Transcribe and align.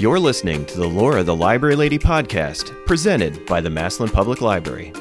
You're 0.00 0.18
listening 0.18 0.64
to 0.64 0.78
the 0.78 0.88
of 1.18 1.26
the 1.26 1.36
Library 1.36 1.76
Lady 1.76 1.98
podcast, 1.98 2.86
presented 2.86 3.44
by 3.44 3.60
the 3.60 3.68
Massillon 3.68 4.10
Public 4.10 4.40
Library. 4.40 4.94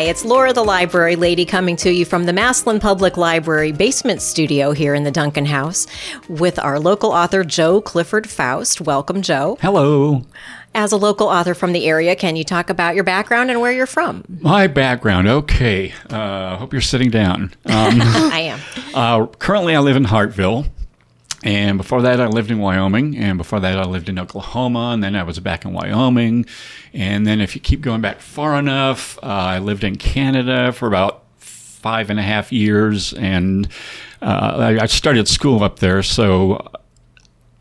Hi, 0.00 0.06
it's 0.06 0.24
Laura 0.24 0.54
the 0.54 0.64
Library 0.64 1.14
Lady 1.14 1.44
coming 1.44 1.76
to 1.76 1.92
you 1.92 2.06
from 2.06 2.24
the 2.24 2.32
Massillon 2.32 2.80
Public 2.80 3.18
Library 3.18 3.70
basement 3.70 4.22
studio 4.22 4.72
here 4.72 4.94
in 4.94 5.04
the 5.04 5.10
Duncan 5.10 5.44
House 5.44 5.86
with 6.26 6.58
our 6.58 6.80
local 6.80 7.12
author, 7.12 7.44
Joe 7.44 7.82
Clifford 7.82 8.26
Faust. 8.26 8.80
Welcome, 8.80 9.20
Joe. 9.20 9.58
Hello. 9.60 10.22
As 10.74 10.92
a 10.92 10.96
local 10.96 11.26
author 11.28 11.52
from 11.52 11.74
the 11.74 11.84
area, 11.86 12.16
can 12.16 12.34
you 12.34 12.44
talk 12.44 12.70
about 12.70 12.94
your 12.94 13.04
background 13.04 13.50
and 13.50 13.60
where 13.60 13.72
you're 13.72 13.84
from? 13.84 14.24
My 14.40 14.68
background, 14.68 15.28
okay. 15.28 15.92
Uh, 16.08 16.56
hope 16.56 16.72
you're 16.72 16.80
sitting 16.80 17.10
down. 17.10 17.52
Um, 17.66 18.00
I 18.00 18.40
am. 18.54 18.60
uh, 18.94 19.26
currently, 19.26 19.76
I 19.76 19.80
live 19.80 19.96
in 19.96 20.04
Hartville. 20.04 20.66
And 21.42 21.78
before 21.78 22.02
that, 22.02 22.20
I 22.20 22.26
lived 22.26 22.50
in 22.50 22.58
Wyoming. 22.58 23.16
And 23.16 23.38
before 23.38 23.60
that, 23.60 23.78
I 23.78 23.84
lived 23.84 24.08
in 24.08 24.18
Oklahoma. 24.18 24.90
And 24.92 25.02
then 25.02 25.16
I 25.16 25.22
was 25.22 25.38
back 25.40 25.64
in 25.64 25.72
Wyoming. 25.72 26.46
And 26.92 27.26
then, 27.26 27.40
if 27.40 27.54
you 27.54 27.60
keep 27.60 27.80
going 27.80 28.00
back 28.00 28.20
far 28.20 28.58
enough, 28.58 29.18
uh, 29.22 29.26
I 29.26 29.58
lived 29.58 29.84
in 29.84 29.96
Canada 29.96 30.72
for 30.72 30.86
about 30.86 31.24
five 31.38 32.10
and 32.10 32.18
a 32.18 32.22
half 32.22 32.52
years. 32.52 33.14
And 33.14 33.68
uh, 34.20 34.76
I, 34.80 34.86
started 34.86 35.28
school 35.28 35.64
up 35.64 35.78
there. 35.78 36.02
So 36.02 36.70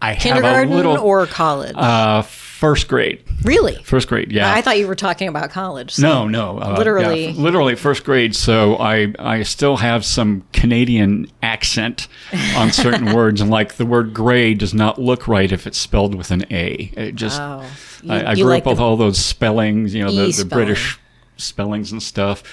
I 0.02 0.14
have 0.14 0.18
a 0.18 0.22
Kindergarten 0.22 0.76
little. 0.76 0.98
or 0.98 1.26
college? 1.26 1.76
uh, 1.76 2.24
first 2.60 2.90
grade. 2.90 3.24
really? 3.44 3.82
First 3.84 4.10
grade, 4.10 4.32
yeah. 4.34 4.54
I 4.54 4.62
thought 4.62 4.78
you 4.78 4.86
were 4.88 4.96
talking 4.96 5.30
about 5.30 5.50
college. 5.50 5.94
so- 5.96 6.02
No, 6.02 6.28
no. 6.28 6.60
Uh, 6.60 6.76
Literally. 6.78 7.28
yeah, 7.28 7.32
literally 7.42 7.76
first 7.76 8.04
grade. 8.04 8.36
So 8.36 8.76
I, 8.76 9.14
I 9.18 9.44
still 9.44 9.78
have 9.78 10.04
some 10.04 10.44
Canadian 10.52 11.32
accent 11.42 12.10
on 12.58 12.72
certain 12.74 13.14
words, 13.16 13.40
and 13.40 13.50
like 13.50 13.76
the 13.76 13.86
word 13.86 14.14
"gray" 14.14 14.54
does 14.54 14.74
not 14.74 15.00
look 15.00 15.28
right 15.28 15.50
if 15.52 15.66
it's 15.68 15.78
spelled 15.78 16.16
with 16.16 16.32
an 16.32 16.44
A. 16.52 16.92
It 16.98 17.16
just. 17.16 17.40
Oh. 17.42 17.64
You- 18.04 18.12
I, 18.14 18.32
I 18.32 18.36
grew 18.36 18.44
like 18.46 18.64
up 18.64 18.68
with 18.72 18.80
all 18.80 18.98
those 18.98 19.18
spellings, 19.18 19.94
you 19.96 20.04
know, 20.04 20.12
the, 20.12 20.24
E 20.24 20.28
the 20.28 20.34
spelling. 20.34 20.50
British 20.66 21.00
spellings 21.38 21.92
and 21.94 22.04
stuff. 22.04 22.44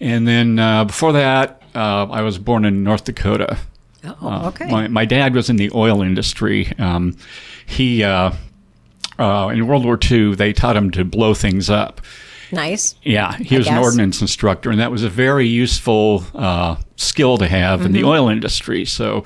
And 0.00 0.26
then 0.26 0.58
uh, 0.58 0.84
before 0.86 1.12
that, 1.12 1.62
uh, 1.74 2.04
I 2.10 2.22
was 2.22 2.38
born 2.38 2.64
in 2.64 2.82
North 2.82 3.04
Dakota. 3.04 3.58
Oh, 4.04 4.48
okay. 4.48 4.66
My, 4.70 4.88
my 4.88 5.04
dad 5.04 5.34
was 5.34 5.48
in 5.50 5.56
the 5.56 5.70
oil 5.74 6.02
industry. 6.02 6.72
Um, 6.78 7.16
he 7.66 8.02
uh, 9.22 9.48
in 9.48 9.66
World 9.66 9.84
War 9.84 9.98
II, 10.10 10.34
they 10.34 10.52
taught 10.52 10.76
him 10.76 10.90
to 10.92 11.04
blow 11.04 11.34
things 11.34 11.70
up. 11.70 12.00
nice. 12.50 12.94
Yeah, 13.02 13.36
he 13.36 13.56
was 13.56 13.68
an 13.68 13.78
ordnance 13.78 14.20
instructor, 14.20 14.70
and 14.70 14.80
that 14.80 14.90
was 14.90 15.02
a 15.02 15.08
very 15.08 15.46
useful 15.46 16.24
uh, 16.34 16.76
skill 16.96 17.38
to 17.38 17.48
have 17.48 17.84
in 17.86 17.92
the 17.92 18.04
oil 18.04 18.28
industry. 18.28 18.84
So 18.84 19.24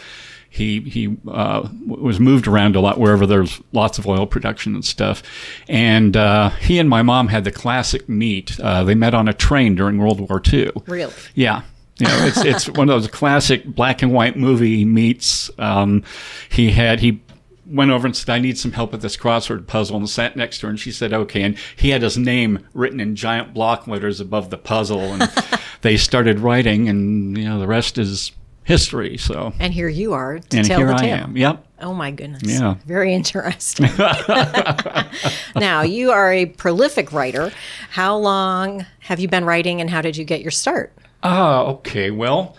he 0.57 0.81
he 0.81 1.17
uh, 1.29 1.69
was 1.87 2.19
moved 2.19 2.47
around 2.47 2.77
a 2.77 2.81
lot 2.81 2.99
wherever 2.99 3.27
there's 3.27 3.61
lots 3.73 3.99
of 3.99 4.07
oil 4.07 4.27
production 4.27 4.75
and 4.75 4.85
stuff. 4.85 5.23
And 5.69 6.17
uh, 6.17 6.51
he 6.51 6.79
and 6.79 6.89
my 6.89 7.03
mom 7.03 7.29
had 7.29 7.45
the 7.45 7.53
classic 7.53 8.09
meet. 8.09 8.59
Uh, 8.59 8.83
they 8.85 8.95
met 8.95 9.15
on 9.15 9.29
a 9.29 9.35
train 9.35 9.75
during 9.75 9.99
World 9.99 10.21
War 10.21 10.41
II. 10.53 10.73
Really? 10.87 11.13
Yeah. 11.35 11.63
You 11.99 12.07
know, 12.07 12.27
it's 12.27 12.45
it's 12.45 12.69
one 12.71 12.89
of 12.89 13.01
those 13.01 13.11
classic 13.11 13.65
black 13.65 14.03
and 14.03 14.13
white 14.13 14.37
movie 14.37 14.85
meets. 14.85 15.51
Um, 15.59 16.05
he 16.49 16.71
had 16.71 17.01
he 17.01 17.21
went 17.69 17.91
over 17.91 18.07
and 18.07 18.17
said, 18.17 18.29
"I 18.33 18.39
need 18.39 18.59
some 18.59 18.73
help 18.73 18.93
with 18.93 19.03
this 19.03 19.17
crossword 19.17 19.67
puzzle," 19.67 19.97
and 19.97 20.09
sat 20.09 20.37
next 20.37 20.59
to 20.61 20.67
her, 20.67 20.71
and 20.71 20.79
she 20.81 20.93
said, 20.93 21.13
"Okay." 21.13 21.43
And 21.43 21.57
he 21.77 21.91
had 21.91 22.03
his 22.03 22.17
name 22.17 22.61
written 22.75 23.01
in 23.01 23.17
giant 23.17 23.53
block 23.55 23.87
letters 23.87 24.21
above 24.21 24.51
the 24.51 24.59
puzzle, 24.59 25.01
and 25.01 25.31
they 25.83 25.97
started 25.97 26.41
writing, 26.41 26.89
and 26.89 27.37
you 27.37 27.45
know, 27.45 27.59
the 27.59 27.67
rest 27.67 27.99
is 27.99 28.33
history. 28.65 29.17
So, 29.17 29.53
And 29.61 29.73
here 29.73 29.89
you 29.89 30.13
are 30.13 30.39
to 30.41 30.57
and 30.59 30.67
tell 30.67 30.79
here 30.79 30.89
the 30.89 30.95
I 30.95 30.99
tale. 30.99 31.17
am. 31.19 31.37
Yep. 31.37 31.65
Oh 31.83 31.95
my 31.95 32.11
goodness. 32.11 32.43
Yeah. 32.45 32.75
Very 32.87 33.15
interesting. 33.15 33.89
now, 35.57 35.83
you 35.83 36.11
are 36.11 36.33
a 36.33 36.47
prolific 36.47 37.13
writer. 37.13 37.53
How 37.91 38.17
long 38.17 38.85
have 39.01 39.21
you 39.21 39.29
been 39.29 39.45
writing 39.45 39.81
and 39.81 39.89
how 39.91 40.01
did 40.03 40.17
you 40.17 40.25
get 40.25 40.41
your 40.41 40.51
start? 40.51 40.93
Ah, 41.23 41.61
okay. 41.63 42.11
Well, 42.11 42.57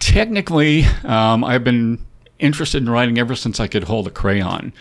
technically, 0.00 0.84
um, 1.04 1.44
I've 1.44 1.64
been 1.64 1.98
interested 2.42 2.82
in 2.82 2.90
writing 2.90 3.18
ever 3.18 3.34
since 3.34 3.60
I 3.60 3.68
could 3.68 3.84
hold 3.84 4.06
a 4.06 4.10
crayon. 4.10 4.72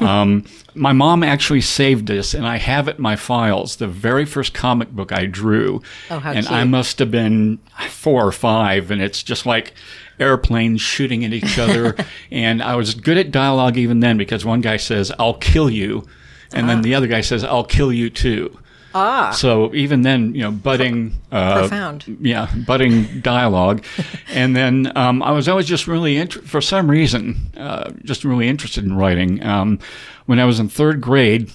Um, 0.00 0.44
my 0.74 0.92
mom 0.92 1.22
actually 1.22 1.60
saved 1.60 2.06
this, 2.06 2.34
and 2.34 2.46
I 2.46 2.56
have 2.56 2.88
it 2.88 2.96
in 2.96 3.02
my 3.02 3.14
files. 3.14 3.76
The 3.76 3.86
very 3.86 4.24
first 4.24 4.54
comic 4.54 4.90
book 4.90 5.12
I 5.12 5.26
drew, 5.26 5.82
Oh, 6.10 6.20
and 6.24 6.48
I 6.48 6.64
must 6.64 6.98
have 6.98 7.10
been 7.10 7.58
four 7.88 8.26
or 8.26 8.32
five, 8.32 8.90
and 8.90 9.00
it's 9.02 9.22
just 9.22 9.46
like 9.46 9.74
airplanes 10.18 10.80
shooting 10.80 11.24
at 11.24 11.32
each 11.32 11.58
other. 11.58 11.94
and 12.30 12.62
I 12.62 12.74
was 12.74 12.94
good 12.94 13.18
at 13.18 13.30
dialogue 13.30 13.76
even 13.76 14.00
then 14.00 14.16
because 14.16 14.44
one 14.44 14.60
guy 14.62 14.78
says, 14.78 15.12
"I'll 15.18 15.34
kill 15.34 15.70
you," 15.70 16.06
and 16.52 16.68
then 16.68 16.82
the 16.82 16.94
other 16.94 17.06
guy 17.06 17.20
says, 17.20 17.44
"I'll 17.44 17.64
kill 17.64 17.92
you 17.92 18.10
too." 18.10 18.58
Ah, 18.94 19.30
So 19.30 19.72
even 19.74 20.02
then, 20.02 20.34
you 20.34 20.42
know, 20.42 20.50
budding, 20.50 21.12
uh, 21.30 21.60
Profound. 21.60 22.16
yeah, 22.20 22.48
budding 22.66 23.20
dialogue, 23.20 23.84
and 24.32 24.56
then 24.56 24.90
um, 24.96 25.22
I 25.22 25.30
was 25.32 25.48
always 25.48 25.66
just 25.66 25.86
really 25.86 26.16
int- 26.16 26.44
for 26.48 26.60
some 26.60 26.90
reason, 26.90 27.36
uh, 27.56 27.90
just 28.04 28.24
really 28.24 28.48
interested 28.48 28.84
in 28.84 28.96
writing. 28.96 29.44
Um, 29.44 29.78
when 30.26 30.40
I 30.40 30.44
was 30.44 30.58
in 30.58 30.68
third 30.68 31.00
grade, 31.00 31.52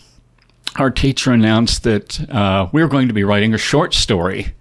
our 0.78 0.90
teacher 0.90 1.32
announced 1.32 1.84
that 1.84 2.30
uh, 2.30 2.68
we 2.72 2.82
were 2.82 2.90
going 2.90 3.08
to 3.08 3.14
be 3.14 3.24
writing 3.24 3.54
a 3.54 3.58
short 3.58 3.94
story 3.94 4.54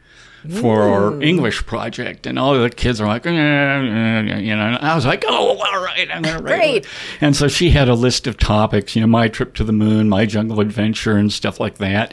for 0.60 0.82
our 0.82 1.22
English 1.22 1.64
project, 1.64 2.26
and 2.26 2.38
all 2.38 2.52
the 2.52 2.68
kids 2.68 3.00
are 3.00 3.06
like, 3.06 3.24
"Eh, 3.24 3.30
eh," 3.30 4.38
you 4.40 4.54
know, 4.54 4.62
and 4.66 4.76
I 4.76 4.94
was 4.94 5.06
like, 5.06 5.24
oh, 5.26 5.56
all 5.56 5.82
right, 5.82 6.06
I'm 6.12 6.20
going 6.20 6.36
to 6.36 6.42
write. 6.42 6.58
Great. 6.58 6.86
And 7.22 7.34
so 7.34 7.48
she 7.48 7.70
had 7.70 7.88
a 7.88 7.94
list 7.94 8.26
of 8.26 8.36
topics, 8.36 8.94
you 8.94 9.00
know, 9.00 9.06
my 9.06 9.28
trip 9.28 9.54
to 9.54 9.64
the 9.64 9.72
moon, 9.72 10.10
my 10.10 10.26
jungle 10.26 10.60
adventure, 10.60 11.16
and 11.16 11.32
stuff 11.32 11.60
like 11.60 11.78
that. 11.78 12.12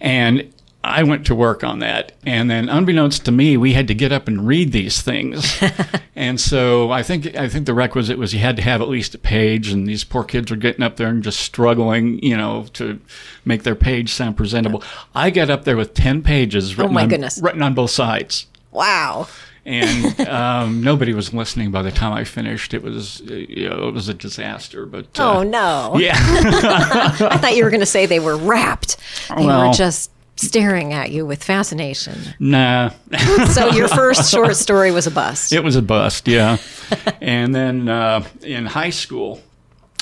And 0.00 0.52
I 0.84 1.02
went 1.02 1.26
to 1.26 1.34
work 1.34 1.64
on 1.64 1.80
that. 1.80 2.12
And 2.24 2.50
then, 2.50 2.68
unbeknownst 2.68 3.24
to 3.24 3.32
me, 3.32 3.56
we 3.56 3.72
had 3.72 3.88
to 3.88 3.94
get 3.94 4.12
up 4.12 4.28
and 4.28 4.46
read 4.46 4.72
these 4.72 5.02
things. 5.02 5.60
and 6.16 6.40
so 6.40 6.90
I 6.90 7.02
think 7.02 7.34
I 7.36 7.48
think 7.48 7.66
the 7.66 7.74
requisite 7.74 8.16
was 8.18 8.32
you 8.32 8.40
had 8.40 8.56
to 8.56 8.62
have 8.62 8.80
at 8.80 8.88
least 8.88 9.14
a 9.14 9.18
page. 9.18 9.70
And 9.70 9.86
these 9.86 10.04
poor 10.04 10.24
kids 10.24 10.50
were 10.50 10.56
getting 10.56 10.82
up 10.82 10.96
there 10.96 11.08
and 11.08 11.22
just 11.22 11.40
struggling, 11.40 12.22
you 12.22 12.36
know, 12.36 12.66
to 12.74 13.00
make 13.44 13.64
their 13.64 13.74
page 13.74 14.12
sound 14.12 14.36
presentable. 14.36 14.82
I 15.14 15.30
got 15.30 15.50
up 15.50 15.64
there 15.64 15.76
with 15.76 15.94
ten 15.94 16.22
pages 16.22 16.78
written 16.78 16.92
Oh 16.92 16.94
my 16.94 17.02
on, 17.02 17.08
goodness. 17.08 17.40
written 17.42 17.62
on 17.62 17.74
both 17.74 17.90
sides 17.90 18.46
wow. 18.70 19.26
And 19.68 20.20
um, 20.28 20.82
nobody 20.82 21.12
was 21.12 21.34
listening 21.34 21.70
by 21.70 21.82
the 21.82 21.92
time 21.92 22.12
I 22.14 22.24
finished. 22.24 22.72
It 22.72 22.82
was, 22.82 23.20
you 23.20 23.68
know, 23.68 23.88
it 23.88 23.92
was 23.94 24.08
a 24.08 24.14
disaster. 24.14 24.86
But 24.86 25.18
uh, 25.20 25.38
Oh, 25.38 25.42
no. 25.42 25.96
yeah, 25.98 26.14
I 26.18 27.36
thought 27.38 27.54
you 27.56 27.64
were 27.64 27.70
going 27.70 27.80
to 27.80 27.86
say 27.86 28.06
they 28.06 28.18
were 28.20 28.36
rapt. 28.36 28.96
They 29.36 29.44
were 29.44 29.70
just 29.72 30.10
staring 30.36 30.92
at 30.92 31.10
you 31.10 31.26
with 31.26 31.42
fascination. 31.44 32.16
nah, 32.38 32.90
So, 33.52 33.70
your 33.72 33.88
first 33.88 34.30
short 34.30 34.56
story 34.56 34.90
was 34.90 35.06
a 35.06 35.10
bust. 35.10 35.52
it 35.52 35.62
was 35.62 35.76
a 35.76 35.82
bust. 35.82 36.26
Yeah, 36.28 36.56
and 37.20 37.54
then 37.54 37.88
uh, 37.88 38.24
in 38.42 38.64
high 38.66 38.90
school, 38.90 39.42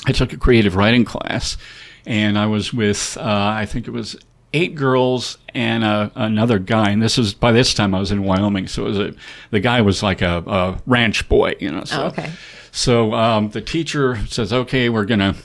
I 0.05 0.11
took 0.13 0.31
a 0.31 0.37
creative 0.37 0.75
writing 0.75 1.03
class, 1.05 1.57
and 2.05 2.37
I 2.37 2.45
was 2.45 2.71
with, 2.73 3.17
uh, 3.19 3.23
I 3.25 3.65
think 3.65 3.87
it 3.87 3.91
was 3.91 4.15
eight 4.57 4.75
girls 4.75 5.37
and 5.53 5.83
uh, 5.83 6.09
another 6.15 6.57
guy. 6.59 6.89
And 6.89 7.01
this 7.01 7.17
was 7.17 7.33
by 7.33 7.51
this 7.51 7.73
time 7.73 7.93
I 7.93 7.99
was 7.99 8.11
in 8.11 8.23
Wyoming, 8.23 8.67
so 8.67 8.85
it 8.85 8.89
was 8.89 8.99
a 8.99 9.13
the 9.51 9.59
guy 9.59 9.81
was 9.81 10.01
like 10.01 10.21
a, 10.21 10.43
a 10.47 10.81
ranch 10.85 11.29
boy, 11.29 11.55
you 11.59 11.71
know. 11.71 11.83
So, 11.83 12.03
Oh, 12.03 12.07
okay. 12.07 12.31
So 12.71 13.13
um, 13.13 13.49
the 13.49 13.61
teacher 13.61 14.17
says, 14.27 14.51
"Okay, 14.51 14.89
we're 14.89 15.05
gonna." 15.05 15.35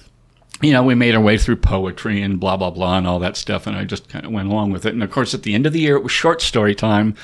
You 0.61 0.71
know, 0.73 0.85
we 0.85 0.95
made 0.95 1.15
our 1.17 1.21
way 1.21 1.39
through 1.39 1.57
poetry 1.57 2.23
and 2.23 2.39
blah 2.39 2.57
blah 2.57 2.71
blah 2.71 2.97
and 2.97 3.07
all 3.07 3.19
that 3.19 3.37
stuff, 3.37 3.67
and 3.67 3.77
I 3.77 3.85
just 3.85 4.09
kind 4.09 4.25
of 4.25 4.31
went 4.31 4.49
along 4.49 4.71
with 4.71 4.87
it. 4.87 4.95
And 4.95 5.03
of 5.03 5.11
course, 5.11 5.35
at 5.35 5.43
the 5.43 5.55
end 5.55 5.67
of 5.67 5.73
the 5.73 5.81
year, 5.81 5.97
it 5.97 6.03
was 6.05 6.13
short 6.13 6.41
story 6.41 6.75
time, 6.75 7.17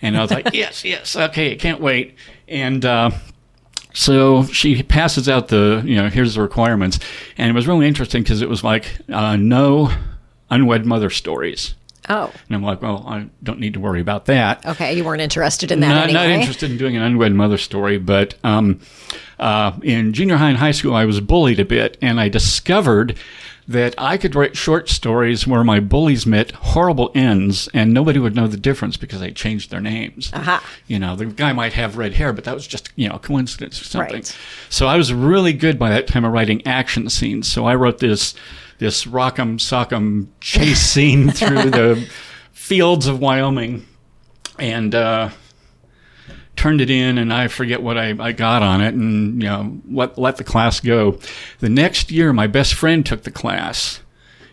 and 0.00 0.16
I 0.16 0.22
was 0.22 0.30
like, 0.30 0.48
"Yes, 0.54 0.82
yes, 0.84 1.14
okay, 1.14 1.52
I 1.52 1.56
can't 1.56 1.80
wait." 1.80 2.14
And 2.48 2.82
uh, 2.84 3.10
so 3.92 4.44
she 4.44 4.82
passes 4.82 5.28
out 5.28 5.48
the, 5.48 5.82
you 5.84 5.96
know, 5.96 6.08
here's 6.08 6.34
the 6.34 6.40
requirements, 6.40 6.98
and 7.36 7.50
it 7.50 7.52
was 7.54 7.68
really 7.68 7.86
interesting 7.86 8.22
because 8.22 8.40
it 8.40 8.48
was 8.48 8.64
like 8.64 8.86
uh, 9.10 9.36
no 9.36 9.90
unwed 10.52 10.86
mother 10.86 11.10
stories, 11.10 11.74
Oh, 12.08 12.32
and 12.48 12.56
I'm 12.56 12.64
like, 12.64 12.82
well, 12.82 13.04
I 13.06 13.26
don't 13.44 13.60
need 13.60 13.74
to 13.74 13.80
worry 13.80 14.00
about 14.00 14.26
that 14.26 14.66
okay. 14.66 14.92
You 14.94 15.04
weren't 15.04 15.22
interested 15.22 15.70
in 15.70 15.80
that 15.80 15.88
not, 15.88 16.04
anyway. 16.04 16.14
not 16.14 16.28
interested 16.40 16.70
in 16.70 16.76
doing 16.76 16.96
an 16.96 17.02
unwed 17.02 17.32
mother 17.32 17.58
story, 17.58 17.98
but 17.98 18.34
um, 18.42 18.80
uh, 19.38 19.72
in 19.82 20.12
junior 20.12 20.36
high 20.36 20.48
and 20.48 20.58
high 20.58 20.72
school, 20.72 20.94
I 20.94 21.04
was 21.04 21.20
bullied 21.20 21.60
a 21.60 21.64
bit, 21.64 21.96
and 22.02 22.18
I 22.18 22.28
discovered 22.28 23.16
that 23.68 23.94
I 23.96 24.16
could 24.18 24.34
write 24.34 24.56
short 24.56 24.88
stories 24.88 25.46
where 25.46 25.62
my 25.62 25.78
bullies 25.78 26.26
met 26.26 26.50
horrible 26.50 27.12
ends, 27.14 27.68
and 27.72 27.94
nobody 27.94 28.18
would 28.18 28.34
know 28.34 28.48
the 28.48 28.56
difference 28.56 28.96
because 28.96 29.20
they 29.20 29.30
changed 29.30 29.70
their 29.70 29.80
names. 29.80 30.32
Aha. 30.34 30.64
You 30.88 30.98
know, 30.98 31.14
the 31.14 31.26
guy 31.26 31.52
might 31.52 31.74
have 31.74 31.96
red 31.96 32.14
hair, 32.14 32.32
but 32.32 32.42
that 32.44 32.54
was 32.54 32.66
just 32.66 32.90
you 32.96 33.08
know 33.08 33.14
a 33.14 33.20
coincidence 33.20 33.80
or 33.80 33.84
something. 33.84 34.14
Right. 34.14 34.38
So 34.68 34.88
I 34.88 34.96
was 34.96 35.14
really 35.14 35.52
good 35.52 35.78
by 35.78 35.90
that 35.90 36.08
time 36.08 36.24
of 36.24 36.32
writing 36.32 36.66
action 36.66 37.08
scenes. 37.08 37.50
So 37.50 37.64
I 37.64 37.76
wrote 37.76 37.98
this 37.98 38.34
this 38.82 39.04
rock'em 39.04 39.58
sock'em 39.58 40.26
chase 40.40 40.80
scene 40.80 41.30
through 41.30 41.70
the 41.70 42.08
fields 42.52 43.06
of 43.06 43.20
Wyoming, 43.20 43.86
and 44.58 44.94
uh, 44.94 45.30
turned 46.56 46.80
it 46.80 46.90
in, 46.90 47.16
and 47.16 47.32
I 47.32 47.48
forget 47.48 47.82
what 47.82 47.96
I, 47.96 48.14
I 48.18 48.32
got 48.32 48.62
on 48.62 48.80
it, 48.80 48.94
and 48.94 49.40
you 49.40 49.48
know 49.48 49.80
let 49.90 50.18
let 50.18 50.36
the 50.36 50.44
class 50.44 50.80
go. 50.80 51.18
The 51.60 51.68
next 51.68 52.10
year, 52.10 52.32
my 52.32 52.46
best 52.46 52.74
friend 52.74 53.06
took 53.06 53.22
the 53.22 53.30
class, 53.30 54.00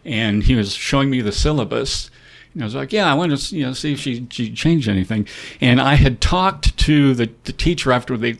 and 0.06 0.44
he 0.44 0.56
was 0.56 0.74
showing 0.74 1.10
me 1.10 1.22
the 1.22 1.32
syllabus. 1.32 2.10
And 2.54 2.64
I 2.64 2.66
was 2.66 2.75
like, 2.75 2.94
"Yeah, 2.94 3.12
I 3.12 3.16
want 3.16 3.38
to 3.38 3.56
you 3.56 3.66
know 3.66 3.74
see 3.74 3.94
if 3.94 4.00
she 4.00 4.28
she 4.30 4.54
changed 4.54 4.88
anything." 4.88 5.28
And 5.60 5.82
I 5.82 5.96
had 5.96 6.22
talked 6.22 6.78
to 6.78 7.14
the, 7.14 7.32
the 7.46 7.54
teacher 7.54 7.92
after 7.92 8.16
they 8.16 8.38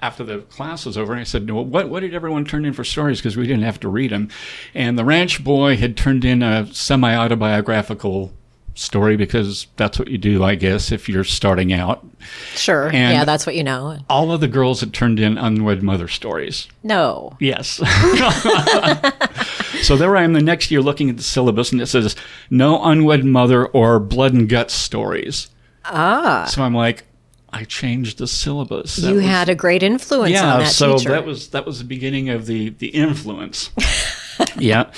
after 0.00 0.24
the 0.24 0.38
class 0.42 0.86
was 0.86 0.96
over, 0.96 1.14
I 1.14 1.24
said, 1.24 1.50
well, 1.50 1.64
what, 1.64 1.88
what 1.88 2.00
did 2.00 2.14
everyone 2.14 2.44
turn 2.44 2.64
in 2.64 2.72
for 2.72 2.84
stories? 2.84 3.18
Because 3.18 3.36
we 3.36 3.46
didn't 3.46 3.64
have 3.64 3.80
to 3.80 3.88
read 3.88 4.10
them. 4.10 4.28
And 4.74 4.98
the 4.98 5.04
ranch 5.04 5.42
boy 5.42 5.76
had 5.76 5.96
turned 5.96 6.24
in 6.24 6.42
a 6.42 6.72
semi 6.72 7.14
autobiographical 7.14 8.32
story 8.74 9.16
because 9.16 9.66
that's 9.76 9.98
what 9.98 10.08
you 10.08 10.18
do, 10.18 10.44
I 10.44 10.54
guess, 10.54 10.92
if 10.92 11.08
you're 11.08 11.24
starting 11.24 11.72
out. 11.72 12.06
Sure. 12.54 12.86
And- 12.86 13.14
yeah, 13.14 13.24
that's 13.24 13.44
what 13.44 13.56
you 13.56 13.64
know. 13.64 13.98
All 14.08 14.30
of 14.30 14.40
the 14.40 14.48
girls 14.48 14.80
had 14.80 14.94
turned 14.94 15.18
in 15.18 15.36
unwed 15.36 15.82
mother 15.82 16.06
stories. 16.06 16.68
No. 16.84 17.36
Yes. 17.40 17.68
so 19.82 19.96
there 19.96 20.16
I 20.16 20.22
am 20.22 20.32
the 20.32 20.42
next 20.42 20.70
year 20.70 20.80
looking 20.80 21.10
at 21.10 21.16
the 21.16 21.24
syllabus, 21.24 21.72
and 21.72 21.80
it 21.80 21.86
says 21.86 22.14
no 22.50 22.82
unwed 22.84 23.24
mother 23.24 23.66
or 23.66 23.98
blood 23.98 24.32
and 24.32 24.48
guts 24.48 24.74
stories. 24.74 25.48
Ah. 25.84 26.46
So 26.48 26.62
I'm 26.62 26.74
like, 26.74 27.04
I 27.50 27.64
changed 27.64 28.18
the 28.18 28.26
syllabus. 28.26 28.96
That 28.96 29.08
You 29.08 29.16
was- 29.16 29.24
had 29.24 29.48
a 29.48 29.54
great 29.54 29.82
influence 29.82 30.32
yeah, 30.32 30.54
on 30.54 30.60
that 30.60 30.68
so 30.68 30.96
teacher. 30.98 31.10
that 31.10 31.24
was 31.24 31.48
that 31.48 31.64
was 31.66 31.78
the 31.78 31.84
beginning 31.84 32.28
of 32.28 32.46
the 32.46 32.70
the 32.70 32.88
influence. 32.88 33.70
yeah, 34.58 34.90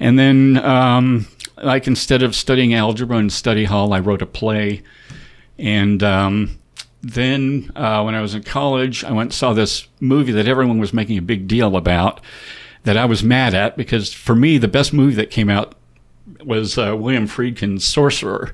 and 0.00 0.18
then 0.18 0.58
um, 0.58 1.26
like 1.62 1.86
instead 1.86 2.22
of 2.22 2.34
studying 2.34 2.74
algebra 2.74 3.18
in 3.18 3.30
study 3.30 3.64
hall, 3.64 3.92
I 3.92 4.00
wrote 4.00 4.22
a 4.22 4.26
play, 4.26 4.82
and 5.58 6.02
um, 6.02 6.58
then 7.02 7.70
uh, 7.76 8.02
when 8.02 8.14
I 8.14 8.20
was 8.20 8.34
in 8.34 8.42
college, 8.42 9.04
I 9.04 9.12
went 9.12 9.28
and 9.28 9.34
saw 9.34 9.52
this 9.52 9.86
movie 10.00 10.32
that 10.32 10.48
everyone 10.48 10.78
was 10.78 10.92
making 10.92 11.18
a 11.18 11.22
big 11.22 11.46
deal 11.46 11.76
about. 11.76 12.20
That 12.84 12.96
I 12.96 13.04
was 13.04 13.22
mad 13.22 13.54
at 13.54 13.76
because 13.76 14.12
for 14.12 14.34
me 14.34 14.58
the 14.58 14.66
best 14.66 14.92
movie 14.92 15.14
that 15.14 15.30
came 15.30 15.48
out 15.48 15.76
was 16.44 16.76
uh, 16.76 16.96
William 16.98 17.28
Friedkin's 17.28 17.86
Sorcerer 17.86 18.52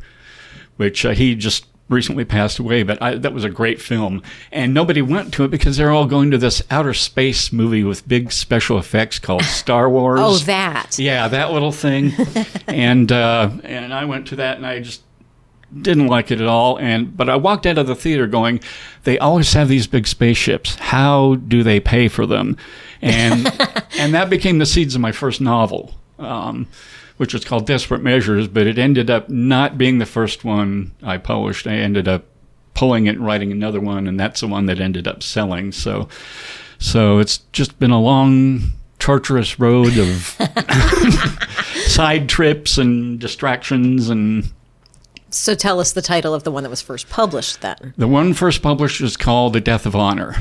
which 0.76 1.04
uh, 1.04 1.10
he 1.10 1.34
just 1.34 1.66
recently 1.88 2.24
passed 2.24 2.58
away, 2.58 2.82
but 2.82 3.00
I, 3.00 3.14
that 3.14 3.32
was 3.32 3.44
a 3.44 3.50
great 3.50 3.80
film. 3.80 4.22
And 4.52 4.74
nobody 4.74 5.02
went 5.02 5.32
to 5.34 5.44
it 5.44 5.50
because 5.50 5.76
they're 5.76 5.90
all 5.90 6.06
going 6.06 6.30
to 6.30 6.38
this 6.38 6.62
outer 6.70 6.94
space 6.94 7.52
movie 7.52 7.84
with 7.84 8.06
big 8.06 8.30
special 8.32 8.78
effects 8.78 9.18
called 9.18 9.42
Star 9.44 9.88
Wars. 9.88 10.20
oh, 10.22 10.36
that. 10.38 10.98
Yeah, 10.98 11.28
that 11.28 11.52
little 11.52 11.72
thing. 11.72 12.12
and 12.66 13.10
uh, 13.10 13.50
and 13.64 13.92
I 13.92 14.04
went 14.04 14.28
to 14.28 14.36
that 14.36 14.56
and 14.56 14.66
I 14.66 14.80
just 14.80 15.02
didn't 15.82 16.06
like 16.06 16.30
it 16.30 16.40
at 16.40 16.46
all. 16.46 16.78
And 16.78 17.16
but 17.16 17.28
I 17.28 17.36
walked 17.36 17.66
out 17.66 17.78
of 17.78 17.86
the 17.86 17.94
theater 17.94 18.26
going, 18.26 18.60
they 19.04 19.18
always 19.18 19.52
have 19.52 19.68
these 19.68 19.86
big 19.86 20.06
spaceships. 20.06 20.76
How 20.76 21.36
do 21.36 21.62
they 21.62 21.80
pay 21.80 22.08
for 22.08 22.26
them? 22.26 22.56
And 23.00 23.46
and 23.98 24.14
that 24.14 24.30
became 24.30 24.58
the 24.58 24.66
seeds 24.66 24.94
of 24.94 25.00
my 25.00 25.12
first 25.12 25.40
novel. 25.40 25.94
Um, 26.18 26.66
which 27.18 27.34
was 27.34 27.44
called 27.44 27.66
Desperate 27.66 28.02
Measures, 28.02 28.48
but 28.48 28.66
it 28.66 28.78
ended 28.78 29.10
up 29.10 29.28
not 29.28 29.76
being 29.76 29.98
the 29.98 30.06
first 30.06 30.44
one 30.44 30.92
I 31.02 31.18
published. 31.18 31.66
I 31.66 31.74
ended 31.74 32.08
up 32.08 32.24
pulling 32.74 33.06
it 33.06 33.16
and 33.16 33.26
writing 33.26 33.52
another 33.52 33.80
one, 33.80 34.06
and 34.06 34.18
that's 34.18 34.40
the 34.40 34.46
one 34.46 34.66
that 34.66 34.80
ended 34.80 35.06
up 35.06 35.22
selling. 35.22 35.72
So, 35.72 36.08
so 36.78 37.18
it's 37.18 37.38
just 37.52 37.78
been 37.80 37.90
a 37.90 38.00
long, 38.00 38.72
torturous 39.00 39.58
road 39.58 39.98
of 39.98 40.36
side 41.86 42.28
trips 42.28 42.78
and 42.78 43.18
distractions. 43.18 44.08
And 44.08 44.50
So 45.30 45.54
tell 45.56 45.80
us 45.80 45.92
the 45.92 46.02
title 46.02 46.34
of 46.34 46.44
the 46.44 46.52
one 46.52 46.62
that 46.62 46.70
was 46.70 46.80
first 46.80 47.10
published 47.10 47.60
then. 47.60 47.94
the 47.96 48.08
one 48.08 48.32
first 48.32 48.62
published 48.62 49.00
is 49.00 49.16
called 49.16 49.52
The 49.54 49.60
Death 49.60 49.84
of 49.86 49.96
Honor. 49.96 50.36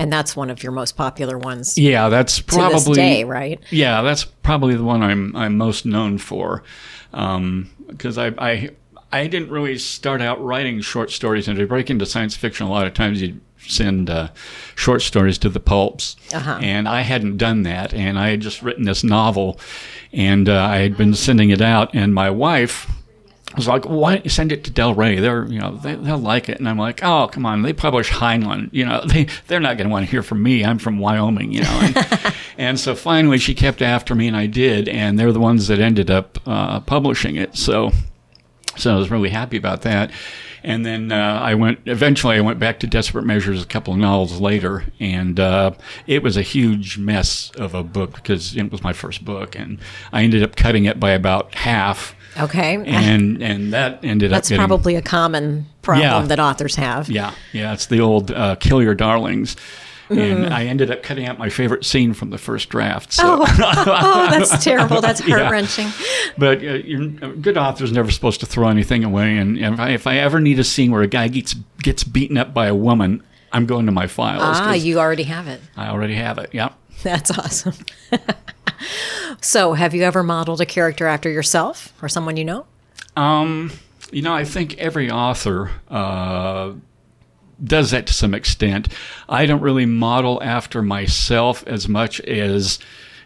And 0.00 0.10
that's 0.12 0.34
one 0.34 0.48
of 0.50 0.62
your 0.62 0.72
most 0.72 0.96
popular 0.96 1.36
ones 1.38 1.76
Yeah, 1.78 2.08
that's 2.08 2.38
to 2.38 2.44
probably 2.44 2.78
this 2.78 2.96
day, 2.96 3.24
right? 3.24 3.60
Yeah, 3.70 4.00
that's 4.02 4.24
probably 4.24 4.74
the 4.74 4.82
one 4.82 5.02
I'm 5.02 5.36
I'm 5.36 5.56
most 5.56 5.84
known 5.86 6.18
for, 6.18 6.62
because 7.12 8.16
I, 8.18 8.28
I 8.38 8.70
I 9.12 9.26
didn't 9.26 9.50
really 9.50 9.76
start 9.78 10.22
out 10.22 10.42
writing 10.42 10.80
short 10.80 11.10
stories, 11.10 11.48
and 11.48 11.58
to 11.58 11.66
break 11.66 11.90
into 11.90 12.06
science 12.06 12.34
fiction, 12.34 12.66
a 12.66 12.70
lot 12.70 12.86
of 12.86 12.94
times 12.94 13.20
you 13.20 13.40
send 13.58 14.08
uh, 14.08 14.28
short 14.74 15.02
stories 15.02 15.36
to 15.38 15.48
the 15.50 15.60
pulps, 15.60 16.16
Uh-huh. 16.32 16.58
and 16.62 16.88
I 16.88 17.02
hadn't 17.02 17.36
done 17.36 17.62
that, 17.64 17.92
and 17.92 18.18
I 18.18 18.30
had 18.30 18.40
just 18.40 18.62
written 18.62 18.84
this 18.84 19.04
novel, 19.04 19.60
and 20.12 20.48
uh, 20.48 20.62
I 20.64 20.78
had 20.78 20.96
been 20.96 21.14
sending 21.14 21.50
it 21.50 21.60
out, 21.60 21.94
and 21.94 22.14
my 22.14 22.30
wife 22.30 22.90
was 23.56 23.66
like, 23.66 23.84
"Why 23.84 24.14
don't 24.14 24.24
you 24.24 24.30
send 24.30 24.52
it 24.52 24.64
to 24.64 24.70
Del 24.70 24.94
Rey? 24.94 25.18
They're, 25.18 25.44
you 25.46 25.58
know, 25.58 25.76
they, 25.76 25.94
they'll 25.94 26.18
like 26.18 26.48
it." 26.48 26.58
And 26.58 26.68
I'm 26.68 26.78
like, 26.78 27.00
"Oh, 27.02 27.28
come 27.30 27.44
on! 27.44 27.62
They 27.62 27.72
publish 27.72 28.10
Heinlein. 28.10 28.68
You 28.72 28.84
know, 28.84 29.02
they 29.04 29.26
they're 29.46 29.60
not 29.60 29.76
going 29.76 29.88
to 29.88 29.92
want 29.92 30.04
to 30.06 30.10
hear 30.10 30.22
from 30.22 30.42
me. 30.42 30.64
I'm 30.64 30.78
from 30.78 30.98
Wyoming, 30.98 31.52
you 31.52 31.62
know." 31.62 31.80
And, 31.82 32.34
and 32.58 32.80
so 32.80 32.94
finally, 32.94 33.38
she 33.38 33.54
kept 33.54 33.82
after 33.82 34.14
me, 34.14 34.28
and 34.28 34.36
I 34.36 34.46
did, 34.46 34.88
and 34.88 35.18
they're 35.18 35.32
the 35.32 35.40
ones 35.40 35.68
that 35.68 35.80
ended 35.80 36.10
up 36.10 36.38
uh, 36.46 36.80
publishing 36.80 37.36
it. 37.36 37.56
So, 37.56 37.90
so 38.76 38.94
I 38.94 38.98
was 38.98 39.10
really 39.10 39.30
happy 39.30 39.56
about 39.56 39.82
that. 39.82 40.10
And 40.62 40.84
then 40.84 41.10
uh, 41.10 41.40
I 41.42 41.54
went. 41.54 41.80
Eventually, 41.86 42.36
I 42.36 42.40
went 42.40 42.58
back 42.58 42.80
to 42.80 42.86
Desperate 42.86 43.24
Measures 43.24 43.62
a 43.62 43.66
couple 43.66 43.94
of 43.94 43.98
novels 43.98 44.40
later, 44.40 44.84
and 45.00 45.40
uh, 45.40 45.72
it 46.06 46.22
was 46.22 46.36
a 46.36 46.42
huge 46.42 46.98
mess 46.98 47.50
of 47.56 47.74
a 47.74 47.82
book 47.82 48.14
because 48.14 48.56
it 48.56 48.70
was 48.70 48.82
my 48.82 48.92
first 48.92 49.24
book, 49.24 49.56
and 49.56 49.78
I 50.12 50.22
ended 50.22 50.42
up 50.42 50.56
cutting 50.56 50.84
it 50.84 51.00
by 51.00 51.12
about 51.12 51.54
half 51.54 52.14
Okay. 52.38 52.74
and 52.74 53.42
and 53.42 53.72
that 53.72 54.04
ended 54.04 54.30
that's 54.30 54.50
up 54.50 54.56
That's 54.56 54.66
probably 54.66 54.96
a 54.96 55.02
common 55.02 55.66
problem 55.82 56.06
Yeah. 56.22 56.26
that 56.28 56.38
authors 56.38 56.76
have. 56.76 57.08
yeah 57.10 57.32
yeah 57.52 57.72
it's 57.72 57.86
the 57.86 58.00
old 58.00 58.30
uh, 58.30 58.54
kill 58.56 58.82
your 58.82 58.94
darlings 58.94 59.56
and 60.08 60.52
I 60.52 60.64
ended 60.64 60.90
up 60.90 61.04
cutting 61.04 61.26
out 61.26 61.38
my 61.38 61.48
favorite 61.50 61.84
scene 61.84 62.14
from 62.14 62.30
the 62.30 62.38
first 62.38 62.68
draft. 62.68 63.12
So, 63.12 63.22
Oh, 63.24 63.46
oh, 63.48 64.26
that's 64.28 64.64
terrible. 64.64 65.00
That's 65.00 65.20
heart 65.20 65.48
wrenching. 65.52 65.86
but 66.36 66.58
uh, 66.58 66.62
you're, 66.82 67.02
a 67.02 67.32
good 67.36 67.56
author's 67.56 67.92
never 67.92 68.10
supposed 68.10 68.40
to 68.40 68.46
throw 68.46 68.66
anything 68.66 69.04
away. 69.04 69.36
And 69.36 69.56
if 69.56 69.78
I, 69.78 69.90
if 69.90 70.08
I 70.08 70.16
ever 70.16 70.40
need 70.40 70.58
a 70.58 70.64
scene 70.64 70.90
where 70.90 71.02
a 71.02 71.06
guy 71.06 71.28
gets 71.28 71.54
gets 71.80 72.02
beaten 72.02 72.36
up 72.38 72.52
by 72.52 72.66
a 72.66 72.74
woman, 72.74 73.22
I'm 73.52 73.66
going 73.66 73.86
to 73.86 73.92
my 73.92 74.08
files. 74.08 74.42
Ah, 74.44 74.72
you 74.74 74.98
already 74.98 75.22
have 75.22 75.46
it. 75.46 75.60
I 75.76 75.90
already 75.90 76.14
have 76.16 76.38
it. 76.38 76.50
Yeah. 76.52 76.70
That's 77.04 77.30
awesome. 77.30 77.74
so, 79.40 79.74
have 79.74 79.94
you 79.94 80.02
ever 80.02 80.22
modeled 80.22 80.60
a 80.60 80.66
character 80.66 81.06
after 81.06 81.30
yourself 81.30 81.92
or 82.02 82.08
someone 82.08 82.36
you 82.36 82.44
know? 82.44 82.66
Um, 83.16 83.72
you 84.12 84.22
know, 84.22 84.34
I 84.34 84.44
think 84.44 84.78
every 84.78 85.10
author 85.10 85.70
uh, 85.88 86.72
does 87.62 87.90
that 87.90 88.06
to 88.06 88.12
some 88.12 88.34
extent. 88.34 88.88
I 89.28 89.46
don't 89.46 89.60
really 89.60 89.86
model 89.86 90.42
after 90.42 90.82
myself 90.82 91.64
as 91.66 91.88
much 91.88 92.20
as 92.20 92.78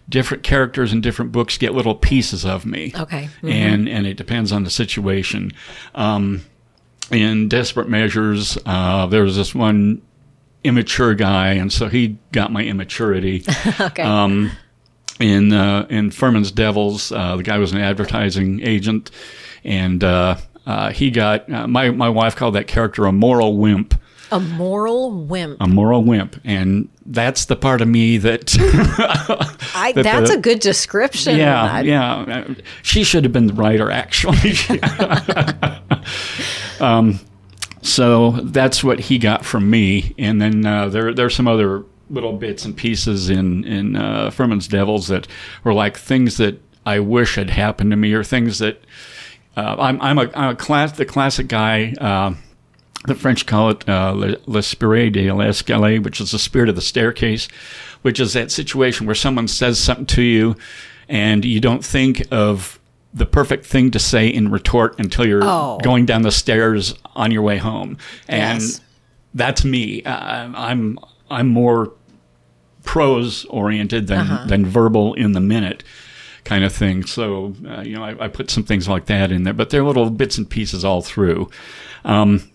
different 0.08 0.42
characters 0.42 0.92
in 0.92 1.00
different 1.00 1.32
books 1.32 1.56
get 1.56 1.72
little 1.72 1.94
pieces 1.94 2.44
of 2.44 2.66
me. 2.66 2.92
Okay. 2.94 3.28
And 3.42 3.88
and 3.88 4.06
it 4.06 4.16
depends 4.16 4.52
on 4.52 4.64
the 4.64 4.70
situation. 4.70 5.52
Um, 5.94 6.42
in 7.10 7.48
Desperate 7.48 7.88
Measures, 7.88 8.58
uh, 8.64 9.06
there 9.06 9.22
was 9.22 9.36
this 9.36 9.54
one 9.54 10.00
immature 10.62 11.14
guy, 11.14 11.52
and 11.52 11.70
so 11.72 11.88
he 11.88 12.16
got 12.32 12.50
my 12.52 12.62
immaturity. 12.64 13.44
Okay. 13.80 14.02
Um, 14.02 14.52
in 15.20 15.52
uh, 15.52 15.86
in 15.90 16.10
Ferman's 16.10 16.50
Devils, 16.50 17.12
uh, 17.12 17.36
the 17.36 17.42
guy 17.42 17.58
was 17.58 17.72
an 17.72 17.78
advertising 17.78 18.60
agent, 18.62 19.10
and 19.62 20.02
uh, 20.02 20.36
uh, 20.66 20.90
he 20.90 21.10
got 21.10 21.50
uh, 21.52 21.66
my 21.68 21.90
my 21.90 22.08
wife 22.08 22.34
called 22.36 22.54
that 22.54 22.66
character 22.66 23.06
a 23.06 23.12
moral 23.12 23.56
wimp, 23.56 23.94
a 24.32 24.40
moral 24.40 25.12
wimp. 25.12 25.56
a 25.60 25.68
moral 25.68 26.02
wimp, 26.02 26.40
and 26.44 26.88
that's 27.06 27.44
the 27.44 27.54
part 27.56 27.80
of 27.80 27.86
me 27.88 28.18
that 28.18 28.56
I, 29.74 29.92
that 29.94 30.02
that's 30.02 30.30
the- 30.30 30.38
a 30.38 30.40
good 30.40 30.60
description. 30.60 31.36
yeah 31.36 31.80
yeah 31.80 32.54
she 32.82 33.04
should 33.04 33.24
have 33.24 33.32
been 33.32 33.46
the 33.46 33.54
writer 33.54 33.90
actually. 33.90 34.54
um, 36.80 37.20
so 37.82 38.30
that's 38.42 38.82
what 38.82 38.98
he 38.98 39.18
got 39.18 39.44
from 39.44 39.68
me, 39.70 40.14
and 40.18 40.40
then 40.40 40.64
uh, 40.66 40.88
there 40.88 41.12
there's 41.14 41.34
some 41.34 41.46
other 41.46 41.84
little 42.10 42.32
bits 42.34 42.64
and 42.64 42.76
pieces 42.76 43.30
in 43.30 43.64
in 43.64 43.96
uh, 43.96 44.30
Ferman's 44.30 44.68
Devils 44.68 45.08
that 45.08 45.26
were 45.64 45.74
like 45.74 45.96
things 45.96 46.36
that 46.36 46.60
I 46.86 46.98
wish 47.00 47.36
had 47.36 47.50
happened 47.50 47.90
to 47.92 47.96
me, 47.96 48.12
or 48.12 48.22
things 48.24 48.58
that 48.58 48.82
uh, 49.56 49.76
I'm 49.78 50.00
I'm 50.00 50.18
a, 50.18 50.30
I'm 50.34 50.50
a 50.50 50.56
class 50.56 50.92
the 50.92 51.04
classic 51.04 51.48
guy. 51.48 51.94
Uh, 52.00 52.34
the 53.06 53.14
French 53.14 53.44
call 53.44 53.68
it 53.68 53.86
uh, 53.86 54.12
le, 54.12 54.36
l'esprit 54.46 55.10
de 55.10 55.30
l'escalier, 55.30 56.02
which 56.02 56.20
is 56.22 56.30
the 56.30 56.38
spirit 56.38 56.70
of 56.70 56.74
the 56.74 56.80
staircase, 56.80 57.48
which 58.00 58.18
is 58.18 58.32
that 58.32 58.50
situation 58.50 59.04
where 59.04 59.14
someone 59.14 59.46
says 59.46 59.78
something 59.78 60.06
to 60.06 60.22
you 60.22 60.56
and 61.06 61.44
you 61.44 61.60
don't 61.60 61.84
think 61.84 62.22
of 62.30 62.80
the 63.12 63.26
perfect 63.26 63.66
thing 63.66 63.90
to 63.90 63.98
say 63.98 64.26
in 64.26 64.50
retort 64.50 64.98
until 64.98 65.26
you're 65.26 65.42
Oh. 65.44 65.78
going 65.82 66.06
down 66.06 66.22
the 66.22 66.32
stairs 66.32 66.94
on 67.14 67.30
your 67.30 67.42
way 67.42 67.58
home. 67.58 67.98
And 68.26 68.62
Yes. 68.62 68.80
that's 69.34 69.66
me. 69.66 70.02
Uh, 70.04 70.48
I'm 70.56 70.98
I'm 71.30 71.48
more 71.48 71.92
prose 72.82 73.44
oriented 73.46 74.06
than 74.06 74.46
than 74.46 74.66
verbal 74.66 75.14
in 75.14 75.32
the 75.32 75.40
minute 75.40 75.82
kind 76.44 76.64
of 76.64 76.72
thing. 76.72 77.04
So, 77.04 77.54
uh, 77.66 77.80
you 77.80 77.96
know, 77.96 78.04
I, 78.04 78.24
I, 78.24 78.28
put 78.28 78.50
some 78.50 78.64
things 78.64 78.86
like 78.86 79.06
that 79.06 79.32
in 79.32 79.44
there, 79.44 79.54
but 79.54 79.70
they're 79.70 79.82
little 79.82 80.10
bits 80.10 80.36
and 80.36 80.48
pieces 80.48 80.84
all 80.84 81.00
through. 81.00 81.50
Um, 82.04 82.50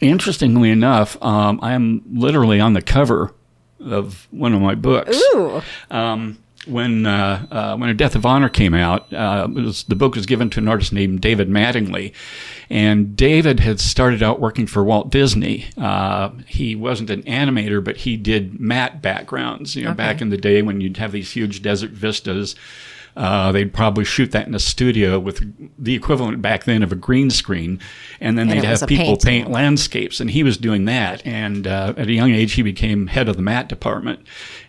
interestingly 0.00 0.70
enough, 0.70 1.20
um, 1.22 1.58
I 1.62 1.72
am 1.72 2.02
literally 2.12 2.60
on 2.60 2.74
the 2.74 2.82
cover 2.82 3.32
of 3.80 4.28
one 4.30 4.52
of 4.52 4.60
my 4.60 4.74
books. 4.74 5.18
Ooh. 5.34 5.62
Um, 5.90 6.38
when 6.66 7.06
uh, 7.06 7.46
uh, 7.50 7.76
when 7.76 7.90
A 7.90 7.94
Death 7.94 8.14
of 8.14 8.24
Honor 8.24 8.48
came 8.48 8.74
out, 8.74 9.12
uh, 9.12 9.48
was, 9.52 9.84
the 9.84 9.96
book 9.96 10.14
was 10.14 10.26
given 10.26 10.50
to 10.50 10.60
an 10.60 10.68
artist 10.68 10.92
named 10.92 11.20
David 11.20 11.48
Mattingly, 11.48 12.12
and 12.70 13.16
David 13.16 13.60
had 13.60 13.80
started 13.80 14.22
out 14.22 14.40
working 14.40 14.66
for 14.66 14.84
Walt 14.84 15.10
Disney. 15.10 15.66
Uh, 15.76 16.30
he 16.46 16.74
wasn't 16.74 17.10
an 17.10 17.22
animator, 17.22 17.82
but 17.82 17.98
he 17.98 18.16
did 18.16 18.60
matte 18.60 19.02
backgrounds. 19.02 19.76
You 19.76 19.84
know, 19.84 19.90
okay. 19.90 19.96
back 19.96 20.20
in 20.20 20.30
the 20.30 20.36
day 20.36 20.62
when 20.62 20.80
you'd 20.80 20.96
have 20.96 21.12
these 21.12 21.32
huge 21.32 21.62
desert 21.62 21.90
vistas 21.90 22.54
uh, 23.16 23.52
they'd 23.52 23.72
probably 23.72 24.04
shoot 24.04 24.32
that 24.32 24.46
in 24.46 24.54
a 24.54 24.58
studio 24.58 25.18
with 25.18 25.42
the 25.78 25.94
equivalent 25.94 26.42
back 26.42 26.64
then 26.64 26.82
of 26.82 26.90
a 26.90 26.96
green 26.96 27.30
screen, 27.30 27.80
and 28.20 28.36
then 28.36 28.50
and 28.50 28.60
they'd 28.60 28.66
have 28.66 28.88
people 28.88 29.16
paint 29.16 29.50
landscapes. 29.50 30.20
And 30.20 30.30
he 30.30 30.42
was 30.42 30.56
doing 30.56 30.84
that. 30.86 31.24
And 31.24 31.66
uh, 31.66 31.94
at 31.96 32.08
a 32.08 32.12
young 32.12 32.32
age, 32.32 32.54
he 32.54 32.62
became 32.62 33.06
head 33.06 33.28
of 33.28 33.36
the 33.36 33.42
matte 33.42 33.68
department, 33.68 34.20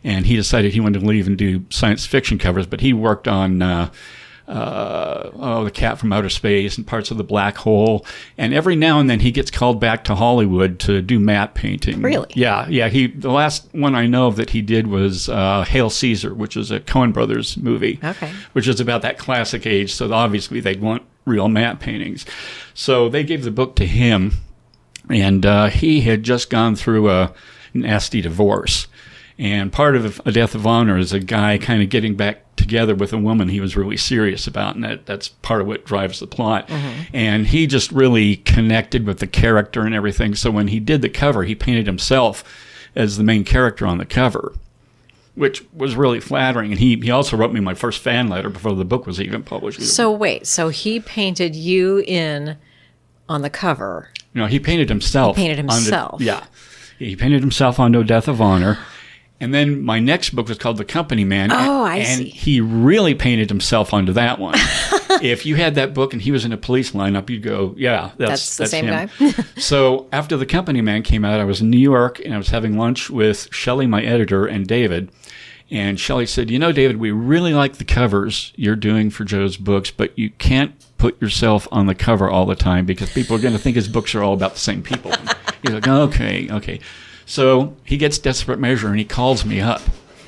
and 0.04 0.26
he 0.26 0.36
decided 0.36 0.74
he 0.74 0.80
wanted 0.80 1.00
to 1.00 1.06
leave 1.06 1.28
and 1.28 1.38
do 1.38 1.66
science 1.70 2.06
fiction 2.06 2.38
covers. 2.38 2.68
But 2.68 2.82
he 2.82 2.94
worked 2.94 3.28
on 3.28 3.62
uh, 3.62 3.92
uh, 4.48 5.32
oh, 5.34 5.64
the 5.64 5.72
cat 5.72 5.98
from 5.98 6.14
outer 6.14 6.30
space 6.30 6.78
and 6.78 6.86
parts 6.86 7.12
of 7.12 7.18
the 7.18 7.24
black 7.24 7.58
hole. 7.58 8.06
And 8.38 8.54
every 8.54 8.76
now 8.76 9.00
and 9.00 9.10
then 9.10 9.20
he 9.20 9.32
gets 9.32 9.50
called 9.50 9.80
back 9.80 10.04
to 10.06 10.16
Hollywood 10.16 10.80
to 10.82 11.02
do 11.02 11.20
matte 11.20 11.56
painting. 11.56 12.02
Really? 12.02 12.30
Yeah, 12.36 12.68
yeah. 12.68 12.90
He 12.90 13.08
the 13.08 13.32
last 13.32 13.68
one 13.74 13.96
I 13.96 14.08
know 14.08 14.28
of 14.28 14.36
that 14.36 14.52
he 14.52 14.62
did 14.62 14.88
was 14.88 15.30
uh, 15.30 15.64
Hail 15.64 15.90
Caesar, 15.90 16.34
which 16.34 16.56
is 16.56 16.72
a 16.72 16.80
Coen 16.80 17.12
Brothers 17.12 17.58
movie. 17.58 18.00
Okay. 18.04 18.32
Which 18.54 18.68
is 18.68 18.80
about 18.80 19.02
that 19.02 19.18
classic 19.18 19.66
age. 19.66 19.94
So 19.94 20.12
obviously 20.14 20.60
they 20.60 20.76
want 20.76 21.04
real 21.26 21.48
matte 21.48 21.80
paintings. 21.80 22.26
So 22.74 23.10
they 23.10 23.24
gave 23.24 23.44
the 23.44 23.52
book 23.52 23.76
to 23.78 23.86
him, 23.86 24.34
and 25.10 25.46
uh, 25.46 25.68
he 25.68 26.02
had 26.02 26.24
just 26.24 26.50
gone 26.50 26.76
through 26.76 27.10
a 27.10 27.34
nasty 27.74 28.22
divorce. 28.22 28.88
And 29.38 29.72
part 29.72 29.96
of 29.96 30.22
A 30.26 30.32
Death 30.32 30.56
of 30.56 30.66
Honor 30.66 30.98
is 30.98 31.12
a 31.12 31.20
guy 31.20 31.58
kind 31.58 31.84
of 31.84 31.90
getting 31.90 32.16
back 32.16 32.56
together 32.56 32.96
with 32.96 33.12
a 33.12 33.18
woman 33.18 33.50
he 33.50 33.60
was 33.60 33.76
really 33.76 33.98
serious 33.98 34.48
about, 34.48 34.76
and 34.76 34.84
that, 34.84 35.06
that's 35.06 35.28
part 35.28 35.60
of 35.60 35.68
what 35.68 35.86
drives 35.86 36.20
the 36.20 36.28
plot. 36.28 36.68
Mm-hmm. 36.70 37.02
And 37.14 37.48
he 37.48 37.68
just 37.68 37.92
really 37.92 38.38
connected 38.38 39.06
with 39.06 39.20
the 39.20 39.28
character 39.28 39.82
and 39.82 39.94
everything. 39.94 40.36
So 40.36 40.52
when 40.52 40.70
he 40.70 40.80
did 40.80 41.02
the 41.02 41.10
cover, 41.10 41.44
he 41.44 41.54
painted 41.54 41.86
himself 41.86 42.44
as 42.96 43.18
the 43.18 43.24
main 43.24 43.44
character 43.44 43.86
on 43.86 43.98
the 43.98 44.06
cover, 44.06 44.54
which 45.36 45.66
was 45.74 45.98
really 45.98 46.22
flattering. 46.22 46.72
And 46.72 46.80
he, 46.80 46.96
he 46.96 47.12
also 47.12 47.36
wrote 47.36 47.52
me 47.52 47.60
my 47.60 47.74
first 47.74 48.02
fan 48.02 48.30
letter 48.30 48.50
before 48.50 48.74
the 48.74 48.86
book 48.86 49.06
was 49.06 49.20
even 49.20 49.44
published. 49.44 49.82
So 49.82 50.10
wait, 50.10 50.48
so 50.48 50.70
he 50.70 51.02
painted 51.02 51.58
you 51.58 52.00
in 52.08 52.58
on 53.28 53.42
the 53.42 53.50
cover? 53.50 54.10
No, 54.34 54.46
he 54.46 54.60
painted 54.60 54.90
himself. 54.90 55.38
He 55.38 55.44
painted 55.44 55.58
himself. 55.58 56.20
The, 56.20 56.26
yeah. 56.26 56.46
He 57.00 57.16
painted 57.16 57.42
himself 57.42 57.80
on 57.80 57.92
No 57.92 58.04
Death 58.04 58.28
of 58.28 58.42
Honor. 58.42 58.78
And 59.46 59.54
then 59.54 59.84
my 59.84 60.00
next 60.00 60.32
book 60.32 60.50
was 60.50 60.58
called 60.58 60.78
The 60.78 60.84
Company 60.84 61.24
Man. 61.24 61.52
Oh, 61.52 61.84
I 61.84 61.98
and 61.98 62.18
see. 62.18 62.30
he 62.30 62.62
really 62.62 63.14
painted 63.14 63.48
himself 63.48 63.94
onto 63.94 64.12
that 64.14 64.40
one. 64.40 64.56
if 65.22 65.46
you 65.46 65.56
had 65.56 65.76
that 65.76 65.94
book 65.94 66.14
and 66.14 66.22
he 66.24 66.32
was 66.32 66.46
in 66.46 66.52
a 66.52 66.58
police 66.58 66.94
lineup, 66.94 67.30
you'd 67.30 67.44
go, 67.44 67.76
"Yeah, 67.78 68.10
that's 68.18 68.58
that's 68.58 68.58
the 68.58 68.62
that's 68.64 68.72
same 68.72 68.86
him. 68.86 69.10
guy." 69.20 69.44
so 69.62 70.08
after 70.12 70.36
The 70.36 70.48
Company 70.48 70.82
Man 70.82 71.04
came 71.04 71.24
out, 71.24 71.40
I 71.40 71.44
was 71.44 71.62
in 71.62 71.70
New 71.70 71.78
York 71.78 72.20
and 72.26 72.34
I 72.34 72.38
was 72.38 72.50
having 72.50 72.76
lunch 72.76 73.12
with 73.12 73.48
Shelley, 73.54 73.86
my 73.86 74.02
editor, 74.02 74.48
and 74.48 74.66
David. 74.66 75.12
And 75.70 76.00
Shelley 76.00 76.26
said, 76.26 76.50
"You 76.50 76.58
know, 76.58 76.72
David, 76.72 76.98
we 76.98 77.12
really 77.12 77.54
like 77.54 77.76
the 77.76 77.86
covers 77.86 78.52
you're 78.56 78.76
doing 78.76 79.12
for 79.12 79.26
Joe's 79.26 79.58
books, 79.58 79.92
but 79.92 80.18
you 80.18 80.32
can't 80.32 80.74
put 80.98 81.22
yourself 81.22 81.68
on 81.72 81.86
the 81.86 81.94
cover 81.94 82.28
all 82.28 82.48
the 82.48 82.56
time 82.56 82.88
because 82.88 83.14
people 83.14 83.36
are 83.36 83.40
going 83.40 83.54
to 83.54 83.60
think 83.60 83.76
his 83.76 83.88
books 83.88 84.16
are 84.16 84.24
all 84.24 84.34
about 84.34 84.54
the 84.54 84.60
same 84.60 84.82
people." 84.82 85.12
He's 85.62 85.72
like, 85.72 85.88
"Okay, 85.88 86.48
okay." 86.50 86.80
So 87.26 87.76
he 87.84 87.98
gets 87.98 88.20
desperate 88.20 88.60
measure 88.60 88.88
and 88.88 89.00
he 89.00 89.06
calls 89.06 89.46
me 89.46 89.60
up. 89.60 89.82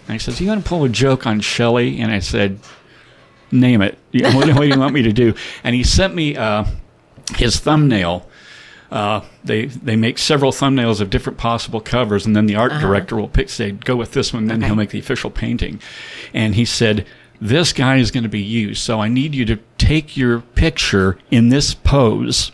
And 0.07 0.13
he 0.13 0.19
says, 0.19 0.41
You 0.41 0.47
want 0.47 0.63
to 0.63 0.67
pull 0.67 0.83
a 0.83 0.89
joke 0.89 1.27
on 1.27 1.39
Shelley? 1.41 1.99
And 1.99 2.11
I 2.11 2.19
said, 2.19 2.59
Name 3.51 3.81
it. 3.81 3.97
what, 4.11 4.33
what, 4.33 4.61
do 4.61 4.67
you 4.67 4.79
want 4.79 4.93
me 4.93 5.03
to 5.03 5.13
do? 5.13 5.33
And 5.63 5.75
he 5.75 5.83
sent 5.83 6.15
me 6.15 6.35
uh, 6.35 6.65
his 7.35 7.59
thumbnail. 7.59 8.27
Uh, 8.89 9.21
they 9.43 9.65
they 9.65 9.97
make 9.97 10.17
several 10.17 10.51
thumbnails 10.51 11.01
of 11.01 11.09
different 11.09 11.37
possible 11.37 11.81
covers, 11.81 12.25
and 12.25 12.35
then 12.35 12.45
the 12.45 12.55
art 12.55 12.71
uh-huh. 12.71 12.81
director 12.81 13.17
will 13.17 13.27
pick, 13.27 13.49
say, 13.49 13.71
go 13.71 13.97
with 13.97 14.13
this 14.13 14.33
one, 14.33 14.47
then 14.47 14.59
okay. 14.59 14.67
he'll 14.67 14.75
make 14.75 14.91
the 14.91 14.99
official 14.99 15.29
painting. 15.29 15.81
And 16.33 16.55
he 16.55 16.63
said, 16.63 17.05
This 17.41 17.73
guy 17.73 17.97
is 17.97 18.11
going 18.11 18.23
to 18.23 18.29
be 18.29 18.41
you, 18.41 18.73
so 18.73 19.01
I 19.01 19.09
need 19.09 19.35
you 19.35 19.43
to 19.45 19.59
take 19.77 20.15
your 20.15 20.39
picture 20.39 21.17
in 21.31 21.49
this 21.49 21.73
pose. 21.73 22.53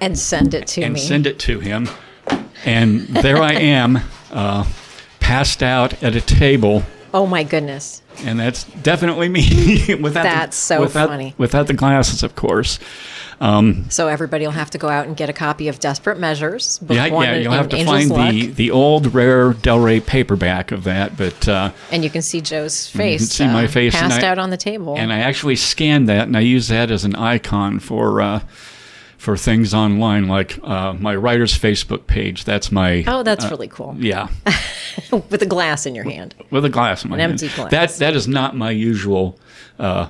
And 0.00 0.18
send 0.18 0.54
it 0.54 0.66
to 0.68 0.82
and 0.82 0.94
me. 0.94 1.00
And 1.00 1.08
send 1.08 1.26
it 1.26 1.38
to 1.40 1.60
him 1.60 1.88
and 2.64 3.00
there 3.08 3.38
I 3.38 3.52
am, 3.52 4.00
uh, 4.30 4.66
passed 5.20 5.62
out 5.62 6.02
at 6.02 6.14
a 6.14 6.20
table. 6.20 6.82
Oh 7.12 7.26
my 7.26 7.42
goodness! 7.42 8.02
And 8.24 8.38
that's 8.38 8.64
definitely 8.64 9.28
me. 9.28 9.94
without 10.00 10.22
that's 10.22 10.56
the, 10.56 10.74
so 10.74 10.80
without, 10.82 11.08
funny. 11.08 11.34
Without 11.38 11.66
the 11.66 11.74
glasses, 11.74 12.22
of 12.22 12.36
course. 12.36 12.78
Um, 13.40 13.86
so 13.88 14.06
everybody 14.08 14.44
will 14.44 14.52
have 14.52 14.70
to 14.70 14.78
go 14.78 14.88
out 14.88 15.06
and 15.06 15.16
get 15.16 15.30
a 15.30 15.32
copy 15.32 15.68
of 15.68 15.80
Desperate 15.80 16.18
Measures. 16.18 16.78
yeah, 16.88 17.06
yeah, 17.06 17.36
you'll 17.36 17.52
have 17.52 17.70
to 17.70 17.78
Angel's 17.78 18.08
find 18.08 18.32
the 18.32 18.46
the 18.48 18.70
old 18.70 19.14
rare 19.14 19.54
Del 19.54 19.80
Rey 19.80 20.00
paperback 20.00 20.72
of 20.72 20.84
that, 20.84 21.16
but 21.16 21.48
uh, 21.48 21.72
and 21.90 22.04
you 22.04 22.10
can 22.10 22.20
see 22.20 22.42
Joe's 22.42 22.86
face. 22.86 23.20
You 23.20 23.26
can 23.26 23.26
see 23.26 23.44
uh, 23.44 23.52
my 23.52 23.66
face 23.66 23.94
passed 23.94 24.22
I, 24.22 24.28
out 24.28 24.38
on 24.38 24.50
the 24.50 24.58
table. 24.58 24.94
And 24.96 25.10
I 25.10 25.20
actually 25.20 25.56
scanned 25.56 26.08
that, 26.10 26.28
and 26.28 26.36
I 26.36 26.40
use 26.40 26.68
that 26.68 26.90
as 26.90 27.04
an 27.04 27.16
icon 27.16 27.80
for 27.80 28.20
uh, 28.20 28.40
for 29.20 29.36
things 29.36 29.74
online, 29.74 30.28
like 30.28 30.58
uh, 30.62 30.94
my 30.94 31.14
writer's 31.14 31.56
Facebook 31.56 32.06
page. 32.06 32.44
That's 32.44 32.72
my. 32.72 33.04
Oh, 33.06 33.22
that's 33.22 33.44
uh, 33.44 33.48
really 33.50 33.68
cool. 33.68 33.94
Yeah. 33.98 34.28
with 35.12 35.42
a 35.42 35.46
glass 35.46 35.84
in 35.84 35.94
your 35.94 36.04
hand. 36.04 36.34
With 36.50 36.64
a 36.64 36.70
glass 36.70 37.04
in 37.04 37.10
my 37.10 37.16
An 37.16 37.20
hand. 37.20 37.32
empty 37.32 37.48
glass. 37.54 37.70
That 37.70 37.90
that 37.98 38.16
is 38.16 38.26
not 38.26 38.56
my 38.56 38.70
usual 38.70 39.38
uh, 39.78 40.08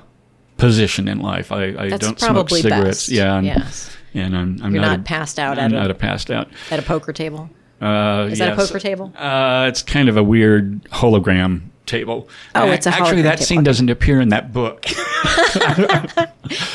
position 0.55 1.09
in 1.09 1.19
life. 1.19 1.51
I, 1.51 1.63
I 1.77 1.89
that's 1.89 2.05
don't 2.05 2.17
smoke 2.21 2.49
cigarettes. 2.51 3.07
Best. 3.07 3.09
Yeah. 3.09 3.35
And, 3.35 3.45
yes. 3.45 3.97
And 4.13 4.35
I'm, 4.35 4.63
I'm 4.63 4.73
You're 4.73 4.81
not, 4.81 4.91
not 4.91 4.99
a, 5.01 5.03
passed 5.03 5.39
out. 5.39 5.59
I'm 5.59 5.65
at 5.65 5.71
not 5.71 5.87
a, 5.87 5.91
a 5.91 5.93
passed 5.93 6.31
out 6.31 6.47
at 6.69 6.79
a 6.79 6.81
poker 6.81 7.11
table. 7.11 7.49
Uh, 7.81 8.29
is 8.31 8.39
yes. 8.39 8.47
that 8.47 8.53
a 8.53 8.55
poker 8.55 8.79
table? 8.79 9.11
Uh, 9.17 9.65
it's 9.67 9.81
kind 9.81 10.07
of 10.07 10.15
a 10.15 10.23
weird 10.23 10.83
hologram 10.85 11.63
table. 11.91 12.29
Oh, 12.55 12.71
it's 12.71 12.87
a 12.87 12.89
actually 12.89 13.21
that 13.23 13.35
table. 13.35 13.45
scene 13.45 13.63
doesn't 13.63 13.89
appear 13.89 14.19
in 14.21 14.29
that 14.29 14.51
book. 14.53 14.85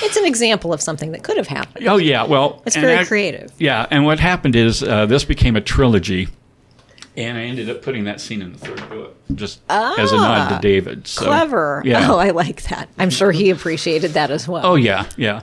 it's 0.03 0.17
an 0.17 0.27
example 0.27 0.73
of 0.73 0.81
something 0.81 1.13
that 1.13 1.25
could 1.25 1.37
have 1.37 1.49
happened. 1.49 1.89
Oh 1.89 1.97
yeah, 1.97 2.25
well, 2.25 2.63
it's 2.67 2.77
very 2.77 2.99
I, 2.99 3.05
creative. 3.05 3.53
Yeah, 3.59 3.87
and 3.91 4.05
what 4.05 4.21
happened 4.21 4.55
is 4.55 4.83
uh, 4.83 5.07
this 5.07 5.25
became 5.25 5.57
a 5.57 5.61
trilogy, 5.61 6.29
and 7.17 7.39
I 7.39 7.43
ended 7.43 7.71
up 7.71 7.83
putting 7.83 8.05
that 8.05 8.21
scene 8.21 8.43
in 8.43 8.53
the 8.53 8.59
third 8.59 8.89
book 8.89 9.17
just 9.35 9.61
ah, 9.69 9.95
as 9.99 10.13
a 10.13 10.17
nod 10.17 10.55
to 10.55 10.61
David. 10.61 11.07
So, 11.07 11.25
clever. 11.25 11.83
Yeah. 11.85 12.07
Oh, 12.11 12.19
I 12.19 12.31
like 12.31 12.63
that. 12.65 12.89
I'm 12.99 13.11
sure 13.11 13.33
he 13.33 13.51
appreciated 13.51 14.13
that 14.13 14.31
as 14.31 14.47
well. 14.47 14.65
Oh 14.65 14.75
yeah, 14.77 15.09
yeah. 15.17 15.43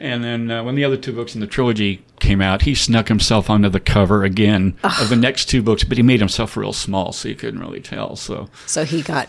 And 0.00 0.24
then 0.24 0.50
uh, 0.50 0.64
when 0.64 0.76
the 0.76 0.84
other 0.84 0.96
two 0.96 1.12
books 1.12 1.34
in 1.34 1.42
the 1.42 1.46
trilogy 1.46 2.02
came 2.20 2.40
out, 2.40 2.62
he 2.62 2.74
snuck 2.74 3.08
himself 3.08 3.50
onto 3.50 3.68
the 3.68 3.80
cover 3.80 4.24
again 4.24 4.78
Ugh. 4.82 5.02
of 5.02 5.10
the 5.10 5.16
next 5.16 5.44
two 5.50 5.62
books, 5.62 5.84
but 5.84 5.98
he 5.98 6.02
made 6.02 6.20
himself 6.20 6.56
real 6.56 6.72
small, 6.72 7.12
so 7.12 7.28
you 7.28 7.34
couldn't 7.34 7.60
really 7.60 7.82
tell. 7.82 8.16
So, 8.16 8.48
so 8.66 8.84
he 8.86 9.02
got 9.02 9.28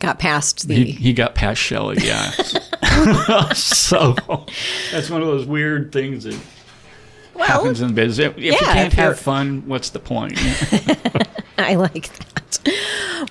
got 0.00 0.18
past 0.18 0.66
the. 0.66 0.74
He, 0.74 0.90
he 0.90 1.12
got 1.12 1.36
past 1.36 1.60
Shelley, 1.60 1.98
yeah. 2.04 2.30
so 3.54 4.16
that's 4.90 5.08
one 5.08 5.22
of 5.22 5.28
those 5.28 5.46
weird 5.46 5.92
things 5.92 6.24
that 6.24 6.36
well, 7.34 7.46
happens 7.46 7.80
in 7.80 7.94
business. 7.94 8.32
If, 8.32 8.38
yeah, 8.38 8.52
you 8.52 8.58
can't 8.58 8.92
have 8.94 9.20
fun, 9.20 9.68
what's 9.68 9.90
the 9.90 10.00
point? 10.00 10.36
I 11.70 11.74
like 11.74 12.08
that. 12.18 12.60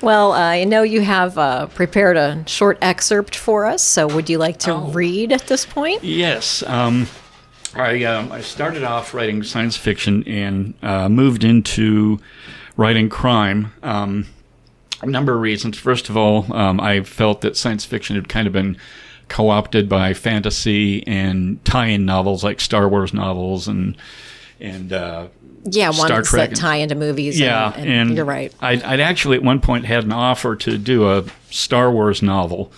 Well, 0.03 0.33
uh, 0.33 0.39
I 0.39 0.63
know 0.65 0.83
you 0.83 1.01
have 1.01 1.37
uh, 1.37 1.67
prepared 1.67 2.17
a 2.17 2.43
short 2.45 2.77
excerpt 2.81 3.35
for 3.35 3.65
us, 3.65 3.81
so 3.81 4.05
would 4.07 4.29
you 4.29 4.37
like 4.37 4.59
to 4.59 4.73
oh. 4.73 4.91
read 4.91 5.31
at 5.31 5.47
this 5.47 5.65
point? 5.65 6.03
Yes. 6.03 6.61
Um, 6.63 7.07
I, 7.73 8.03
um, 8.03 8.31
I 8.31 8.41
started 8.41 8.83
off 8.83 9.13
writing 9.13 9.43
science 9.43 9.77
fiction 9.77 10.27
and 10.27 10.73
uh, 10.81 11.07
moved 11.07 11.45
into 11.45 12.19
writing 12.75 13.07
crime. 13.07 13.71
Um, 13.81 14.25
a 15.01 15.05
number 15.05 15.33
of 15.33 15.41
reasons. 15.41 15.77
First 15.77 16.09
of 16.09 16.17
all, 16.17 16.51
um, 16.53 16.81
I 16.81 17.03
felt 17.03 17.41
that 17.41 17.55
science 17.55 17.85
fiction 17.85 18.15
had 18.15 18.27
kind 18.27 18.45
of 18.45 18.53
been 18.53 18.77
co 19.29 19.49
opted 19.49 19.87
by 19.87 20.13
fantasy 20.13 21.05
and 21.07 21.63
tie 21.63 21.87
in 21.87 22.05
novels 22.05 22.43
like 22.43 22.59
Star 22.59 22.89
Wars 22.89 23.13
novels 23.13 23.67
and 23.69 23.95
and 24.59 24.91
uh, 24.93 25.27
yeah, 25.63 25.91
Star 25.91 26.17
ones 26.17 26.29
Trek 26.29 26.49
that 26.51 26.55
tie 26.55 26.77
into 26.77 26.95
movies. 26.95 27.39
Yeah, 27.39 27.73
and, 27.73 27.81
and, 27.81 27.91
and 28.09 28.15
you're 28.15 28.25
right. 28.25 28.53
I'd, 28.59 28.83
I'd, 28.83 28.99
actually 28.99 29.37
at 29.37 29.43
one 29.43 29.59
point 29.59 29.85
had 29.85 30.03
an 30.03 30.11
offer 30.11 30.55
to 30.55 30.77
do 30.77 31.09
a 31.09 31.25
Star 31.49 31.91
Wars 31.91 32.21
novel. 32.21 32.71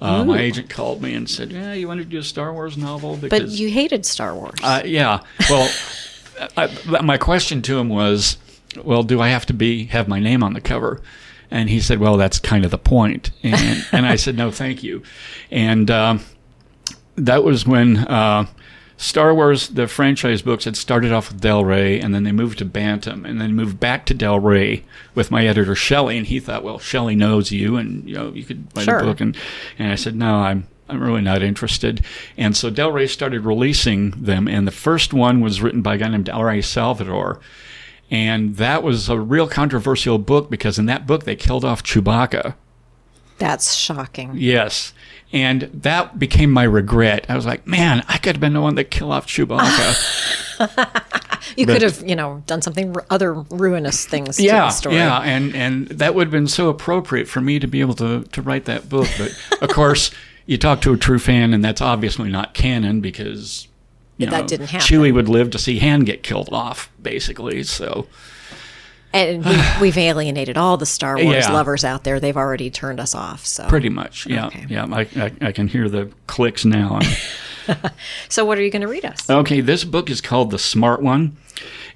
Uh, 0.00 0.24
my 0.24 0.38
agent 0.38 0.68
called 0.68 1.00
me 1.00 1.14
and 1.14 1.28
said, 1.28 1.50
"Yeah, 1.50 1.72
you 1.72 1.88
want 1.88 1.98
to 1.98 2.04
do 2.04 2.18
a 2.18 2.22
Star 2.22 2.52
Wars 2.52 2.76
novel?" 2.76 3.16
Because, 3.16 3.40
but 3.40 3.48
you 3.50 3.70
hated 3.70 4.04
Star 4.04 4.34
Wars. 4.34 4.58
Uh, 4.62 4.82
yeah. 4.84 5.20
Well, 5.48 5.70
I, 6.56 7.00
my 7.00 7.16
question 7.16 7.62
to 7.62 7.78
him 7.78 7.88
was, 7.88 8.36
"Well, 8.82 9.02
do 9.02 9.20
I 9.20 9.28
have 9.28 9.46
to 9.46 9.54
be 9.54 9.86
have 9.86 10.08
my 10.08 10.20
name 10.20 10.42
on 10.42 10.52
the 10.52 10.60
cover?" 10.60 11.00
And 11.50 11.70
he 11.70 11.80
said, 11.80 12.00
"Well, 12.00 12.16
that's 12.16 12.38
kind 12.38 12.64
of 12.64 12.70
the 12.70 12.78
point." 12.78 13.30
And, 13.42 13.86
and 13.92 14.06
I 14.06 14.16
said, 14.16 14.36
"No, 14.36 14.50
thank 14.50 14.82
you." 14.82 15.02
And 15.50 15.90
um, 15.90 16.20
that 17.16 17.44
was 17.44 17.66
when 17.66 17.98
uh, 17.98 18.46
Star 18.96 19.34
Wars, 19.34 19.68
the 19.68 19.88
franchise 19.88 20.42
books, 20.42 20.64
had 20.64 20.76
started 20.76 21.12
off 21.12 21.30
with 21.32 21.40
Del 21.40 21.64
Rey, 21.64 22.00
and 22.00 22.14
then 22.14 22.22
they 22.24 22.32
moved 22.32 22.58
to 22.58 22.64
Bantam, 22.64 23.24
and 23.24 23.40
then 23.40 23.54
moved 23.54 23.80
back 23.80 24.06
to 24.06 24.14
Del 24.14 24.38
Rey 24.38 24.84
with 25.14 25.30
my 25.30 25.46
editor 25.46 25.74
Shelley. 25.74 26.16
And 26.16 26.26
he 26.26 26.38
thought, 26.40 26.62
"Well, 26.64 26.78
Shelley 26.78 27.16
knows 27.16 27.50
you, 27.50 27.76
and 27.76 28.08
you 28.08 28.14
know 28.14 28.32
you 28.32 28.44
could 28.44 28.66
write 28.76 28.84
Sure. 28.84 28.98
a 28.98 29.02
book." 29.04 29.20
And 29.20 29.36
and 29.78 29.90
I 29.90 29.94
said, 29.96 30.14
"No, 30.14 30.36
I'm." 30.36 30.66
I'm 30.86 31.00
really 31.02 31.22
not 31.22 31.42
interested. 31.42 32.04
And 32.36 32.54
so 32.54 32.68
Del 32.68 32.92
Rey 32.92 33.06
started 33.06 33.46
releasing 33.46 34.10
them, 34.10 34.46
and 34.46 34.66
the 34.66 34.70
first 34.70 35.14
one 35.14 35.40
was 35.40 35.62
written 35.62 35.80
by 35.80 35.94
a 35.94 35.96
guy 35.96 36.08
named 36.08 36.28
R.A. 36.28 36.60
Salvatore. 36.60 37.40
And 38.10 38.56
that 38.56 38.82
was 38.82 39.08
a 39.08 39.18
real 39.18 39.48
controversial 39.48 40.18
book 40.18 40.50
because 40.50 40.78
in 40.78 40.84
that 40.84 41.06
book 41.06 41.24
they 41.24 41.36
killed 41.36 41.64
off 41.64 41.82
Chewbacca. 41.82 42.54
That's 43.38 43.74
shocking. 43.74 44.32
Yes. 44.34 44.92
And 45.34 45.62
that 45.82 46.18
became 46.18 46.50
my 46.52 46.62
regret. 46.62 47.26
I 47.28 47.34
was 47.36 47.44
like, 47.44 47.66
man, 47.66 48.04
I 48.08 48.18
could 48.18 48.36
have 48.36 48.40
been 48.40 48.52
the 48.54 48.60
one 48.60 48.76
that 48.76 48.84
killed 48.90 49.10
off 49.12 49.26
Chewbacca. 49.26 51.00
You 51.56 51.66
But- 51.66 51.74
could 51.74 51.82
have, 51.82 52.08
you 52.08 52.16
know, 52.16 52.42
done 52.46 52.62
something 52.62 52.96
r- 52.96 53.04
other 53.10 53.34
ruinous 53.34 54.06
things 54.06 54.38
to 54.38 54.42
yeah, 54.42 54.62
the 54.66 54.70
story. 54.70 54.94
yeah, 54.96 55.18
and 55.20 55.54
and 55.54 55.86
that 55.88 56.14
would 56.14 56.28
have 56.28 56.32
been 56.32 56.46
so 56.48 56.68
appropriate 56.70 57.28
for 57.28 57.40
me 57.42 57.58
to 57.58 57.66
be 57.66 57.80
able 57.82 57.94
to 57.96 58.22
to 58.24 58.40
write 58.42 58.64
that 58.64 58.88
book. 58.88 59.06
But 59.18 59.38
of 59.60 59.68
course, 59.68 60.10
you 60.46 60.56
talk 60.56 60.80
to 60.82 60.92
a 60.94 60.96
true 60.96 61.18
fan, 61.18 61.52
and 61.52 61.62
that's 61.62 61.82
obviously 61.82 62.30
not 62.30 62.54
canon 62.54 63.00
because 63.02 63.68
you 64.16 64.26
That 64.26 64.48
didn't 64.48 64.68
happen. 64.70 64.86
Chewie 64.86 65.12
would 65.12 65.28
live 65.28 65.50
to 65.50 65.58
see 65.58 65.78
Han 65.80 66.00
get 66.00 66.22
killed 66.22 66.48
off, 66.50 66.90
basically. 67.02 67.62
So 67.62 68.06
And 69.14 69.44
we, 69.46 69.56
we've 69.80 69.96
alienated 69.98 70.58
all 70.58 70.76
the 70.76 70.84
Star 70.86 71.16
Wars 71.16 71.46
Yeah. 71.46 71.52
lovers 71.52 71.84
out 71.84 72.04
there. 72.04 72.20
They've 72.20 72.36
already 72.36 72.68
turned 72.70 73.00
us 73.00 73.14
off. 73.14 73.46
So, 73.46 73.66
pretty 73.68 73.88
much, 73.88 74.26
yeah, 74.26 74.46
Okay. 74.48 74.66
yeah. 74.68 74.86
I, 74.90 75.06
I 75.16 75.32
I 75.40 75.52
can 75.52 75.68
hear 75.68 75.88
the 75.88 76.10
clicks 76.26 76.64
now. 76.64 76.98
so 78.28 78.44
what 78.44 78.58
are 78.58 78.62
you 78.62 78.70
going 78.70 78.82
to 78.82 78.88
read 78.88 79.04
us? 79.04 79.28
Okay, 79.30 79.60
this 79.60 79.84
book 79.84 80.10
is 80.10 80.20
called 80.20 80.50
The 80.50 80.58
Smart 80.58 81.00
One. 81.02 81.36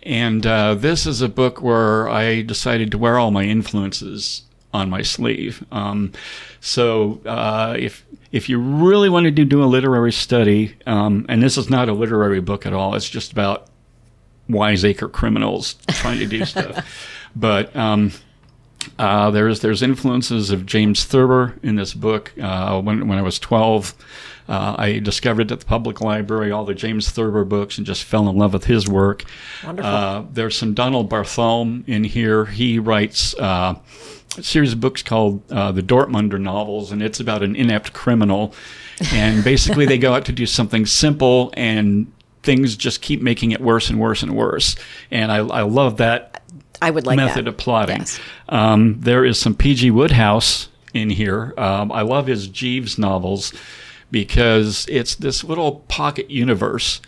And 0.05 0.47
uh, 0.47 0.75
this 0.75 1.07
is 1.07 1.21
a 1.21 1.29
book 1.29 1.61
where 1.61 2.09
I 2.09 2.43
decided 2.43 2.91
to 2.93 2.99
wear 2.99 3.19
all 3.19 3.31
my 3.31 3.43
influences 3.45 4.43
on 4.73 4.89
my 4.89 5.03
sleeve. 5.03 5.65
Um, 5.73 6.13
so 6.61 7.21
uh, 7.27 7.77
if 7.79 8.05
if 8.31 8.49
you 8.49 8.61
really 8.61 9.09
wanted 9.09 9.35
to 9.37 9.45
do 9.45 9.63
a 9.63 9.67
literary 9.67 10.13
study, 10.13 10.77
um, 10.87 11.25
and 11.29 11.43
this 11.43 11.57
is 11.57 11.69
not 11.71 11.89
a 11.89 11.93
literary 11.95 12.41
book 12.41 12.65
at 12.67 12.73
all, 12.73 12.95
it's 12.95 13.09
just 13.09 13.33
about 13.33 13.68
wiseacre 14.49 15.09
criminals 15.09 15.75
trying 15.89 16.19
to 16.19 16.27
do 16.27 16.45
stuff. 16.45 16.87
But 17.35 17.75
um, 17.77 18.13
uh, 18.99 19.31
there's 19.31 19.61
there's 19.61 19.83
influences 19.83 20.51
of 20.51 20.67
James 20.67 21.05
Thurber 21.05 21.59
in 21.63 21.77
this 21.77 21.95
book. 21.95 22.33
Uh, 22.41 22.81
when 22.81 23.09
when 23.09 23.19
I 23.19 23.23
was 23.23 23.39
12, 23.39 23.95
uh, 24.49 24.77
I 24.79 24.99
discovered 24.99 25.53
at 25.53 25.61
the 25.61 25.67
public 25.67 26.01
library 26.01 26.51
all 26.51 26.65
the 26.65 26.75
James 26.75 27.11
Thurber 27.11 27.45
books 27.45 27.79
and 27.79 27.87
just 27.87 28.05
fell 28.05 28.29
in 28.29 28.37
love 28.37 28.53
with 28.53 28.65
his 28.65 28.89
work. 28.89 29.25
Wonderful. 29.65 29.91
Uh, 29.91 30.25
there's 30.33 30.57
some 30.57 30.75
Donald 30.75 31.11
Barthelme 31.11 31.87
in 31.87 32.05
here. 32.05 32.47
He 32.47 32.79
writes 32.79 33.35
uh, 33.35 33.75
a 34.37 34.43
series 34.43 34.73
of 34.73 34.81
books 34.81 35.03
called 35.03 35.51
uh, 35.51 35.73
the 35.73 35.83
Dortmunder 35.83 36.41
novels, 36.41 36.93
and 36.93 37.03
it's 37.03 37.21
about 37.21 37.43
an 37.43 37.57
inept 37.57 37.93
criminal. 37.93 38.55
And 39.13 39.45
basically, 39.45 39.87
they 39.87 39.99
go 39.99 40.15
out 40.15 40.25
to 40.27 40.33
do 40.33 40.47
something 40.47 40.87
simple, 40.87 41.53
and 41.57 42.11
things 42.43 42.77
just 42.77 43.03
keep 43.03 43.21
making 43.21 43.53
it 43.53 43.61
worse 43.61 43.91
and 43.91 44.01
worse 44.01 44.23
and 44.23 44.37
worse. 44.37 44.77
And 45.11 45.31
I, 45.31 45.39
I 45.39 45.63
love 45.63 45.99
that 45.99 46.43
I 46.81 46.91
would 46.91 47.07
like 47.07 47.17
method 47.17 47.47
that. 47.47 47.51
of 47.51 47.57
plotting. 47.57 47.99
Yes. 47.99 48.21
Um, 48.49 49.01
there 49.01 49.25
is 49.25 49.39
some 49.39 49.55
P.G. 49.55 49.91
Wodehouse 49.91 50.69
in 50.95 51.11
here. 51.11 51.55
Um, 51.57 51.91
I 51.93 52.03
love 52.03 52.27
his 52.27 52.49
Jeeves 52.49 52.99
novels 52.99 53.53
because 54.11 54.87
it's 54.89 55.15
this 55.17 55.45
little 55.45 55.81
pocket 55.89 56.31
universe 56.31 57.01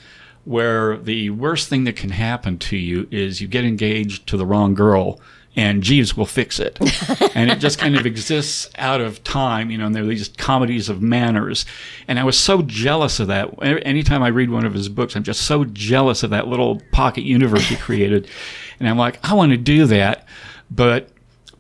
where 0.45 0.97
the 0.97 1.31
worst 1.31 1.69
thing 1.69 1.85
that 1.85 1.97
can 1.97 2.11
happen 2.11 2.59
to 2.59 2.77
you 2.77 3.07
is 3.11 3.41
you 3.41 3.49
get 3.49 3.65
engaged 3.65 4.27
to 4.29 4.37
the 4.37 4.47
wrong 4.47 4.75
girl. 4.75 5.21
And 5.57 5.83
Jeeves 5.83 6.17
will 6.17 6.27
fix 6.27 6.61
it. 6.61 6.79
and 7.35 7.51
it 7.51 7.59
just 7.59 7.79
kind 7.79 7.97
of 7.97 8.07
exists 8.07 8.71
out 8.77 9.01
of 9.01 9.25
time, 9.25 9.71
you 9.71 9.79
know, 9.79 9.87
and 9.87 9.95
there 9.95 10.05
are 10.05 10.07
these 10.07 10.29
comedies 10.29 10.89
of 10.89 11.03
manners. 11.03 11.67
And 12.07 12.21
I 12.21 12.25
was 12.25 12.39
so 12.39 12.63
jealous 12.63 13.19
of 13.19 13.27
that. 13.29 13.53
Anytime 13.61 14.23
I 14.23 14.29
read 14.29 14.51
one 14.51 14.65
of 14.65 14.75
his 14.75 14.89
books, 14.89 15.17
I'm 15.17 15.25
just 15.25 15.43
so 15.43 15.65
jealous 15.65 16.23
of 16.23 16.31
that 16.31 16.47
little 16.47 16.81
pocket 16.93 17.25
universe 17.25 17.67
he 17.67 17.77
created. 17.77 18.29
And 18.81 18.89
I'm 18.89 18.97
like, 18.97 19.19
I 19.23 19.35
want 19.35 19.53
to 19.53 19.59
do 19.59 19.85
that. 19.85 20.27
But 20.71 21.11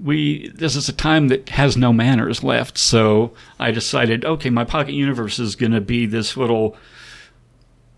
we 0.03 0.49
this 0.55 0.77
is 0.77 0.89
a 0.89 0.93
time 0.93 1.29
that 1.29 1.51
has 1.51 1.77
no 1.77 1.93
manners 1.93 2.43
left 2.43 2.79
so 2.79 3.33
i 3.59 3.71
decided 3.71 4.25
okay 4.25 4.51
my 4.51 4.65
pocket 4.65 4.93
universe 4.93 5.39
is 5.39 5.57
going 5.57 5.73
to 5.73 5.81
be 5.81 6.07
this 6.07 6.37
little 6.37 6.77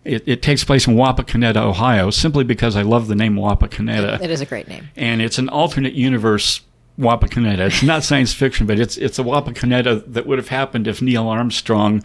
it, 0.05 0.23
it 0.27 0.43
takes 0.43 0.65
place 0.65 0.87
in 0.87 0.95
wapakoneta 0.95 1.57
ohio 1.57 2.11
simply 2.11 2.45
because 2.45 2.77
i 2.77 2.83
love 2.83 3.09
the 3.09 3.15
name 3.15 3.37
wapakoneta 3.37 4.21
It 4.21 4.31
is 4.31 4.41
a 4.41 4.47
great 4.47 4.69
name. 4.69 4.89
and 4.97 5.21
it's 5.23 5.39
an 5.39 5.49
alternate 5.49 5.95
universe 5.95 6.61
wapakoneta 6.99 7.67
it's 7.67 7.83
not 7.83 8.03
science 8.05 8.33
fiction 8.35 8.67
but 8.67 8.79
it's 8.79 8.97
it's 8.97 9.19
a 9.19 9.23
wapakoneta 9.23 10.05
that 10.13 10.27
would 10.27 10.39
have 10.39 10.49
happened 10.49 10.87
if 10.87 11.01
neil 11.01 11.29
armstrong 11.29 12.03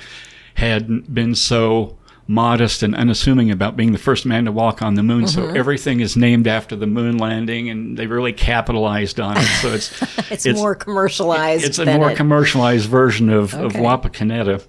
had 0.56 1.14
been 1.14 1.36
so 1.36 1.98
modest 2.30 2.84
and 2.84 2.94
unassuming 2.96 3.50
about 3.52 3.78
being 3.78 3.94
the 3.94 3.98
first 3.98 4.26
man 4.26 4.44
to 4.46 4.52
walk 4.52 4.82
on 4.82 4.96
the 4.96 5.04
moon 5.04 5.28
so 5.28 5.42
mm-hmm. 5.44 5.56
everything 5.56 6.02
is 6.02 6.18
named 6.18 6.46
after 6.46 6.76
the 6.76 6.88
moon 6.88 7.18
landing 7.18 7.70
and 7.70 7.98
they 7.98 8.06
really 8.06 8.34
capitalized 8.34 9.20
on 9.20 9.38
it 9.38 9.44
so 9.62 9.70
it's 9.74 10.02
It's, 10.46 10.46
more 10.60 10.76
commercialized. 10.76 11.64
it's 11.64 11.80
a 11.80 11.86
more 11.86 12.12
it- 12.12 12.18
commercialized 12.18 12.90
version 12.90 13.30
of, 13.30 13.54
of 13.54 13.74
Wapakoneta. 13.74 14.62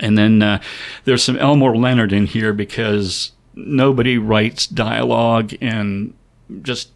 And 0.00 0.18
then 0.18 0.42
uh, 0.42 0.60
there's 1.04 1.22
some 1.22 1.36
Elmore 1.38 1.76
Leonard 1.76 2.12
in 2.12 2.26
here 2.26 2.52
because 2.52 3.32
nobody 3.54 4.18
writes 4.18 4.66
dialogue 4.66 5.52
and 5.60 6.14
just 6.62 6.90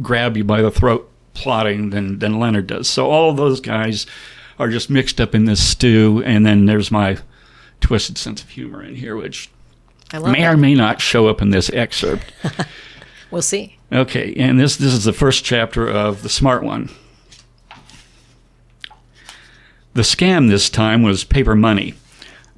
grab 0.00 0.36
you 0.36 0.44
by 0.44 0.62
the 0.62 0.70
throat 0.70 1.10
plotting 1.34 1.90
than, 1.90 2.20
than 2.20 2.38
Leonard 2.38 2.66
does. 2.68 2.88
So 2.88 3.10
all 3.10 3.30
of 3.30 3.36
those 3.36 3.60
guys 3.60 4.06
are 4.58 4.68
just 4.68 4.88
mixed 4.88 5.20
up 5.20 5.34
in 5.34 5.46
this 5.46 5.62
stew. 5.62 6.22
And 6.24 6.46
then 6.46 6.66
there's 6.66 6.90
my 6.90 7.18
twisted 7.80 8.16
sense 8.16 8.42
of 8.42 8.50
humor 8.50 8.82
in 8.82 8.94
here, 8.94 9.16
which 9.16 9.50
may 10.12 10.44
it. 10.44 10.46
or 10.46 10.56
may 10.56 10.74
not 10.74 11.00
show 11.00 11.26
up 11.26 11.42
in 11.42 11.50
this 11.50 11.70
excerpt. 11.70 12.32
We'll 13.34 13.42
see. 13.42 13.78
Okay, 13.90 14.32
and 14.36 14.60
this 14.60 14.76
this 14.76 14.92
is 14.92 15.02
the 15.02 15.12
first 15.12 15.44
chapter 15.44 15.88
of 15.88 16.22
The 16.22 16.28
Smart 16.28 16.62
One. 16.62 16.88
The 19.94 20.02
scam 20.02 20.48
this 20.48 20.68
time 20.68 21.04
was 21.04 21.22
paper 21.22 21.54
money. 21.54 21.94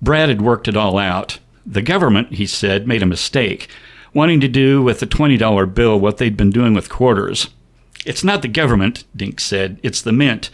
Brad 0.01 0.31
had 0.31 0.41
worked 0.41 0.69
it 0.69 0.77
all 0.77 0.97
out. 0.97 1.39
The 1.67 1.83
government, 1.83 2.35
he 2.35 2.47
said, 2.47 2.89
made 2.89 3.03
a 3.03 3.07
mistake, 3.07 3.69
wanting 4.15 4.41
to 4.41 4.49
do 4.49 4.83
with 4.83 5.01
the 5.01 5.07
$20 5.07 5.75
bill 5.75 6.01
what 6.01 6.17
they'd 6.17 6.37
been 6.37 6.51
doing 6.51 6.73
with 6.73 6.89
quarters. 6.89 7.51
It's 8.07 8.25
not 8.25 8.41
the 8.41 8.49
government, 8.49 9.05
Dink 9.15 9.39
said, 9.39 9.79
it's 9.83 10.01
the 10.01 10.13
mint. 10.13 10.49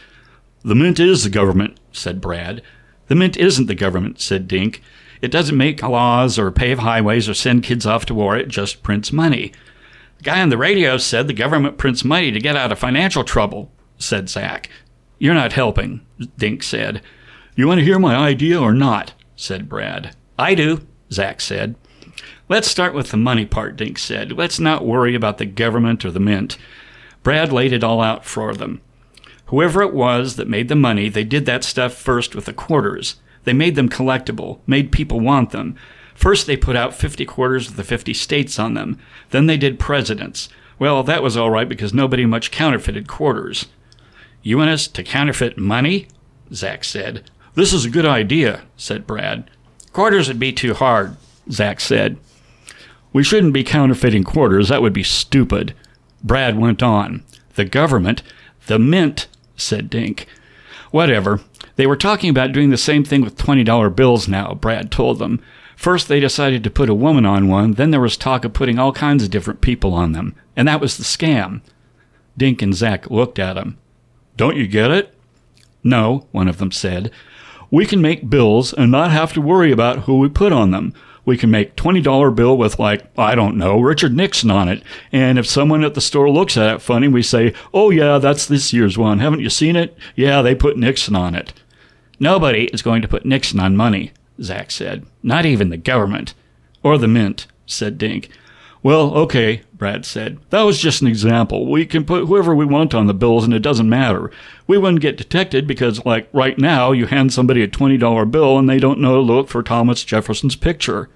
The 0.65 0.75
mint 0.75 0.99
is 0.99 1.23
the 1.23 1.31
government, 1.31 1.79
said 1.93 2.21
Brad. 2.21 2.63
The 3.07 3.15
mint 3.15 3.37
isn't 3.37 3.67
the 3.67 3.75
government, 3.77 4.21
said 4.21 4.49
Dink. 4.49 4.83
It 5.21 5.31
doesn't 5.31 5.57
make 5.57 5.83
laws 5.85 6.37
or 6.37 6.51
pave 6.51 6.81
highways 6.81 7.29
or 7.29 7.35
send 7.35 7.63
kids 7.63 7.87
off 7.87 8.07
to 8.07 8.15
war, 8.15 8.37
it 8.37 8.49
just 8.49 8.83
prints 8.83 9.13
money. 9.13 9.53
The 10.19 10.25
guy 10.25 10.41
on 10.41 10.49
the 10.49 10.59
radio 10.59 10.97
said 10.97 11.29
the 11.29 11.33
government 11.33 11.79
prints 11.79 12.05
money 12.05 12.33
to 12.33 12.41
get 12.41 12.57
out 12.57 12.73
of 12.73 12.81
financial 12.81 13.23
trouble, 13.23 13.71
said 13.99 14.29
Zach. 14.29 14.69
You're 15.23 15.35
not 15.35 15.53
helping, 15.53 16.05
Dink 16.37 16.65
said. 16.65 17.01
You 17.55 17.69
want 17.69 17.79
to 17.79 17.85
hear 17.85 18.01
my 18.01 18.17
idea 18.17 18.61
or 18.61 18.75
not? 18.75 19.13
said 19.37 19.69
Brad. 19.69 20.17
I 20.37 20.57
do, 20.57 20.85
Zach 21.13 21.41
said. 21.41 21.77
Let's 22.49 22.67
start 22.67 22.93
with 22.93 23.13
the 23.13 23.17
money 23.17 23.47
part, 23.47 23.77
Dink 23.77 23.99
said. 23.99 24.33
Let's 24.33 24.59
not 24.59 24.85
worry 24.85 25.15
about 25.15 25.39
the 25.39 25.47
government 25.47 26.05
or 26.05 26.11
the 26.11 26.19
mint. 26.19 26.59
Brad 27.23 27.53
laid 27.53 27.73
it 27.73 27.85
all 27.85 28.01
out 28.01 28.25
for 28.25 28.53
them. 28.53 28.81
Whoever 29.47 29.81
it 29.83 29.95
was 29.95 30.35
that 30.35 30.49
made 30.49 30.67
the 30.67 30.75
money, 30.75 31.09
they 31.09 31.23
did 31.23 31.47
that 31.47 31.63
stuff 31.63 31.95
first 31.95 32.35
with 32.35 32.47
the 32.47 32.53
quarters. 32.53 33.21
They 33.45 33.53
made 33.53 33.77
them 33.77 33.89
collectible, 33.89 34.59
made 34.67 34.91
people 34.91 35.21
want 35.21 35.51
them. 35.51 35.77
First, 36.17 36.49
they 36.49 36.57
put 36.57 36.75
out 36.75 36.95
50 36.95 37.25
quarters 37.27 37.69
with 37.69 37.77
the 37.77 37.85
50 37.85 38.13
states 38.13 38.59
on 38.59 38.75
them. 38.75 38.99
Then 39.31 39.47
they 39.47 39.57
did 39.57 39.79
presidents. 39.79 40.49
Well, 40.81 41.05
that 41.05 41.23
was 41.23 41.37
all 41.37 41.51
right 41.51 41.69
because 41.69 41.95
nobody 41.95 42.27
much 42.27 42.51
counterfeited 42.51 43.07
quarters. 43.07 43.67
You 44.43 44.59
want 44.59 44.71
us 44.71 44.89
to 44.89 45.03
counterfeit 45.03 45.57
money? 45.57 46.09
Zach 46.53 46.85
said. 46.85 47.31
This 47.55 47.73
is 47.73 47.85
a 47.85 47.91
good 47.91 48.07
idea, 48.07 48.63
said 48.77 49.07
Brad. 49.07 49.51
Quarters 49.93 50.29
would 50.29 50.39
be 50.39 50.53
too 50.53 50.75
hard, 50.75 51.17
Zach 51.51 51.81
said. 51.81 52.17
We 53.13 53.23
shouldn't 53.23 53.53
be 53.53 53.63
counterfeiting 53.63 54.25
quarters. 54.25 54.69
That 54.69 54.83
would 54.83 54.93
be 54.93 55.03
stupid. 55.03 55.75
Brad 56.25 56.59
went 56.59 56.83
on. 56.83 57.23
The 57.55 57.65
government, 57.65 58.23
the 58.67 58.79
mint, 58.79 59.29
said 59.57 59.91
Dink. 59.91 60.27
Whatever. 60.91 61.41
They 61.77 61.87
were 61.87 61.97
talking 61.97 62.31
about 62.31 62.53
doing 62.53 62.71
the 62.71 62.77
same 62.77 63.05
thing 63.05 63.23
with 63.23 63.37
$20 63.37 63.95
bills 63.95 64.29
now, 64.29 64.55
Brad 64.55 64.91
told 64.91 65.19
them. 65.19 65.43
First, 65.77 66.09
they 66.09 66.21
decided 66.21 66.65
to 66.65 66.71
put 66.71 66.89
a 66.89 66.95
woman 66.95 67.27
on 67.27 67.49
one, 67.49 67.73
then 67.73 67.91
there 67.91 68.01
was 68.01 68.17
talk 68.17 68.45
of 68.45 68.53
putting 68.53 68.79
all 68.79 68.93
kinds 68.93 69.25
of 69.25 69.31
different 69.31 69.61
people 69.61 69.95
on 69.95 70.13
them. 70.13 70.35
And 70.57 70.69
that 70.69 70.81
was 70.81 70.97
the 70.97 71.05
scam. 71.05 71.61
Dink 72.37 72.63
and 72.63 72.75
Zach 72.75 73.11
looked 73.11 73.39
at 73.39 73.57
him. 73.57 73.79
Don't 74.37 74.57
you 74.57 74.67
get 74.67 74.91
it? 74.91 75.15
No, 75.85 76.27
one 76.33 76.49
of 76.49 76.59
them 76.59 76.71
said. 76.71 77.11
We 77.71 77.87
can 77.87 78.01
make 78.01 78.29
bills 78.29 78.73
and 78.73 78.91
not 78.91 79.11
have 79.11 79.33
to 79.35 79.41
worry 79.41 79.73
about 79.73 80.01
who 80.01 80.19
we 80.19 80.29
put 80.29 80.53
on 80.53 80.71
them. 80.71 80.93
We 81.25 81.37
can 81.37 81.51
make 81.51 81.77
$20 81.77 82.35
bill 82.35 82.57
with 82.57 82.79
like, 82.79 83.05
I 83.17 83.35
don't 83.35 83.57
know, 83.57 83.81
Richard 83.81 84.15
Nixon 84.17 84.51
on 84.51 84.69
it. 84.69 84.83
And 85.13 85.39
if 85.39 85.47
someone 85.47 85.85
at 85.85 85.95
the 85.95 86.01
store 86.01 86.29
looks 86.31 86.57
at 86.57 86.75
it 86.75 86.83
funny, 86.83 87.09
we 87.09 87.23
say, 87.23 87.55
"Oh 87.73 87.91
yeah, 87.91 88.19
that's 88.19 88.45
this 88.47 88.73
year's 88.73 88.99
one. 88.99 89.21
Haven't 89.21 89.41
you 89.41 89.49
seen 89.49 89.77
it? 89.77 89.97
Yeah, 90.17 90.43
they 90.43 90.55
put 90.55 90.77
Nixon 90.77 91.15
on 91.15 91.35
it." 91.35 91.53
Nobody 92.19 92.65
is 92.67 92.83
going 92.83 93.03
to 93.03 93.09
put 93.09 93.25
Nixon 93.25 93.61
on 93.61 93.77
money, 93.77 94.13
Zach 94.41 94.71
said. 94.71 95.07
Not 95.23 95.47
even 95.47 95.71
the 95.71 95.77
government. 95.77 96.35
Or 96.83 96.99
the 96.99 97.09
mint, 97.09 97.47
said 97.67 97.99
Dink. 97.99 98.29
Well, 98.85 99.15
okay, 99.15 99.63
Brad 99.73 100.05
said. 100.05 100.39
That 100.51 100.63
was 100.63 100.81
just 100.81 101.03
an 101.03 101.09
example. 101.09 101.71
We 101.71 101.87
can 101.87 102.05
put 102.05 102.27
whoever 102.27 102.53
we 102.53 102.65
want 102.65 102.95
on 102.95 103.07
the 103.07 103.15
bills 103.15 103.45
and 103.45 103.55
it 103.55 103.61
doesn't 103.61 103.89
matter. 103.89 104.31
We 104.67 104.77
wouldn't 104.77 105.03
get 105.03 105.17
detected 105.17 105.69
because, 105.69 106.05
like, 106.05 106.29
right 106.33 106.59
now, 106.59 106.91
you 106.91 107.07
hand 107.07 107.33
somebody 107.33 107.63
a 107.63 107.69
$20 107.69 108.31
bill 108.31 108.59
and 108.59 108.69
they 108.69 108.81
don't 108.81 109.01
know 109.01 109.15
to 109.15 109.21
look 109.21 109.49
for 109.49 109.63
Thomas 109.63 110.03
Jefferson's 110.03 110.57
picture. 110.57 111.09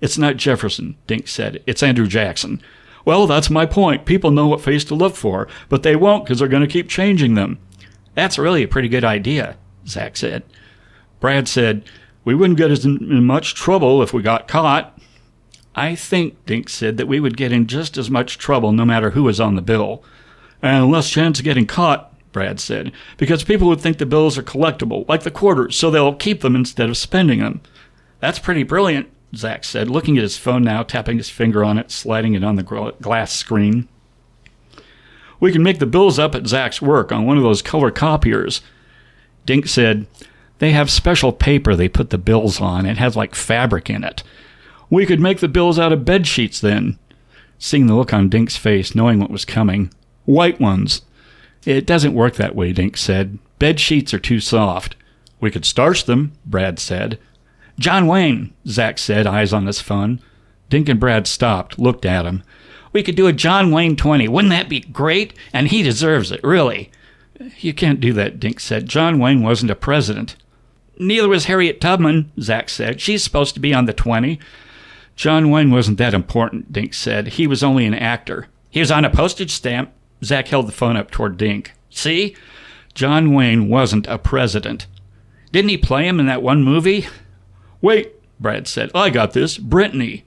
It's 0.00 0.18
not 0.18 0.36
Jefferson, 0.36 0.96
Dink 1.08 1.26
said. 1.26 1.62
It's 1.66 1.82
Andrew 1.82 2.06
Jackson. 2.06 2.62
Well, 3.04 3.26
that's 3.26 3.50
my 3.50 3.66
point. 3.66 4.06
People 4.06 4.30
know 4.30 4.46
what 4.46 4.60
face 4.60 4.84
to 4.84 4.94
look 4.94 5.16
for, 5.16 5.48
but 5.68 5.82
they 5.82 5.96
won't 5.96 6.24
because 6.24 6.38
they're 6.38 6.48
going 6.48 6.62
to 6.62 6.72
keep 6.72 6.88
changing 6.88 7.34
them. 7.34 7.58
That's 8.14 8.38
really 8.38 8.62
a 8.62 8.68
pretty 8.68 8.88
good 8.88 9.04
idea, 9.04 9.56
Zach 9.86 10.16
said. 10.16 10.44
Brad 11.18 11.48
said, 11.48 11.84
We 12.24 12.34
wouldn't 12.34 12.58
get 12.58 12.84
in 12.84 13.24
much 13.24 13.54
trouble 13.54 14.02
if 14.02 14.12
we 14.12 14.22
got 14.22 14.48
caught. 14.48 14.96
I 15.80 15.94
think, 15.94 16.44
Dink 16.44 16.68
said, 16.68 16.98
that 16.98 17.08
we 17.08 17.20
would 17.20 17.38
get 17.38 17.52
in 17.52 17.66
just 17.66 17.96
as 17.96 18.10
much 18.10 18.36
trouble 18.36 18.70
no 18.70 18.84
matter 18.84 19.10
who 19.10 19.22
was 19.22 19.40
on 19.40 19.54
the 19.54 19.62
bill. 19.62 20.04
And 20.60 20.90
less 20.90 21.08
chance 21.08 21.38
of 21.38 21.44
getting 21.46 21.66
caught, 21.66 22.12
Brad 22.32 22.60
said, 22.60 22.92
because 23.16 23.44
people 23.44 23.66
would 23.68 23.80
think 23.80 23.96
the 23.96 24.04
bills 24.04 24.36
are 24.36 24.42
collectible, 24.42 25.08
like 25.08 25.22
the 25.22 25.30
quarters, 25.30 25.74
so 25.74 25.90
they'll 25.90 26.14
keep 26.14 26.42
them 26.42 26.54
instead 26.54 26.90
of 26.90 26.98
spending 26.98 27.38
them. 27.38 27.62
That's 28.20 28.38
pretty 28.38 28.62
brilliant, 28.62 29.08
Zach 29.34 29.64
said, 29.64 29.88
looking 29.88 30.18
at 30.18 30.22
his 30.22 30.36
phone 30.36 30.64
now, 30.64 30.82
tapping 30.82 31.16
his 31.16 31.30
finger 31.30 31.64
on 31.64 31.78
it, 31.78 31.90
sliding 31.90 32.34
it 32.34 32.44
on 32.44 32.56
the 32.56 32.92
glass 33.00 33.32
screen. 33.32 33.88
We 35.40 35.50
can 35.50 35.62
make 35.62 35.78
the 35.78 35.86
bills 35.86 36.18
up 36.18 36.34
at 36.34 36.46
Zach's 36.46 36.82
work 36.82 37.10
on 37.10 37.24
one 37.24 37.38
of 37.38 37.42
those 37.42 37.62
color 37.62 37.90
copiers. 37.90 38.60
Dink 39.46 39.66
said, 39.66 40.06
They 40.58 40.72
have 40.72 40.90
special 40.90 41.32
paper 41.32 41.74
they 41.74 41.88
put 41.88 42.10
the 42.10 42.18
bills 42.18 42.60
on. 42.60 42.84
It 42.84 42.98
has 42.98 43.16
like 43.16 43.34
fabric 43.34 43.88
in 43.88 44.04
it. 44.04 44.22
We 44.90 45.06
could 45.06 45.20
make 45.20 45.38
the 45.38 45.48
bills 45.48 45.78
out 45.78 45.92
of 45.92 46.04
bed 46.04 46.26
sheets 46.26 46.60
then. 46.60 46.98
Seeing 47.58 47.86
the 47.86 47.94
look 47.94 48.12
on 48.12 48.28
Dink's 48.28 48.56
face, 48.56 48.94
knowing 48.94 49.20
what 49.20 49.30
was 49.30 49.44
coming. 49.44 49.92
White 50.24 50.60
ones. 50.60 51.02
It 51.64 51.86
doesn't 51.86 52.14
work 52.14 52.34
that 52.36 52.56
way, 52.56 52.72
Dink 52.72 52.96
said. 52.96 53.38
Bed 53.58 53.78
sheets 53.78 54.12
are 54.12 54.18
too 54.18 54.40
soft. 54.40 54.96
We 55.40 55.50
could 55.50 55.64
starch 55.64 56.04
them, 56.04 56.32
Brad 56.44 56.78
said. 56.78 57.18
John 57.78 58.06
Wayne, 58.06 58.52
Zack 58.66 58.98
said, 58.98 59.26
eyes 59.26 59.52
on 59.52 59.66
his 59.66 59.80
phone. 59.80 60.20
Dink 60.68 60.88
and 60.88 61.00
Brad 61.00 61.26
stopped, 61.26 61.78
looked 61.78 62.04
at 62.04 62.26
him. 62.26 62.42
We 62.92 63.02
could 63.02 63.14
do 63.14 63.26
a 63.26 63.32
John 63.32 63.70
Wayne 63.70 63.96
20. 63.96 64.28
Wouldn't 64.28 64.50
that 64.50 64.68
be 64.68 64.80
great? 64.80 65.34
And 65.52 65.68
he 65.68 65.82
deserves 65.82 66.32
it, 66.32 66.42
really. 66.42 66.90
You 67.58 67.72
can't 67.72 68.00
do 68.00 68.12
that, 68.14 68.40
Dink 68.40 68.60
said. 68.60 68.86
John 68.86 69.18
Wayne 69.18 69.42
wasn't 69.42 69.70
a 69.70 69.76
president. 69.76 70.36
Neither 70.98 71.28
was 71.28 71.46
Harriet 71.46 71.80
Tubman, 71.80 72.30
Zack 72.40 72.68
said. 72.68 73.00
She's 73.00 73.24
supposed 73.24 73.54
to 73.54 73.60
be 73.60 73.72
on 73.72 73.86
the 73.86 73.92
20. 73.92 74.38
John 75.20 75.50
Wayne 75.50 75.70
wasn't 75.70 75.98
that 75.98 76.14
important, 76.14 76.72
Dink 76.72 76.94
said. 76.94 77.28
He 77.28 77.46
was 77.46 77.62
only 77.62 77.84
an 77.84 77.92
actor. 77.92 78.46
He 78.70 78.80
was 78.80 78.90
on 78.90 79.04
a 79.04 79.10
postage 79.10 79.50
stamp. 79.50 79.92
Zack 80.24 80.48
held 80.48 80.66
the 80.66 80.72
phone 80.72 80.96
up 80.96 81.10
toward 81.10 81.36
Dink. 81.36 81.74
See? 81.90 82.34
John 82.94 83.34
Wayne 83.34 83.68
wasn't 83.68 84.06
a 84.06 84.16
president. 84.16 84.86
Didn't 85.52 85.68
he 85.68 85.76
play 85.76 86.08
him 86.08 86.20
in 86.20 86.24
that 86.24 86.42
one 86.42 86.62
movie? 86.62 87.06
Wait, 87.82 88.14
Brad 88.40 88.66
said. 88.66 88.90
I 88.94 89.10
got 89.10 89.34
this. 89.34 89.58
Brittany. 89.58 90.24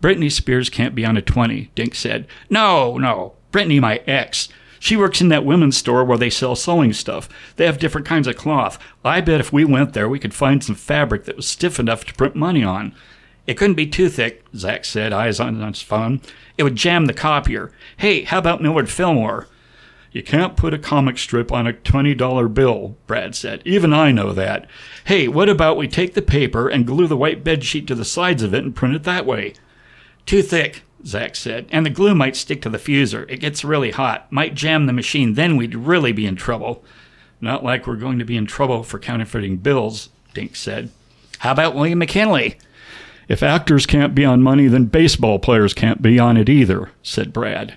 Britney 0.00 0.32
Spears 0.32 0.70
can't 0.70 0.94
be 0.94 1.04
on 1.04 1.18
a 1.18 1.20
20, 1.20 1.70
Dink 1.74 1.94
said. 1.94 2.26
No, 2.48 2.96
no. 2.96 3.34
Brittany, 3.50 3.80
my 3.80 3.98
ex. 4.06 4.48
She 4.78 4.96
works 4.96 5.20
in 5.20 5.28
that 5.28 5.44
women's 5.44 5.76
store 5.76 6.06
where 6.06 6.16
they 6.16 6.30
sell 6.30 6.56
sewing 6.56 6.94
stuff. 6.94 7.28
They 7.56 7.66
have 7.66 7.78
different 7.78 8.06
kinds 8.06 8.26
of 8.26 8.38
cloth. 8.38 8.78
I 9.04 9.20
bet 9.20 9.40
if 9.40 9.52
we 9.52 9.66
went 9.66 9.92
there, 9.92 10.08
we 10.08 10.18
could 10.18 10.32
find 10.32 10.64
some 10.64 10.74
fabric 10.74 11.24
that 11.24 11.36
was 11.36 11.46
stiff 11.46 11.78
enough 11.78 12.06
to 12.06 12.14
print 12.14 12.34
money 12.34 12.64
on. 12.64 12.94
It 13.46 13.54
couldn't 13.54 13.74
be 13.74 13.86
too 13.86 14.08
thick, 14.08 14.44
Zach 14.54 14.84
said, 14.84 15.12
eyes 15.12 15.40
on 15.40 15.60
his 15.60 15.82
phone. 15.82 16.20
It 16.56 16.62
would 16.62 16.76
jam 16.76 17.06
the 17.06 17.12
copier. 17.12 17.72
Hey, 17.96 18.22
how 18.22 18.38
about 18.38 18.62
Millard 18.62 18.88
Fillmore? 18.88 19.48
You 20.12 20.22
can't 20.22 20.56
put 20.56 20.74
a 20.74 20.78
comic 20.78 21.16
strip 21.16 21.50
on 21.50 21.66
a 21.66 21.72
$20 21.72 22.54
bill, 22.54 22.96
Brad 23.06 23.34
said. 23.34 23.62
Even 23.64 23.94
I 23.94 24.12
know 24.12 24.32
that. 24.32 24.68
Hey, 25.04 25.26
what 25.26 25.48
about 25.48 25.78
we 25.78 25.88
take 25.88 26.12
the 26.14 26.22
paper 26.22 26.68
and 26.68 26.86
glue 26.86 27.06
the 27.06 27.16
white 27.16 27.42
bed 27.42 27.64
sheet 27.64 27.86
to 27.86 27.94
the 27.94 28.04
sides 28.04 28.42
of 28.42 28.52
it 28.54 28.62
and 28.62 28.76
print 28.76 28.94
it 28.94 29.04
that 29.04 29.24
way? 29.24 29.54
Too 30.26 30.42
thick, 30.42 30.82
Zach 31.04 31.34
said, 31.34 31.66
and 31.72 31.84
the 31.84 31.90
glue 31.90 32.14
might 32.14 32.36
stick 32.36 32.60
to 32.62 32.68
the 32.68 32.78
fuser. 32.78 33.28
It 33.28 33.40
gets 33.40 33.64
really 33.64 33.90
hot, 33.90 34.30
might 34.30 34.54
jam 34.54 34.86
the 34.86 34.92
machine, 34.92 35.34
then 35.34 35.56
we'd 35.56 35.74
really 35.74 36.12
be 36.12 36.26
in 36.26 36.36
trouble. 36.36 36.84
Not 37.40 37.64
like 37.64 37.86
we're 37.86 37.96
going 37.96 38.18
to 38.18 38.24
be 38.24 38.36
in 38.36 38.46
trouble 38.46 38.84
for 38.84 38.98
counterfeiting 39.00 39.56
bills, 39.56 40.10
Dink 40.34 40.54
said. 40.54 40.90
How 41.38 41.52
about 41.52 41.74
William 41.74 41.98
McKinley? 41.98 42.58
If 43.28 43.42
actors 43.42 43.86
can't 43.86 44.14
be 44.14 44.24
on 44.24 44.42
money, 44.42 44.66
then 44.66 44.86
baseball 44.86 45.38
players 45.38 45.74
can't 45.74 46.02
be 46.02 46.18
on 46.18 46.36
it 46.36 46.48
either, 46.48 46.90
said 47.02 47.32
Brad. 47.32 47.76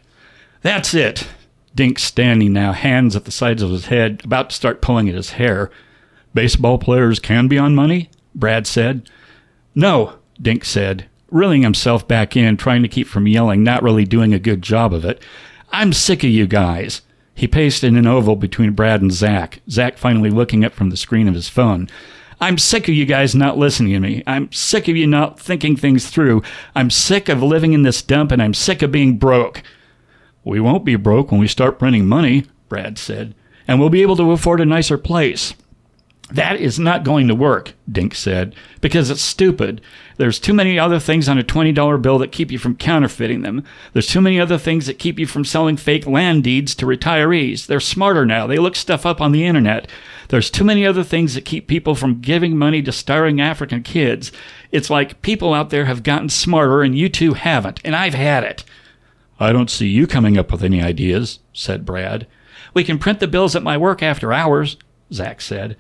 That's 0.62 0.94
it. 0.94 1.28
Dink 1.76 2.00
standing 2.00 2.54
now, 2.54 2.72
hands 2.72 3.16
at 3.16 3.26
the 3.26 3.32
sides 3.32 3.62
of 3.62 3.70
his 3.70 3.88
head, 3.88 4.22
about 4.24 4.50
to 4.50 4.56
start 4.56 4.82
pulling 4.82 5.10
at 5.10 5.16
his 5.16 5.32
hair. 5.32 5.70
Baseball 6.34 6.78
players 6.78 7.20
can 7.20 7.48
be 7.48 7.58
on 7.58 7.76
money? 7.76 8.10
Brad 8.34 8.66
said. 8.66 9.10
No, 9.74 10.16
Dink 10.42 10.66
said, 10.66 11.06
reeling 11.30 11.64
himself 11.64 12.08
back 12.08 12.36
in, 12.36 12.58
trying 12.58 12.82
to 12.82 12.88
keep 12.88 13.08
from 13.08 13.28
yelling, 13.28 13.64
not 13.64 13.84
really 13.84 14.06
doing 14.06 14.34
a 14.34 14.40
good 14.40 14.62
job 14.62 14.94
of 14.94 15.06
it. 15.06 15.22
I'm 15.72 15.94
sick 15.94 16.24
of 16.24 16.30
you 16.30 16.48
guys. 16.48 17.02
He 17.34 17.48
paced 17.48 17.84
in 17.84 17.98
an 17.98 18.08
oval 18.08 18.38
between 18.38 18.72
Brad 18.72 19.02
and 19.02 19.12
Zach, 19.12 19.62
Zach 19.70 19.98
finally 19.98 20.30
looking 20.30 20.64
up 20.64 20.74
from 20.74 20.90
the 20.90 20.98
screen 20.98 21.28
of 21.28 21.36
his 21.36 21.50
phone. 21.50 21.90
I'm 22.40 22.58
sick 22.58 22.88
of 22.88 22.94
you 22.94 23.06
guys 23.06 23.34
not 23.34 23.58
listening 23.58 23.94
to 23.94 24.00
me. 24.00 24.24
I'm 24.28 24.52
sick 24.52 24.88
of 24.88 24.96
you 24.96 25.08
not 25.08 25.40
thinking 25.40 25.76
things 25.76 26.10
through. 26.10 26.44
I'm 26.76 26.90
sick 26.90 27.30
of 27.30 27.42
living 27.42 27.74
in 27.74 27.84
this 27.84 28.02
dump 28.02 28.32
and 28.32 28.42
I'm 28.42 28.54
sick 28.54 28.82
of 28.82 28.92
being 28.92 29.18
broke. 29.18 29.64
We 30.44 30.60
won't 30.60 30.86
be 30.86 30.96
broke 30.96 31.32
when 31.32 31.40
we 31.40 31.48
start 31.48 31.80
printing 31.80 32.06
money, 32.08 32.46
Brad 32.70 32.98
said, 32.98 33.34
and 33.68 33.80
we'll 33.80 33.90
be 33.90 34.02
able 34.02 34.16
to 34.18 34.32
afford 34.32 34.62
a 34.62 34.66
nicer 34.66 34.98
place. 34.98 35.56
That 36.32 36.60
is 36.60 36.80
not 36.80 37.04
going 37.04 37.28
to 37.28 37.36
work, 37.36 37.74
Dink 37.90 38.16
said, 38.16 38.56
because 38.82 39.12
it's 39.12 39.22
stupid. 39.22 39.80
There's 40.18 40.40
too 40.40 40.56
many 40.56 40.80
other 40.80 41.00
things 41.00 41.30
on 41.30 41.38
a 41.38 41.44
$20 41.44 42.02
bill 42.02 42.18
that 42.18 42.32
keep 42.32 42.52
you 42.52 42.58
from 42.58 42.76
counterfeiting 42.76 43.44
them. 43.44 43.64
There's 43.94 44.08
too 44.08 44.22
many 44.22 44.40
other 44.40 44.58
things 44.58 44.88
that 44.88 44.98
keep 44.98 45.20
you 45.20 45.28
from 45.28 45.46
selling 45.46 45.78
fake 45.78 46.08
land 46.08 46.44
deeds 46.44 46.74
to 46.76 46.88
retirees. 46.88 47.68
They're 47.68 47.80
smarter 47.80 48.26
now. 48.26 48.48
They 48.48 48.58
look 48.58 48.76
stuff 48.76 49.06
up 49.06 49.22
on 49.22 49.34
the 49.34 49.46
internet. 49.46 49.88
There's 50.30 50.50
too 50.50 50.64
many 50.64 50.84
other 50.84 51.04
things 51.04 51.36
that 51.36 51.46
keep 51.46 51.68
people 51.68 51.94
from 51.94 52.22
giving 52.22 52.58
money 52.58 52.82
to 52.82 52.92
starving 52.92 53.40
African 53.40 53.84
kids. 53.84 54.32
It's 54.72 54.90
like 54.90 55.22
people 55.22 55.54
out 55.54 55.70
there 55.70 55.86
have 55.86 56.02
gotten 56.02 56.30
smarter 56.30 56.82
and 56.82 56.98
you 56.98 57.08
two 57.08 57.34
haven't, 57.34 57.82
and 57.86 57.96
I've 57.96 58.16
had 58.16 58.44
it. 58.44 58.64
I 59.40 59.52
don't 59.52 59.70
see 59.70 59.88
you 59.88 60.08
coming 60.08 60.40
up 60.40 60.52
with 60.52 60.64
any 60.64 60.82
ideas, 60.82 61.38
said 61.54 61.86
Brad. 61.86 62.26
We 62.74 62.84
can 62.84 62.98
print 62.98 63.20
the 63.20 63.28
bills 63.28 63.56
at 63.56 63.64
my 63.64 63.78
work 63.78 64.02
after 64.02 64.34
hours, 64.34 64.78
Zach 65.14 65.40
said. 65.40 65.78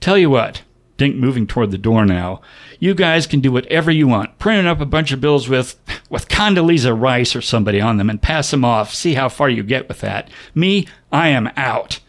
Tell 0.00 0.18
you 0.18 0.30
what, 0.30 0.62
Dink 0.96 1.16
moving 1.16 1.46
toward 1.46 1.70
the 1.70 1.78
door 1.78 2.06
now. 2.06 2.40
You 2.78 2.94
guys 2.94 3.26
can 3.26 3.40
do 3.40 3.52
whatever 3.52 3.90
you 3.90 4.08
want. 4.08 4.38
Print 4.38 4.66
up 4.66 4.80
a 4.80 4.86
bunch 4.86 5.12
of 5.12 5.20
bills 5.20 5.48
with 5.48 5.78
with 6.08 6.28
Condoleezza 6.28 6.98
Rice 6.98 7.36
or 7.36 7.42
somebody 7.42 7.80
on 7.80 7.98
them 7.98 8.08
and 8.08 8.22
pass 8.22 8.50
them 8.50 8.64
off. 8.64 8.94
See 8.94 9.14
how 9.14 9.28
far 9.28 9.50
you 9.50 9.62
get 9.62 9.88
with 9.88 10.00
that. 10.00 10.30
Me, 10.54 10.86
I 11.12 11.28
am 11.28 11.50
out. 11.56 12.00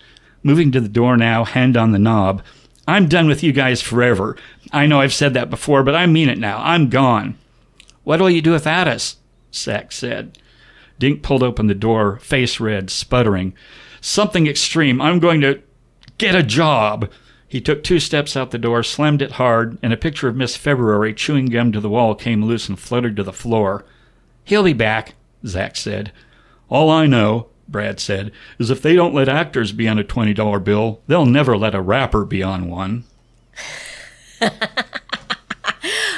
Moving 0.43 0.71
to 0.71 0.80
the 0.80 0.88
door 0.88 1.17
now, 1.17 1.43
hand 1.43 1.76
on 1.76 1.91
the 1.91 2.00
knob. 2.00 2.41
I'm 2.88 3.10
done 3.10 3.28
with 3.28 3.43
you 3.43 3.52
guys 3.52 3.82
forever. 3.82 4.38
I 4.71 4.86
know 4.86 5.02
I've 5.02 5.13
said 5.13 5.34
that 5.34 5.50
before, 5.50 5.84
but 5.84 5.95
I 5.95 6.06
mean 6.06 6.30
it 6.30 6.38
now. 6.38 6.60
I'm 6.63 6.89
gone. 6.89 7.38
What'll 8.06 8.30
you 8.30 8.41
do 8.41 8.52
without 8.52 8.88
us? 8.88 9.17
Zach 9.54 9.91
said. 9.91 10.38
Dink 10.97 11.21
pulled 11.21 11.43
open 11.43 11.67
the 11.67 11.76
door, 11.76 12.19
face 12.19 12.62
red, 12.62 12.89
sputtering. 12.89 13.54
Something 14.00 14.47
extreme. 14.47 15.02
I'm 15.02 15.19
going 15.19 15.41
to 15.41 15.62
get 16.17 16.34
a 16.36 16.43
job. 16.43 17.10
He 17.47 17.62
took 17.62 17.83
two 17.83 17.99
steps 17.99 18.36
out 18.36 18.51
the 18.51 18.57
door, 18.57 18.83
slammed 18.83 19.21
it 19.21 19.33
hard, 19.33 19.77
and 19.81 19.93
a 19.93 19.97
picture 19.97 20.27
of 20.27 20.36
Miss 20.36 20.57
February 20.57 21.13
chewing 21.13 21.45
gum 21.45 21.71
to 21.71 21.79
the 21.79 21.89
wall 21.89 22.13
came 22.13 22.43
loose 22.43 22.67
and 22.67 22.77
fluttered 22.77 23.15
to 23.15 23.23
the 23.23 23.31
floor. 23.31 23.86
He'll 24.43 24.63
be 24.63 24.73
back, 24.73 25.15
Zach 25.45 25.77
said. 25.77 26.12
All 26.69 26.89
I 26.89 27.05
know, 27.05 27.47
Brad 27.67 27.99
said, 28.01 28.31
is 28.60 28.69
if 28.69 28.81
they 28.81 28.95
don't 28.95 29.13
let 29.13 29.29
actors 29.29 29.71
be 29.71 29.88
on 29.88 29.97
a 29.97 30.03
$20 30.03 30.63
bill, 30.63 31.01
they'll 31.07 31.25
never 31.25 31.57
let 31.57 31.73
a 31.73 31.81
rapper 31.81 32.25
be 32.25 32.43
on 32.43 32.69
one. 32.69 33.05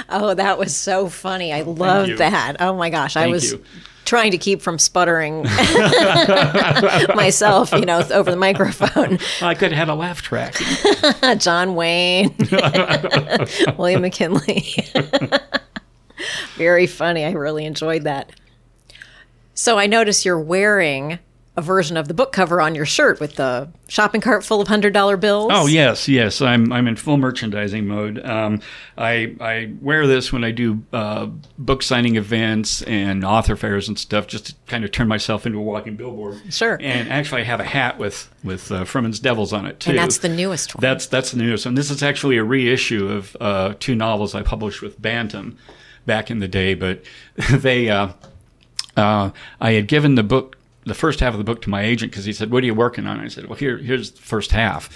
oh, 0.09 0.33
that 0.33 0.57
was 0.57 0.75
so 0.75 1.09
funny. 1.09 1.53
I 1.53 1.61
love 1.61 2.17
that. 2.17 2.57
Oh 2.59 2.75
my 2.75 2.89
gosh. 2.89 3.13
Thank 3.13 3.27
I 3.27 3.31
was 3.31 3.51
you. 3.51 3.63
Trying 4.09 4.31
to 4.31 4.39
keep 4.39 4.59
from 4.59 4.79
sputtering 4.79 5.43
myself, 7.15 7.71
you 7.73 7.85
know, 7.85 7.99
over 8.11 8.31
the 8.31 8.37
microphone. 8.37 9.19
I 9.39 9.53
could 9.53 9.71
have 9.71 9.87
had 9.87 9.89
a 9.89 9.93
laugh 9.93 10.23
track. 10.23 10.55
John 11.37 11.75
Wayne, 11.75 12.35
William 13.77 14.01
McKinley. 14.01 14.65
Very 16.55 16.87
funny. 16.87 17.23
I 17.23 17.33
really 17.33 17.65
enjoyed 17.65 18.05
that. 18.05 18.31
So 19.53 19.77
I 19.77 19.85
notice 19.85 20.25
you're 20.25 20.39
wearing 20.39 21.19
a 21.59 21.61
version 21.61 21.97
of 21.97 22.07
the 22.07 22.13
book 22.13 22.31
cover 22.31 22.61
on 22.61 22.73
your 22.73 22.85
shirt 22.85 23.19
with 23.19 23.35
the 23.35 23.69
shopping 23.89 24.21
cart 24.21 24.45
full 24.45 24.61
of 24.61 24.67
hundred 24.67 24.93
dollar 24.93 25.17
bills. 25.17 25.51
Oh 25.53 25.67
yes, 25.67 26.07
yes. 26.07 26.41
I'm 26.41 26.71
I'm 26.71 26.87
in 26.87 26.95
full 26.95 27.17
merchandising 27.17 27.85
mode. 27.85 28.25
Um, 28.25 28.61
I 28.97 29.35
I 29.41 29.73
wear 29.81 30.07
this 30.07 30.31
when 30.31 30.43
I 30.43 30.51
do 30.51 30.81
uh, 30.93 31.27
book 31.57 31.83
signing 31.83 32.15
events 32.15 32.81
and 32.83 33.25
author 33.25 33.57
fairs 33.57 33.89
and 33.89 33.99
stuff, 33.99 34.25
just 34.25 34.47
to 34.47 34.55
kind 34.67 34.83
of 34.85 34.91
turn 34.91 35.09
myself 35.09 35.45
into 35.45 35.59
a 35.59 35.61
walking 35.61 35.97
billboard. 35.97 36.41
Sure. 36.49 36.79
And 36.81 37.09
actually, 37.09 37.41
I 37.41 37.45
have 37.45 37.59
a 37.59 37.65
hat 37.65 37.99
with 37.99 38.33
with 38.43 38.71
uh, 38.71 38.85
Devils 39.21 39.51
on 39.51 39.65
it 39.65 39.81
too. 39.81 39.91
And 39.91 39.99
that's 39.99 40.19
the 40.19 40.29
newest 40.29 40.75
one. 40.75 40.81
That's 40.81 41.07
that's 41.07 41.31
the 41.31 41.37
newest 41.37 41.65
one. 41.65 41.75
This 41.75 41.91
is 41.91 42.01
actually 42.01 42.37
a 42.37 42.43
reissue 42.43 43.09
of 43.09 43.35
uh, 43.41 43.73
two 43.79 43.95
novels 43.95 44.33
I 44.33 44.43
published 44.43 44.81
with 44.81 45.01
Bantam 45.01 45.57
back 46.05 46.31
in 46.31 46.39
the 46.39 46.47
day, 46.47 46.73
but 46.73 47.03
they. 47.51 47.89
Uh, 47.89 48.13
uh, 48.97 49.31
I 49.61 49.71
had 49.73 49.87
given 49.87 50.15
the 50.15 50.23
book 50.23 50.57
the 50.89 50.95
first 50.95 51.19
half 51.21 51.33
of 51.33 51.37
the 51.37 51.43
book 51.43 51.61
to 51.61 51.69
my 51.69 51.83
agent 51.83 52.11
because 52.11 52.25
he 52.25 52.33
said, 52.33 52.51
"What 52.51 52.63
are 52.63 52.65
you 52.65 52.73
working 52.73 53.07
on?" 53.07 53.19
I 53.19 53.27
said, 53.29 53.45
"Well, 53.45 53.57
here, 53.57 53.77
here's 53.77 54.11
the 54.11 54.21
first 54.21 54.51
half," 54.51 54.89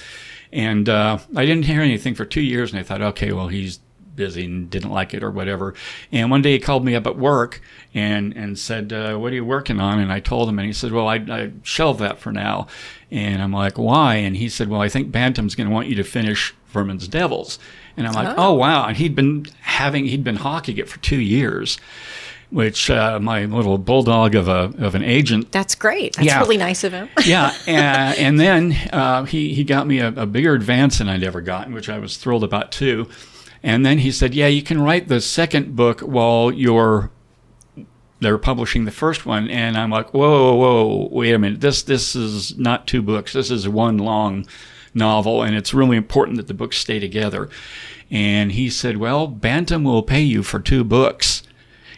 and 0.52 0.90
uh, 0.90 1.20
I 1.36 1.46
didn't 1.46 1.66
hear 1.66 1.82
anything 1.82 2.16
for 2.16 2.26
two 2.26 2.42
years, 2.42 2.72
and 2.72 2.80
I 2.80 2.84
thought, 2.84 3.02
"Okay, 3.02 3.32
well, 3.32 3.48
he's 3.48 3.80
busy 4.16 4.46
and 4.46 4.70
didn't 4.70 4.92
like 4.92 5.14
it 5.14 5.24
or 5.24 5.32
whatever." 5.32 5.74
And 6.12 6.30
one 6.30 6.42
day 6.42 6.54
he 6.54 6.60
called 6.60 6.84
me 6.84 6.96
up 6.96 7.08
at 7.08 7.18
work 7.18 7.62
and 7.94 8.36
and 8.36 8.60
said, 8.60 8.92
uh, 8.92 9.16
"What 9.16 9.32
are 9.32 9.36
you 9.36 9.46
working 9.46 9.80
on?" 9.80 10.00
And 10.00 10.12
I 10.12 10.20
told 10.20 10.50
him, 10.50 10.60
and 10.60 10.66
he 10.66 10.74
said, 10.74 10.92
"Well, 10.92 11.08
I, 11.08 11.16
I 11.16 11.52
shelved 11.64 12.00
that 12.02 12.20
for 12.20 12.32
now." 12.32 12.68
And 13.10 13.42
I'm 13.42 13.54
like, 13.54 13.78
"Why?" 13.78 14.16
And 14.16 14.36
he 14.36 14.50
said, 14.50 14.68
"Well, 14.68 14.82
I 14.82 14.90
think 14.90 15.12
Bantam's 15.12 15.56
going 15.56 15.68
to 15.68 15.74
want 15.74 15.88
you 15.88 15.96
to 15.96 16.04
finish 16.04 16.54
Ferman's 16.66 17.08
Devils." 17.08 17.60
And 17.96 18.08
I'm 18.08 18.14
like, 18.14 18.36
"Oh, 18.38 18.54
wow!" 18.54 18.88
And 18.88 18.98
he'd 18.98 19.16
been 19.16 19.46
having 19.62 20.06
he'd 20.06 20.24
been 20.24 20.38
hawking 20.38 20.78
it 20.78 20.90
for 20.90 21.00
two 21.00 21.22
years 21.22 21.78
which 22.54 22.90
uh, 22.90 23.20
my 23.20 23.46
little 23.46 23.78
bulldog 23.78 24.36
of 24.36 24.48
a 24.48 24.72
of 24.78 24.96
an 24.96 25.04
agent. 25.04 25.52
That's 25.52 25.76
great. 25.76 26.16
That's 26.16 26.28
Yeah. 26.28 26.40
really 26.40 26.58
nice 26.58 26.84
of 26.84 26.94
him. 26.94 27.10
yeah, 27.26 27.54
and, 27.68 28.18
and 28.18 28.40
then 28.40 28.72
uh, 28.94 29.24
he 29.26 29.54
he 29.54 29.64
got 29.64 29.88
me 29.88 30.00
a, 30.00 30.08
a 30.10 30.26
bigger 30.26 30.54
advance 30.54 31.00
than 31.00 31.10
I'd 31.10 31.24
ever 31.24 31.42
gotten, 31.42 31.74
which 31.74 31.90
I 31.90 31.98
was 32.00 32.18
thrilled 32.18 32.44
about 32.44 32.72
too. 32.72 33.10
And 33.64 33.86
then 33.86 33.98
he 34.00 34.12
said, 34.12 34.34
"Yeah, 34.34 34.48
you 34.48 34.62
can 34.62 34.82
write 34.82 35.08
the 35.08 35.20
second 35.22 35.76
book 35.76 36.02
while 36.02 36.52
you're." 36.52 37.10
They're 38.20 38.38
publishing 38.38 38.86
the 38.86 38.92
first 38.92 39.26
one, 39.26 39.50
and 39.50 39.78
I'm 39.78 39.90
like, 39.90 40.14
whoa, 40.14 40.56
whoa, 40.56 40.86
whoa, 40.86 41.10
wait 41.12 41.34
a 41.34 41.40
minute. 41.40 41.60
This 41.60 41.84
this 41.84 42.16
is 42.16 42.58
not 42.58 42.88
two 42.88 43.02
books. 43.02 43.34
This 43.34 43.52
is 43.52 43.68
one 43.68 43.98
long 43.98 44.46
novel, 44.94 45.44
and 45.44 45.58
it's 45.58 45.74
really 45.74 45.98
important 45.98 46.38
that 46.38 46.48
the 46.48 46.54
books 46.54 46.78
stay 46.78 47.00
together. 47.00 47.50
And 48.10 48.54
he 48.54 48.70
said, 48.70 48.96
well, 48.96 49.28
Bantam 49.28 49.84
will 49.84 50.04
pay 50.04 50.22
you 50.22 50.42
for 50.42 50.62
two 50.62 50.86
books. 50.86 51.43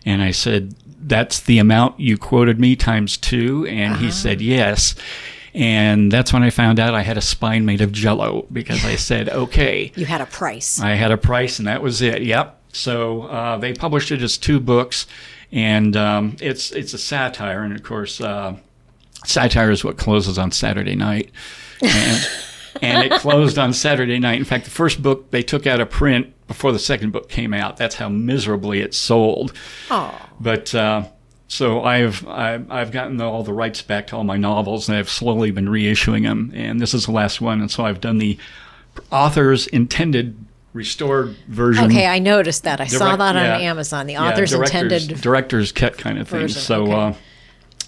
And 0.06 0.22
I 0.22 0.32
said, 0.32 0.76
That's 1.02 1.40
the 1.40 1.60
amount 1.60 2.00
you 2.00 2.18
quoted 2.18 2.60
me 2.60 2.76
times 2.76 3.18
two? 3.18 3.66
And 3.68 3.98
he 3.98 4.12
said, 4.12 4.42
Yes. 4.42 4.96
And 5.54 6.12
that's 6.12 6.34
when 6.34 6.44
I 6.44 6.50
found 6.50 6.80
out 6.80 6.94
I 6.94 7.02
had 7.02 7.18
a 7.18 7.22
spine 7.22 7.66
made 7.66 7.80
of 7.82 7.92
jello 7.92 8.46
because 8.52 8.84
I 8.86 8.96
said, 8.98 9.30
Okay. 9.30 9.92
You 9.96 10.06
had 10.06 10.22
a 10.22 10.26
price. 10.26 10.80
I 10.80 10.92
had 10.92 11.12
a 11.12 11.18
price, 11.18 11.60
and 11.60 11.68
that 11.68 11.82
was 11.82 12.02
it. 12.02 12.22
Yep. 12.22 12.62
So 12.74 13.24
uh, 13.24 13.58
they 13.58 13.74
published 13.74 14.12
it 14.12 14.22
as 14.22 14.38
two 14.38 14.60
books, 14.60 15.08
and 15.52 15.96
um, 15.96 16.36
it's 16.42 16.72
it's 16.72 16.94
a 16.94 16.98
satire, 16.98 17.62
and 17.62 17.74
of 17.74 17.84
course, 17.84 18.20
uh, 18.20 18.58
satire 19.26 19.72
is 19.72 19.84
what 19.86 19.98
closes 19.98 20.38
on 20.38 20.52
Saturday 20.52 20.96
night, 20.96 21.32
and, 21.82 22.28
and 22.82 23.04
it 23.04 23.20
closed 23.22 23.58
on 23.58 23.72
Saturday 23.72 24.20
night. 24.20 24.40
In 24.40 24.44
fact, 24.44 24.66
the 24.66 24.72
first 24.72 25.02
book 25.02 25.32
they 25.32 25.42
took 25.42 25.66
out 25.66 25.80
of 25.80 25.90
print 25.90 26.34
before 26.48 26.72
the 26.72 26.80
second 26.80 27.12
book 27.12 27.30
came 27.30 27.54
out. 27.54 27.78
That's 27.78 27.96
how 27.96 28.10
miserably 28.10 28.80
it 28.82 28.94
sold. 28.94 29.54
Oh, 29.90 30.14
But 30.40 30.74
uh, 30.76 31.06
so 31.48 31.84
I've, 31.84 32.28
I've 32.28 32.70
I've 32.72 32.92
gotten 32.92 33.20
all 33.22 33.44
the 33.44 33.54
rights 33.54 33.82
back 33.82 34.08
to 34.08 34.16
all 34.16 34.24
my 34.24 34.38
novels, 34.38 34.88
and 34.90 34.98
I've 34.98 35.10
slowly 35.10 35.52
been 35.52 35.68
reissuing 35.68 36.24
them. 36.24 36.52
And 36.56 36.80
this 36.80 36.94
is 36.94 37.06
the 37.06 37.12
last 37.12 37.42
one, 37.42 37.62
and 37.62 37.70
so 37.72 37.86
I've 37.86 38.02
done 38.02 38.18
the 38.18 38.38
author's 39.12 39.68
intended 39.68 40.38
restored 40.74 41.36
version. 41.48 41.86
okay. 41.86 42.06
I 42.08 42.20
noticed 42.20 42.64
that. 42.64 42.82
I 42.82 42.88
saw 42.88 43.16
that 43.16 43.36
on 43.36 43.44
yeah. 43.44 43.58
Amazon. 43.60 44.08
The 44.08 44.14
Yeah, 44.14 44.30
author's 44.30 44.52
director's, 44.52 44.82
intended. 45.04 45.22
director's 45.22 45.72
cut 45.72 45.98
kind 45.98 46.18
of 46.20 46.28
thing. 46.28 46.42
version, 46.42 46.62
So. 46.62 46.84
okay. 46.84 46.94
Uh, 46.94 47.14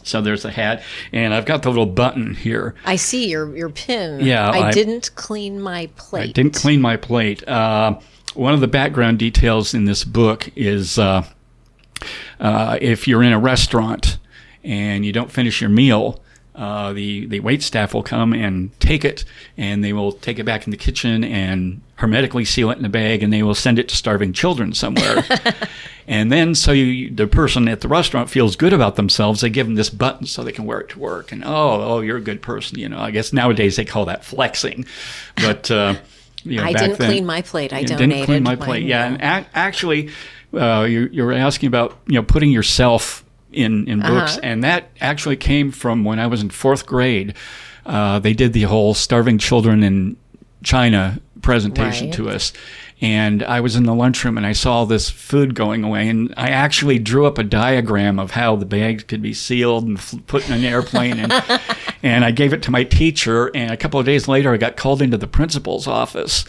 so 0.03 0.21
there's 0.21 0.45
a 0.45 0.51
hat, 0.51 0.83
and 1.11 1.33
I've 1.33 1.43
got 1.45 1.63
the 1.63 1.69
little 1.69 1.85
button 1.85 2.33
here. 2.33 2.75
I 2.85 2.95
see 2.95 3.27
your 3.27 3.53
your 3.57 3.67
pin. 3.67 4.21
Yeah, 4.21 4.49
I, 4.49 4.67
I- 4.67 4.71
didn't 4.71 5.13
clean 5.15 5.59
my 5.61 5.89
plate. 5.97 6.29
I 6.29 6.31
didn't 6.31 6.53
clean 6.55 6.79
my 6.79 6.95
plate. 6.95 7.45
Uh, 7.45 7.99
one 8.37 8.53
of 8.53 8.61
the 8.61 8.67
background 8.67 9.19
details 9.19 9.73
in 9.73 9.85
this 9.85 10.03
book 10.03 10.49
is 10.55 10.99
uh, 10.99 11.25
uh, 12.39 12.77
if 12.79 13.07
you're 13.07 13.23
in 13.23 13.33
a 13.33 13.39
restaurant 13.39 14.19
and 14.63 15.05
you 15.05 15.11
don't 15.11 15.31
finish 15.31 15.59
your 15.59 15.69
meal, 15.69 16.21
uh, 16.55 16.91
the 16.93 17.27
the 17.27 17.39
wait 17.39 17.61
staff 17.61 17.93
will 17.93 18.03
come 18.03 18.33
and 18.33 18.77
take 18.79 19.05
it, 19.05 19.23
and 19.57 19.83
they 19.83 19.93
will 19.93 20.11
take 20.11 20.39
it 20.39 20.43
back 20.43 20.65
in 20.65 20.71
the 20.71 20.77
kitchen 20.77 21.23
and 21.23 21.81
hermetically 21.95 22.43
seal 22.43 22.71
it 22.71 22.79
in 22.79 22.85
a 22.85 22.89
bag, 22.89 23.21
and 23.21 23.31
they 23.31 23.43
will 23.43 23.55
send 23.55 23.77
it 23.77 23.87
to 23.89 23.95
starving 23.95 24.33
children 24.33 24.73
somewhere. 24.73 25.23
and 26.07 26.31
then, 26.31 26.55
so 26.55 26.71
you, 26.71 27.11
the 27.11 27.27
person 27.27 27.67
at 27.67 27.81
the 27.81 27.87
restaurant 27.87 28.29
feels 28.29 28.55
good 28.55 28.73
about 28.73 28.95
themselves. 28.95 29.41
They 29.41 29.51
give 29.51 29.67
them 29.67 29.75
this 29.75 29.91
button 29.91 30.25
so 30.25 30.43
they 30.43 30.51
can 30.51 30.65
wear 30.65 30.79
it 30.79 30.89
to 30.89 30.99
work, 30.99 31.31
and 31.31 31.43
oh, 31.43 31.81
oh, 31.81 31.99
you're 32.01 32.17
a 32.17 32.21
good 32.21 32.41
person. 32.41 32.79
You 32.79 32.89
know, 32.89 32.99
I 32.99 33.11
guess 33.11 33.31
nowadays 33.31 33.75
they 33.75 33.85
call 33.85 34.05
that 34.05 34.25
flexing, 34.25 34.85
but. 35.35 35.69
Uh, 35.69 35.95
you 36.51 36.57
know, 36.57 36.63
I 36.63 36.73
didn't 36.73 36.97
then- 36.99 37.09
clean 37.09 37.25
my 37.25 37.41
plate. 37.41 37.73
I 37.73 37.79
you 37.79 37.87
donated. 37.87 38.09
didn't 38.09 38.25
clean 38.25 38.43
my 38.43 38.55
my 38.55 38.65
plate. 38.65 38.83
Yeah, 38.85 39.05
and 39.05 39.21
ac- 39.21 39.49
actually, 39.53 40.09
uh, 40.53 40.85
you, 40.89 41.09
you 41.11 41.23
were 41.23 41.33
asking 41.33 41.67
about 41.67 41.97
you 42.07 42.15
know 42.15 42.23
putting 42.23 42.51
yourself 42.51 43.23
in 43.53 43.87
in 43.87 43.99
books, 44.01 44.33
Uh-huh. 44.33 44.39
and 44.43 44.63
that 44.63 44.89
actually 45.01 45.35
came 45.37 45.71
from 45.71 46.03
when 46.03 46.19
I 46.19 46.27
was 46.27 46.41
in 46.41 46.49
fourth 46.49 46.85
grade. 46.85 47.33
Uh, 47.85 48.19
they 48.19 48.33
did 48.33 48.51
the 48.53 48.63
whole 48.63 48.93
starving 48.93 49.37
children 49.37 49.81
in 49.83 50.17
China 50.63 51.19
presentation 51.41 52.07
Right. 52.07 52.15
to 52.15 52.29
us. 52.29 52.51
And 52.99 53.43
I 53.43 53.61
was 53.61 53.75
in 53.75 53.83
the 53.83 53.93
lunchroom 53.93 54.37
and 54.37 54.45
I 54.45 54.53
saw 54.53 54.83
this 54.83 55.09
food 55.09 55.53
going 55.53 55.83
away. 55.83 56.09
And 56.09 56.33
I 56.35 56.49
actually 56.49 56.97
drew 56.97 57.27
up 57.27 57.37
a 57.37 57.43
diagram 57.43 58.17
of 58.17 58.31
how 58.31 58.55
the 58.55 58.65
bags 58.65 59.03
could 59.03 59.21
be 59.21 59.33
sealed 59.33 59.85
and 59.85 59.97
f- 59.97 60.15
put 60.25 60.47
in 60.47 60.55
an 60.55 60.65
airplane. 60.65 61.19
And, 61.19 61.61
and 62.03 62.25
I 62.25 62.31
gave 62.31 62.53
it 62.53 62.63
to 62.63 62.71
my 62.71 62.83
teacher. 62.83 63.51
And 63.55 63.71
a 63.71 63.77
couple 63.77 63.99
of 63.99 64.05
days 64.05 64.27
later, 64.27 64.51
I 64.51 64.57
got 64.57 64.77
called 64.77 65.01
into 65.01 65.17
the 65.17 65.27
principal's 65.27 65.87
office. 65.87 66.43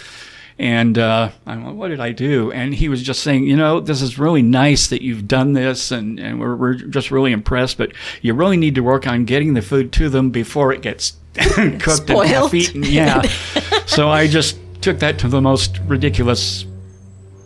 And 0.58 0.98
uh, 0.98 1.30
I'm 1.46 1.64
like, 1.64 1.74
what 1.74 1.88
did 1.88 2.00
I 2.00 2.10
do? 2.10 2.50
And 2.50 2.74
he 2.74 2.88
was 2.88 3.02
just 3.02 3.22
saying, 3.22 3.44
you 3.44 3.56
know, 3.56 3.78
this 3.78 4.02
is 4.02 4.18
really 4.18 4.42
nice 4.42 4.88
that 4.88 5.02
you've 5.02 5.28
done 5.28 5.52
this, 5.52 5.92
and, 5.92 6.18
and 6.18 6.40
we're, 6.40 6.56
we're 6.56 6.74
just 6.74 7.12
really 7.12 7.30
impressed, 7.30 7.78
but 7.78 7.92
you 8.22 8.34
really 8.34 8.56
need 8.56 8.74
to 8.74 8.80
work 8.80 9.06
on 9.06 9.24
getting 9.24 9.54
the 9.54 9.62
food 9.62 9.92
to 9.92 10.08
them 10.08 10.30
before 10.30 10.72
it 10.72 10.82
gets 10.82 11.12
cooked 11.34 12.10
and 12.10 12.28
half 12.28 12.52
eaten. 12.54 12.82
Yeah. 12.82 13.22
so 13.86 14.08
I 14.08 14.26
just 14.26 14.58
took 14.80 14.98
that 15.00 15.18
to 15.20 15.28
the 15.28 15.40
most 15.40 15.78
ridiculous 15.86 16.64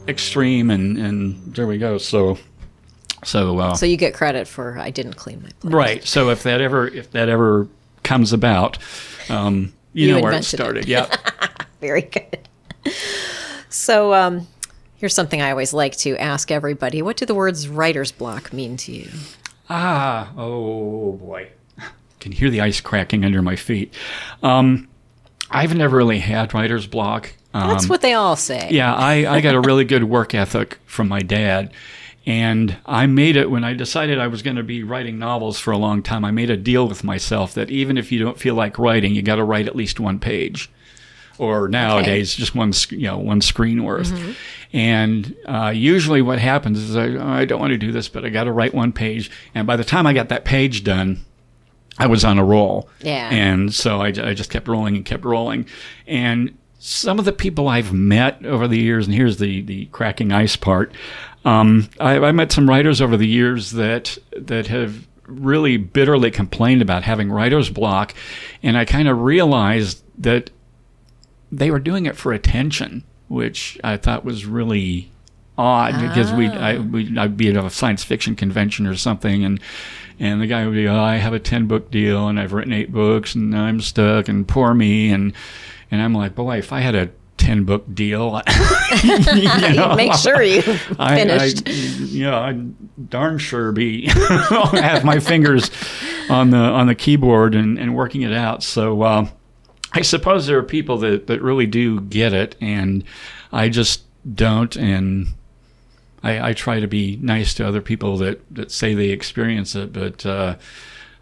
extreme, 0.08 0.70
and, 0.70 0.98
and 0.98 1.54
there 1.54 1.66
we 1.66 1.78
go. 1.78 1.98
So, 1.98 2.38
so, 3.24 3.58
uh, 3.58 3.74
So 3.74 3.86
you 3.86 3.96
get 3.96 4.14
credit 4.14 4.48
for 4.48 4.78
I 4.78 4.90
didn't 4.90 5.14
clean 5.14 5.42
my 5.42 5.50
plate. 5.60 5.74
right. 5.74 6.04
So 6.04 6.30
if 6.30 6.42
that 6.42 6.60
ever 6.60 6.88
if 6.88 7.10
that 7.12 7.28
ever 7.28 7.68
comes 8.02 8.32
about, 8.32 8.78
um, 9.28 9.72
you, 9.92 10.08
You 10.08 10.14
know 10.14 10.20
where 10.22 10.32
it 10.32 10.36
invented 10.36 10.54
it. 10.54 10.56
started. 10.56 10.88
Yeah. 10.88 11.16
Very 11.80 12.02
good. 12.02 12.48
So 13.68 14.12
um, 14.12 14.46
here's 14.96 15.14
something 15.14 15.40
I 15.40 15.50
always 15.50 15.72
like 15.72 15.96
to 15.98 16.16
ask 16.16 16.50
everybody: 16.50 17.00
What 17.02 17.16
do 17.16 17.26
the 17.26 17.34
words 17.34 17.68
writer's 17.68 18.12
block 18.12 18.52
mean 18.52 18.76
to 18.78 18.92
you? 18.92 19.08
Ah, 19.70 20.30
oh 20.36 21.12
boy. 21.12 21.48
Can 22.20 22.32
hear 22.32 22.50
the 22.50 22.60
ice 22.60 22.80
cracking 22.80 23.24
under 23.24 23.42
my 23.42 23.56
feet. 23.56 23.92
Um, 24.42 24.88
I've 25.52 25.74
never 25.74 25.96
really 25.96 26.18
had 26.18 26.52
writer's 26.54 26.86
block. 26.86 27.32
Um, 27.54 27.68
That's 27.68 27.88
what 27.88 28.00
they 28.00 28.14
all 28.14 28.36
say. 28.36 28.68
yeah, 28.70 28.94
I, 28.94 29.36
I 29.36 29.40
got 29.40 29.54
a 29.54 29.60
really 29.60 29.84
good 29.84 30.04
work 30.04 30.34
ethic 30.34 30.78
from 30.86 31.08
my 31.08 31.20
dad. 31.20 31.72
And 32.24 32.76
I 32.86 33.06
made 33.06 33.34
it 33.36 33.50
when 33.50 33.64
I 33.64 33.74
decided 33.74 34.18
I 34.20 34.28
was 34.28 34.42
going 34.42 34.56
to 34.56 34.62
be 34.62 34.84
writing 34.84 35.18
novels 35.18 35.58
for 35.58 35.72
a 35.72 35.76
long 35.76 36.02
time. 36.04 36.24
I 36.24 36.30
made 36.30 36.50
a 36.50 36.56
deal 36.56 36.86
with 36.86 37.02
myself 37.02 37.52
that 37.54 37.68
even 37.68 37.98
if 37.98 38.12
you 38.12 38.22
don't 38.22 38.38
feel 38.38 38.54
like 38.54 38.78
writing, 38.78 39.14
you 39.14 39.22
got 39.22 39.36
to 39.36 39.44
write 39.44 39.66
at 39.66 39.74
least 39.74 39.98
one 39.98 40.20
page, 40.20 40.70
or 41.38 41.66
nowadays 41.68 42.32
just 42.34 42.54
one 42.54 42.72
you 42.90 43.08
know 43.08 43.18
one 43.18 43.40
screen 43.40 43.82
worth. 43.82 44.12
And 44.72 45.34
uh, 45.46 45.72
usually, 45.74 46.22
what 46.22 46.38
happens 46.38 46.78
is 46.78 46.96
I, 46.96 47.08
oh, 47.08 47.26
I 47.26 47.44
don't 47.44 47.58
want 47.60 47.72
to 47.72 47.76
do 47.76 47.90
this, 47.90 48.08
but 48.08 48.24
I 48.24 48.28
got 48.28 48.44
to 48.44 48.52
write 48.52 48.72
one 48.72 48.92
page. 48.92 49.28
And 49.52 49.66
by 49.66 49.74
the 49.76 49.84
time 49.84 50.06
I 50.06 50.12
got 50.12 50.28
that 50.28 50.44
page 50.44 50.84
done, 50.84 51.24
I 51.98 52.06
was 52.06 52.24
on 52.24 52.38
a 52.38 52.44
roll. 52.44 52.88
Yeah. 53.00 53.28
And 53.30 53.72
so 53.74 54.00
I, 54.00 54.08
I 54.08 54.34
just 54.34 54.50
kept 54.50 54.68
rolling 54.68 54.96
and 54.96 55.04
kept 55.04 55.24
rolling. 55.24 55.66
And 56.06 56.56
some 56.78 57.18
of 57.18 57.24
the 57.24 57.32
people 57.32 57.68
I've 57.68 57.92
met 57.92 58.44
over 58.44 58.66
the 58.66 58.78
years, 58.78 59.06
and 59.06 59.14
here's 59.14 59.38
the, 59.38 59.62
the 59.62 59.86
cracking 59.86 60.32
ice 60.32 60.56
part. 60.56 60.92
Um, 61.44 61.88
I, 62.00 62.18
I 62.18 62.32
met 62.32 62.50
some 62.52 62.68
writers 62.68 63.00
over 63.00 63.16
the 63.16 63.26
years 63.26 63.72
that 63.72 64.18
that 64.36 64.68
have 64.68 65.06
really 65.26 65.76
bitterly 65.76 66.30
complained 66.30 66.82
about 66.82 67.02
having 67.02 67.30
writer's 67.30 67.70
block, 67.70 68.14
and 68.62 68.76
I 68.76 68.84
kind 68.84 69.08
of 69.08 69.20
realized 69.20 70.02
that 70.18 70.50
they 71.50 71.70
were 71.70 71.80
doing 71.80 72.06
it 72.06 72.16
for 72.16 72.32
attention, 72.32 73.04
which 73.28 73.78
I 73.84 73.96
thought 73.96 74.24
was 74.24 74.46
really 74.46 75.10
odd 75.58 76.00
because 76.00 76.32
we 76.32 76.48
I 76.48 76.78
we 76.78 77.16
I'd 77.18 77.36
be 77.36 77.48
at 77.50 77.62
a 77.62 77.70
science 77.70 78.02
fiction 78.02 78.34
convention 78.34 78.86
or 78.86 78.96
something 78.96 79.44
and 79.44 79.60
and 80.22 80.40
the 80.40 80.46
guy 80.46 80.64
would 80.64 80.74
be 80.74 80.86
oh, 80.86 81.02
I 81.02 81.16
have 81.16 81.34
a 81.34 81.40
10 81.40 81.66
book 81.66 81.90
deal 81.90 82.28
and 82.28 82.38
I've 82.38 82.52
written 82.52 82.72
8 82.72 82.92
books 82.92 83.34
and 83.34 83.54
I'm 83.58 83.80
stuck 83.80 84.28
and 84.28 84.46
poor 84.46 84.72
me. 84.72 85.10
And 85.10 85.34
and 85.90 86.00
I'm 86.00 86.14
like 86.14 86.36
boy 86.36 86.58
if 86.58 86.72
I 86.72 86.80
had 86.80 86.94
a 86.94 87.10
10 87.38 87.64
book 87.64 87.92
deal 87.92 88.40
you 89.02 89.74
know, 89.74 89.96
make 89.96 90.14
sure 90.14 90.40
you 90.40 90.62
finished 90.62 91.62
I, 91.68 91.70
I, 91.70 91.72
you 91.72 92.22
know 92.22 92.38
I'd 92.38 93.10
darn 93.10 93.38
sure 93.38 93.72
be 93.72 94.06
have 94.06 95.04
my 95.04 95.18
fingers 95.18 95.72
on 96.30 96.50
the 96.50 96.58
on 96.58 96.86
the 96.86 96.94
keyboard 96.94 97.56
and, 97.56 97.78
and 97.78 97.96
working 97.96 98.22
it 98.22 98.32
out. 98.32 98.62
So 98.62 99.02
uh, 99.02 99.28
I 99.92 100.02
suppose 100.02 100.46
there 100.46 100.56
are 100.56 100.62
people 100.62 100.98
that, 100.98 101.26
that 101.26 101.42
really 101.42 101.66
do 101.66 102.00
get 102.00 102.32
it 102.32 102.54
and 102.60 103.02
I 103.50 103.68
just 103.68 104.04
don't 104.36 104.76
and 104.76 105.34
I, 106.22 106.50
I, 106.50 106.52
try 106.52 106.80
to 106.80 106.86
be 106.86 107.18
nice 107.20 107.54
to 107.54 107.66
other 107.66 107.80
people 107.80 108.16
that, 108.18 108.40
that 108.54 108.70
say 108.70 108.94
they 108.94 109.10
experience 109.10 109.74
it, 109.74 109.92
but 109.92 110.24
uh, 110.24 110.56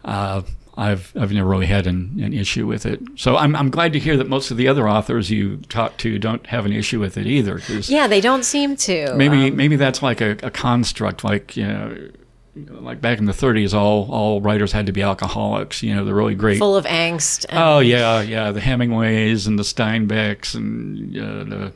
uh, 0.05 0.43
I've 0.77 1.11
I've 1.15 1.31
never 1.31 1.49
really 1.49 1.65
had 1.65 1.85
an, 1.87 2.19
an 2.23 2.33
issue 2.33 2.65
with 2.65 2.85
it. 2.85 3.01
So 3.15 3.35
I'm 3.35 3.55
I'm 3.55 3.69
glad 3.69 3.93
to 3.93 3.99
hear 3.99 4.15
that 4.17 4.27
most 4.27 4.51
of 4.51 4.57
the 4.57 4.67
other 4.67 4.87
authors 4.87 5.29
you 5.29 5.57
talk 5.57 5.97
to 5.97 6.17
don't 6.17 6.45
have 6.47 6.65
an 6.65 6.71
issue 6.71 6.99
with 6.99 7.17
it 7.17 7.27
either. 7.27 7.59
yeah, 7.89 8.07
they 8.07 8.21
don't 8.21 8.43
seem 8.43 8.75
to. 8.77 9.13
Maybe 9.15 9.49
um, 9.49 9.55
maybe 9.55 9.75
that's 9.75 10.01
like 10.01 10.21
a, 10.21 10.31
a 10.43 10.51
construct, 10.51 11.23
like 11.23 11.57
you 11.57 11.67
know 11.67 12.09
like 12.55 12.99
back 12.99 13.17
in 13.17 13.25
the 13.25 13.31
30s, 13.31 13.73
all 13.73 14.09
all 14.11 14.41
writers 14.41 14.71
had 14.71 14.85
to 14.85 14.91
be 14.91 15.01
alcoholics. 15.01 15.81
You 15.83 15.95
know, 15.95 16.05
they're 16.05 16.15
really 16.15 16.35
great, 16.35 16.59
full 16.59 16.75
of 16.75 16.85
angst. 16.85 17.45
oh 17.51 17.79
yeah, 17.79 18.21
yeah, 18.21 18.51
the 18.51 18.61
Hemingways 18.61 19.47
and 19.47 19.57
the 19.57 19.63
Steinbecks 19.63 20.55
and 20.55 21.17
uh, 21.17 21.43
the 21.43 21.73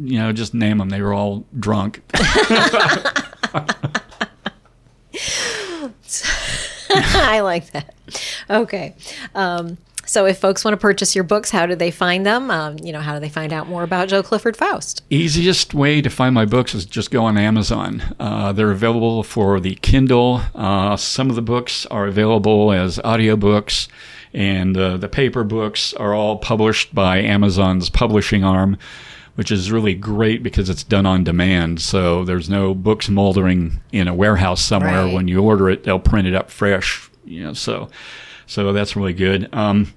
you 0.00 0.18
know, 0.18 0.32
just 0.32 0.54
name 0.54 0.78
them. 0.78 0.88
They 0.88 1.02
were 1.02 1.12
all 1.14 1.44
drunk. 1.58 2.02
I 6.96 7.40
like 7.40 7.70
that. 7.72 7.94
Okay. 8.50 8.94
Um, 9.34 9.78
so, 10.06 10.26
if 10.26 10.38
folks 10.38 10.64
want 10.64 10.74
to 10.74 10.78
purchase 10.78 11.14
your 11.14 11.24
books, 11.24 11.50
how 11.50 11.66
do 11.66 11.74
they 11.74 11.90
find 11.90 12.26
them? 12.26 12.50
Um, 12.50 12.76
you 12.82 12.92
know, 12.92 13.00
how 13.00 13.14
do 13.14 13.20
they 13.20 13.28
find 13.28 13.52
out 13.52 13.68
more 13.68 13.82
about 13.82 14.08
Joe 14.08 14.22
Clifford 14.22 14.56
Faust? 14.56 15.02
Easiest 15.10 15.72
way 15.72 16.02
to 16.02 16.10
find 16.10 16.34
my 16.34 16.44
books 16.44 16.74
is 16.74 16.84
just 16.84 17.10
go 17.10 17.24
on 17.24 17.38
Amazon. 17.38 18.02
Uh, 18.20 18.52
they're 18.52 18.70
available 18.70 19.22
for 19.22 19.60
the 19.60 19.76
Kindle. 19.76 20.42
Uh, 20.54 20.96
some 20.96 21.30
of 21.30 21.36
the 21.36 21.42
books 21.42 21.86
are 21.86 22.06
available 22.06 22.70
as 22.70 22.98
audiobooks, 22.98 23.88
and 24.34 24.76
uh, 24.76 24.98
the 24.98 25.08
paper 25.08 25.42
books 25.42 25.94
are 25.94 26.14
all 26.14 26.36
published 26.36 26.94
by 26.94 27.18
Amazon's 27.18 27.88
publishing 27.88 28.44
arm 28.44 28.76
which 29.34 29.50
is 29.50 29.72
really 29.72 29.94
great 29.94 30.42
because 30.42 30.70
it's 30.70 30.84
done 30.84 31.06
on 31.06 31.24
demand. 31.24 31.80
So 31.80 32.24
there's 32.24 32.48
no 32.48 32.74
books 32.74 33.08
moldering 33.08 33.80
in 33.92 34.08
a 34.08 34.14
warehouse 34.14 34.62
somewhere. 34.62 35.04
Right. 35.04 35.14
When 35.14 35.28
you 35.28 35.42
order 35.42 35.68
it, 35.68 35.84
they'll 35.84 35.98
print 35.98 36.28
it 36.28 36.34
up 36.34 36.50
fresh. 36.50 37.10
You 37.24 37.44
know, 37.44 37.52
so 37.52 37.88
so 38.46 38.72
that's 38.72 38.96
really 38.96 39.14
good. 39.14 39.48
Um, 39.52 39.92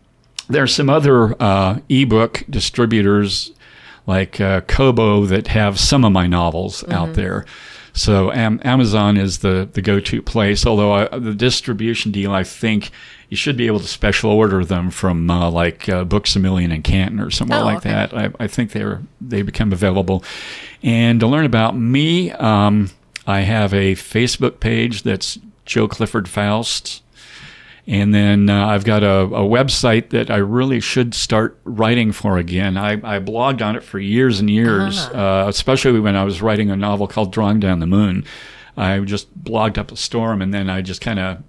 there's 0.49 0.73
some 0.73 0.89
other 0.89 1.35
uh, 1.41 1.79
ebook 1.89 2.43
distributors 2.49 3.51
like 4.07 4.41
uh, 4.41 4.61
Kobo 4.61 5.25
that 5.25 5.47
have 5.47 5.79
some 5.79 6.03
of 6.03 6.11
my 6.11 6.25
novels 6.25 6.81
mm-hmm. 6.81 6.93
out 6.93 7.13
there. 7.13 7.45
So 7.93 8.31
Am- 8.31 8.61
Amazon 8.63 9.17
is 9.17 9.39
the, 9.39 9.67
the 9.71 9.81
go-to 9.81 10.21
place. 10.21 10.65
Although 10.65 10.93
I, 10.93 11.17
the 11.17 11.33
distribution 11.33 12.11
deal, 12.11 12.31
I 12.31 12.43
think 12.43 12.91
you 13.29 13.35
should 13.35 13.57
be 13.57 13.67
able 13.67 13.79
to 13.79 13.87
special 13.87 14.31
order 14.31 14.63
them 14.63 14.91
from 14.91 15.29
uh, 15.29 15.49
like 15.49 15.89
uh, 15.89 16.03
Books 16.05 16.35
a 16.35 16.39
Million 16.39 16.71
in 16.71 16.83
Canton 16.83 17.19
or 17.19 17.31
somewhere 17.31 17.59
oh, 17.59 17.65
like 17.65 17.77
okay. 17.79 17.89
that. 17.89 18.13
I, 18.13 18.29
I, 18.39 18.47
think 18.47 18.71
they're 18.71 19.01
they 19.19 19.41
become 19.41 19.73
available. 19.73 20.23
And 20.83 21.19
to 21.19 21.27
learn 21.27 21.45
about 21.45 21.75
me, 21.75 22.31
um, 22.31 22.91
I 23.25 23.41
have 23.41 23.73
a 23.73 23.95
Facebook 23.95 24.59
page 24.59 25.03
that's 25.03 25.39
Joe 25.65 25.87
Clifford 25.87 26.29
Faust. 26.29 27.01
And 27.87 28.13
then 28.13 28.49
uh, 28.49 28.67
I've 28.67 28.83
got 28.83 29.03
a, 29.03 29.21
a, 29.21 29.43
website 29.43 30.09
that 30.09 30.29
I 30.29 30.35
really 30.37 30.81
should 30.81 31.13
start 31.13 31.57
writing 31.63 32.11
for 32.11 32.37
again. 32.37 32.75
I, 32.75 32.95
I 32.95 33.21
blogged 33.21 33.61
on 33.61 33.77
it 33.77 33.83
for 33.83 33.97
years 33.97 34.41
and 34.41 34.49
years, 34.49 34.99
uh-huh. 34.99 35.45
uh, 35.45 35.47
especially 35.47 36.01
when 36.01 36.17
I 36.17 36.25
was 36.25 36.41
writing 36.41 36.69
a 36.69 36.75
novel 36.75 37.07
called 37.07 37.31
Drawing 37.31 37.61
Down 37.61 37.79
the 37.79 37.87
Moon. 37.87 38.25
I 38.75 38.99
just 38.99 39.41
blogged 39.41 39.77
up 39.77 39.93
a 39.93 39.95
storm 39.95 40.41
and 40.41 40.53
then 40.53 40.69
I 40.69 40.81
just 40.81 40.99
kind 40.99 41.17
of 41.17 41.41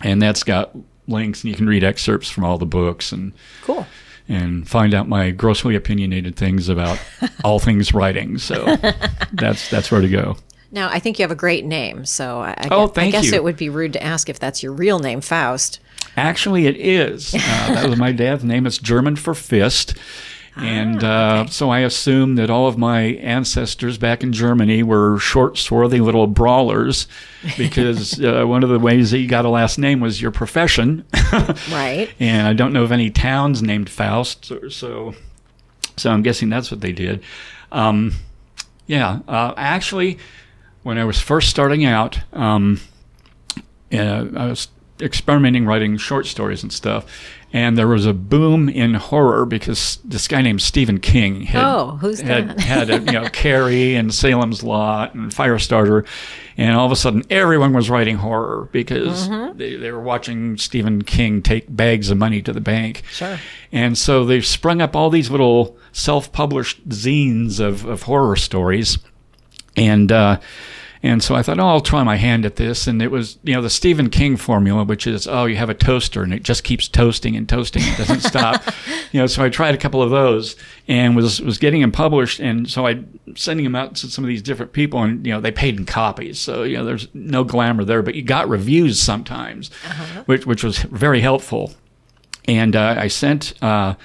And 0.02 0.20
that's 0.20 0.42
got 0.42 0.76
links 1.08 1.42
and 1.42 1.50
you 1.50 1.56
can 1.56 1.66
read 1.66 1.82
excerpts 1.82 2.28
from 2.28 2.44
all 2.44 2.58
the 2.58 2.66
books 2.66 3.12
and 3.12 3.32
cool 3.62 3.86
and 4.28 4.68
find 4.68 4.94
out 4.94 5.08
my 5.08 5.30
grossly 5.30 5.74
opinionated 5.74 6.36
things 6.36 6.68
about 6.68 6.98
all 7.44 7.58
things 7.58 7.92
writing. 7.94 8.38
So 8.38 8.76
that's 9.32 9.70
that's 9.70 9.90
where 9.90 10.00
to 10.00 10.08
go. 10.08 10.36
Now, 10.70 10.88
I 10.88 11.00
think 11.00 11.18
you 11.18 11.22
have 11.22 11.30
a 11.30 11.36
great 11.36 11.66
name, 11.66 12.06
so 12.06 12.40
I, 12.40 12.68
oh, 12.70 12.88
guess, 12.88 12.98
I 12.98 13.10
guess 13.10 13.32
it 13.32 13.44
would 13.44 13.58
be 13.58 13.68
rude 13.68 13.92
to 13.92 14.02
ask 14.02 14.30
if 14.30 14.38
that's 14.38 14.62
your 14.62 14.72
real 14.72 14.98
name, 14.98 15.20
Faust. 15.20 15.80
Actually, 16.16 16.66
it 16.66 16.76
is. 16.78 17.34
Uh, 17.34 17.38
that 17.74 17.88
was 17.90 17.98
my 17.98 18.10
dad's 18.10 18.42
name. 18.42 18.66
It's 18.66 18.78
German 18.78 19.16
for 19.16 19.34
fist. 19.34 19.94
And 20.54 21.02
ah, 21.02 21.38
uh, 21.38 21.40
okay. 21.42 21.50
so 21.50 21.70
I 21.70 21.78
assume 21.80 22.34
that 22.34 22.50
all 22.50 22.66
of 22.66 22.76
my 22.76 23.00
ancestors 23.00 23.96
back 23.96 24.22
in 24.22 24.32
Germany 24.32 24.82
were 24.82 25.18
short, 25.18 25.56
swarthy 25.56 26.00
little 26.00 26.26
brawlers 26.26 27.06
because 27.56 28.22
uh, 28.22 28.44
one 28.44 28.62
of 28.62 28.68
the 28.68 28.78
ways 28.78 29.12
that 29.12 29.18
you 29.18 29.28
got 29.28 29.46
a 29.46 29.48
last 29.48 29.78
name 29.78 30.00
was 30.00 30.20
your 30.20 30.30
profession. 30.30 31.06
right. 31.70 32.10
And 32.20 32.46
I 32.46 32.52
don't 32.52 32.74
know 32.74 32.82
of 32.82 32.92
any 32.92 33.08
towns 33.08 33.62
named 33.62 33.88
Faust. 33.88 34.44
So, 34.44 34.68
so, 34.68 35.14
so 35.96 36.10
I'm 36.10 36.22
guessing 36.22 36.50
that's 36.50 36.70
what 36.70 36.82
they 36.82 36.92
did. 36.92 37.22
Um, 37.70 38.14
yeah. 38.86 39.20
Uh, 39.26 39.54
actually, 39.56 40.18
when 40.82 40.98
I 40.98 41.06
was 41.06 41.18
first 41.18 41.48
starting 41.48 41.86
out, 41.86 42.20
um, 42.34 42.78
uh, 43.90 44.26
I 44.36 44.46
was 44.48 44.68
experimenting 45.00 45.64
writing 45.64 45.96
short 45.96 46.26
stories 46.26 46.62
and 46.62 46.72
stuff 46.72 47.06
and 47.52 47.76
there 47.76 47.86
was 47.86 48.06
a 48.06 48.14
boom 48.14 48.68
in 48.68 48.94
horror 48.94 49.44
because 49.44 49.98
this 50.04 50.26
guy 50.26 50.40
named 50.40 50.62
Stephen 50.62 50.98
King 50.98 51.42
had 51.42 51.62
oh, 51.62 51.98
who's 52.00 52.20
had, 52.20 52.58
had 52.60 52.88
a, 52.88 52.98
you 52.98 53.12
know 53.12 53.28
Carrie 53.32 53.94
and 53.94 54.12
Salem's 54.12 54.62
Lot 54.62 55.14
and 55.14 55.30
Firestarter, 55.30 56.06
and 56.56 56.74
all 56.74 56.86
of 56.86 56.92
a 56.92 56.96
sudden 56.96 57.22
everyone 57.28 57.74
was 57.74 57.90
writing 57.90 58.16
horror 58.16 58.68
because 58.72 59.28
mm-hmm. 59.28 59.56
they, 59.58 59.76
they 59.76 59.92
were 59.92 60.00
watching 60.00 60.56
Stephen 60.56 61.02
King 61.02 61.42
take 61.42 61.74
bags 61.74 62.10
of 62.10 62.16
money 62.16 62.40
to 62.40 62.52
the 62.52 62.60
bank. 62.60 63.02
Sure. 63.10 63.38
And 63.70 63.98
so 63.98 64.24
they've 64.24 64.46
sprung 64.46 64.80
up 64.80 64.96
all 64.96 65.10
these 65.10 65.30
little 65.30 65.76
self-published 65.92 66.88
zines 66.88 67.60
of, 67.60 67.84
of 67.84 68.04
horror 68.04 68.36
stories, 68.36 68.98
and. 69.76 70.10
Uh, 70.10 70.40
and 71.04 71.20
so 71.20 71.34
I 71.34 71.42
thought, 71.42 71.58
oh, 71.58 71.66
I'll 71.66 71.80
try 71.80 72.04
my 72.04 72.14
hand 72.14 72.46
at 72.46 72.56
this. 72.56 72.86
And 72.86 73.02
it 73.02 73.10
was, 73.10 73.36
you 73.42 73.54
know, 73.54 73.60
the 73.60 73.70
Stephen 73.70 74.08
King 74.08 74.36
formula, 74.36 74.84
which 74.84 75.04
is, 75.06 75.26
oh, 75.26 75.46
you 75.46 75.56
have 75.56 75.68
a 75.68 75.74
toaster 75.74 76.22
and 76.22 76.32
it 76.32 76.44
just 76.44 76.62
keeps 76.62 76.86
toasting 76.86 77.34
and 77.34 77.48
toasting. 77.48 77.82
It 77.84 77.98
doesn't 77.98 78.20
stop. 78.20 78.62
You 79.12 79.20
know, 79.20 79.26
so 79.26 79.44
I 79.44 79.50
tried 79.50 79.74
a 79.74 79.78
couple 79.78 80.00
of 80.00 80.08
those 80.08 80.56
and 80.88 81.14
was, 81.14 81.38
was 81.42 81.58
getting 81.58 81.82
them 81.82 81.92
published. 81.92 82.40
And 82.40 82.70
so 82.70 82.86
I 82.86 83.04
sending 83.36 83.64
them 83.64 83.74
out 83.74 83.94
to 83.96 84.06
some 84.06 84.24
of 84.24 84.28
these 84.28 84.40
different 84.40 84.72
people 84.72 85.02
and, 85.02 85.26
you 85.26 85.34
know, 85.34 85.38
they 85.38 85.50
paid 85.50 85.78
in 85.78 85.84
copies. 85.84 86.38
So, 86.38 86.62
you 86.62 86.78
know, 86.78 86.84
there's 86.86 87.08
no 87.12 87.44
glamour 87.44 87.84
there, 87.84 88.00
but 88.00 88.14
you 88.14 88.22
got 88.22 88.48
reviews 88.48 88.98
sometimes, 88.98 89.70
uh-huh. 89.84 90.22
which, 90.24 90.46
which 90.46 90.64
was 90.64 90.78
very 90.78 91.20
helpful. 91.20 91.74
And 92.46 92.74
uh, 92.74 92.94
I 92.96 93.08
sent, 93.08 93.52
uh, 93.62 93.96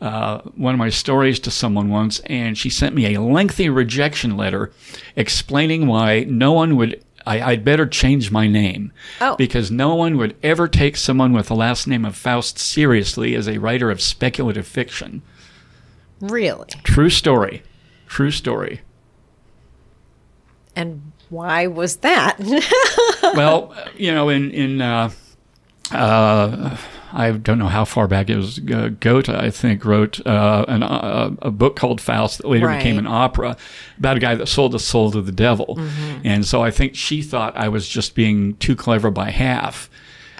uh, 0.00 0.40
one 0.56 0.74
of 0.74 0.78
my 0.78 0.90
stories 0.90 1.40
to 1.40 1.50
someone 1.50 1.88
once, 1.88 2.20
and 2.20 2.56
she 2.56 2.68
sent 2.68 2.94
me 2.94 3.14
a 3.14 3.20
lengthy 3.20 3.68
rejection 3.68 4.36
letter 4.36 4.72
explaining 5.14 5.86
why 5.86 6.24
no 6.24 6.52
one 6.52 6.76
would. 6.76 7.02
I, 7.28 7.44
would 7.50 7.64
better 7.64 7.86
change 7.86 8.30
my 8.30 8.46
name 8.46 8.92
oh. 9.20 9.34
because 9.34 9.68
no 9.68 9.96
one 9.96 10.16
would 10.16 10.36
ever 10.44 10.68
take 10.68 10.96
someone 10.96 11.32
with 11.32 11.48
the 11.48 11.56
last 11.56 11.88
name 11.88 12.04
of 12.04 12.14
Faust 12.14 12.56
seriously 12.56 13.34
as 13.34 13.48
a 13.48 13.58
writer 13.58 13.90
of 13.90 14.00
speculative 14.00 14.64
fiction. 14.64 15.22
Really? 16.20 16.68
True 16.84 17.10
story. 17.10 17.64
True 18.06 18.30
story. 18.30 18.82
And 20.76 21.10
why 21.28 21.66
was 21.66 21.96
that? 21.96 22.36
well, 23.34 23.74
you 23.96 24.12
know, 24.12 24.28
in 24.28 24.52
in 24.52 24.80
uh, 24.80 25.10
uh, 25.90 26.76
I 27.12 27.30
don't 27.32 27.58
know 27.58 27.68
how 27.68 27.84
far 27.84 28.08
back 28.08 28.28
it 28.30 28.36
was. 28.36 28.58
Uh, 28.58 28.90
Goethe, 29.00 29.28
I 29.28 29.50
think, 29.50 29.84
wrote 29.84 30.24
uh, 30.26 30.64
an, 30.68 30.82
uh, 30.82 31.30
a 31.42 31.50
book 31.50 31.76
called 31.76 32.00
Faust 32.00 32.38
that 32.38 32.48
later 32.48 32.66
right. 32.66 32.78
became 32.78 32.98
an 32.98 33.06
opera 33.06 33.56
about 33.98 34.16
a 34.16 34.20
guy 34.20 34.34
that 34.34 34.46
sold 34.48 34.72
his 34.72 34.84
soul 34.84 35.10
to 35.12 35.22
the 35.22 35.32
devil. 35.32 35.76
Mm-hmm. 35.76 36.20
And 36.24 36.46
so 36.46 36.62
I 36.62 36.70
think 36.70 36.94
she 36.94 37.22
thought 37.22 37.56
I 37.56 37.68
was 37.68 37.88
just 37.88 38.14
being 38.14 38.56
too 38.56 38.76
clever 38.76 39.10
by 39.10 39.30
half. 39.30 39.88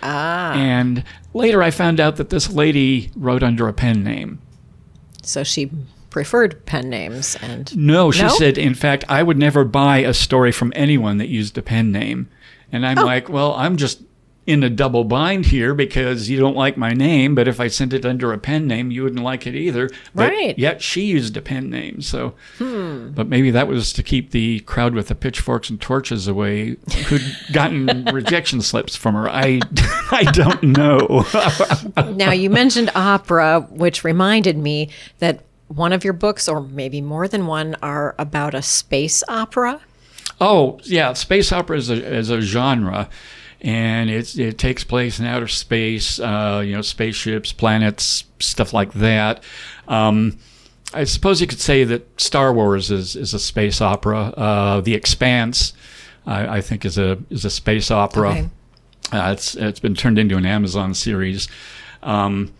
Ah. 0.02 0.52
And 0.54 1.04
later 1.34 1.62
I 1.62 1.70
found 1.70 2.00
out 2.00 2.16
that 2.16 2.30
this 2.30 2.50
lady 2.52 3.10
wrote 3.16 3.42
under 3.42 3.68
a 3.68 3.72
pen 3.72 4.02
name. 4.04 4.40
So 5.22 5.42
she 5.44 5.70
preferred 6.10 6.64
pen 6.66 6.88
names. 6.88 7.36
And 7.42 7.76
No, 7.76 8.10
she 8.10 8.22
No? 8.22 8.28
said, 8.28 8.58
in 8.58 8.74
fact, 8.74 9.04
I 9.08 9.22
would 9.22 9.38
never 9.38 9.64
buy 9.64 9.98
a 9.98 10.14
story 10.14 10.52
from 10.52 10.72
anyone 10.76 11.18
that 11.18 11.28
used 11.28 11.56
a 11.58 11.62
pen 11.62 11.92
name. 11.92 12.28
And 12.72 12.84
Oh. 12.84 12.88
I'm 12.88 12.96
like, 13.04 13.28
well, 13.28 13.54
I'm 13.54 13.76
just 13.76 14.02
in 14.46 14.62
a 14.62 14.70
double 14.70 15.02
bind 15.04 15.46
here 15.46 15.74
because 15.74 16.28
you 16.30 16.38
don't 16.38 16.54
like 16.56 16.76
my 16.76 16.90
name, 16.92 17.34
but 17.34 17.48
if 17.48 17.58
I 17.58 17.66
sent 17.66 17.92
it 17.92 18.06
under 18.06 18.32
a 18.32 18.38
pen 18.38 18.66
name, 18.68 18.90
you 18.92 19.02
wouldn't 19.02 19.22
like 19.24 19.46
it 19.46 19.56
either. 19.56 19.90
But 20.14 20.30
Right. 20.30 20.56
Yet 20.58 20.80
she 20.82 21.02
used 21.06 21.36
a 21.36 21.42
pen 21.42 21.68
name. 21.68 22.00
So, 22.00 22.34
Hmm. 22.58 23.08
but 23.10 23.26
maybe 23.28 23.50
that 23.50 23.66
was 23.66 23.92
to 23.94 24.02
keep 24.04 24.30
the 24.30 24.60
crowd 24.60 24.94
with 24.94 25.08
the 25.08 25.14
pitchforks 25.16 25.68
and 25.68 25.80
torches 25.80 26.28
away 26.28 26.76
who'd 27.08 27.22
gotten 27.52 28.04
rejection 28.12 28.62
slips 28.62 28.94
from 28.94 29.14
her. 29.16 29.28
I, 29.28 29.60
I 30.12 30.22
don't 30.32 30.62
know. 30.62 31.24
now 32.14 32.30
you 32.30 32.48
mentioned 32.48 32.90
opera, 32.94 33.66
which 33.70 34.04
reminded 34.04 34.56
me 34.56 34.90
that 35.18 35.40
one 35.68 35.92
of 35.92 36.04
your 36.04 36.12
books, 36.12 36.48
or 36.48 36.60
maybe 36.60 37.00
more 37.00 37.26
than 37.26 37.46
one, 37.48 37.74
are 37.82 38.14
about 38.18 38.54
a 38.54 38.62
space 38.62 39.24
opera. 39.28 39.80
Oh, 40.40 40.78
yeah, 40.84 41.12
space 41.14 41.50
opera 41.50 41.78
is 41.78 41.90
a, 41.90 41.94
is 41.94 42.30
a 42.30 42.40
genre, 42.40 43.08
and 43.60 44.10
it's, 44.10 44.38
it 44.38 44.58
takes 44.58 44.84
place 44.84 45.18
in 45.18 45.26
outer 45.26 45.48
space, 45.48 46.18
uh, 46.20 46.62
you 46.64 46.74
know, 46.74 46.82
spaceships, 46.82 47.52
planets, 47.52 48.24
stuff 48.38 48.72
like 48.72 48.92
that. 48.94 49.42
Um, 49.88 50.38
I 50.94 51.04
suppose 51.04 51.40
you 51.40 51.46
could 51.46 51.60
say 51.60 51.84
that 51.84 52.20
Star 52.20 52.52
Wars 52.52 52.90
is, 52.90 53.16
is 53.16 53.34
a 53.34 53.38
space 53.38 53.80
opera. 53.80 54.18
Uh, 54.36 54.80
the 54.80 54.94
Expanse, 54.94 55.72
I, 56.26 56.58
I 56.58 56.60
think, 56.60 56.84
is 56.84 56.96
a 56.98 57.18
is 57.30 57.44
a 57.44 57.50
space 57.50 57.90
opera. 57.90 58.30
Okay. 58.30 58.48
Uh, 59.12 59.32
it's 59.32 59.54
it's 59.56 59.80
been 59.80 59.94
turned 59.94 60.18
into 60.18 60.36
an 60.36 60.46
Amazon 60.46 60.92
series, 60.94 61.48
um, 62.02 62.52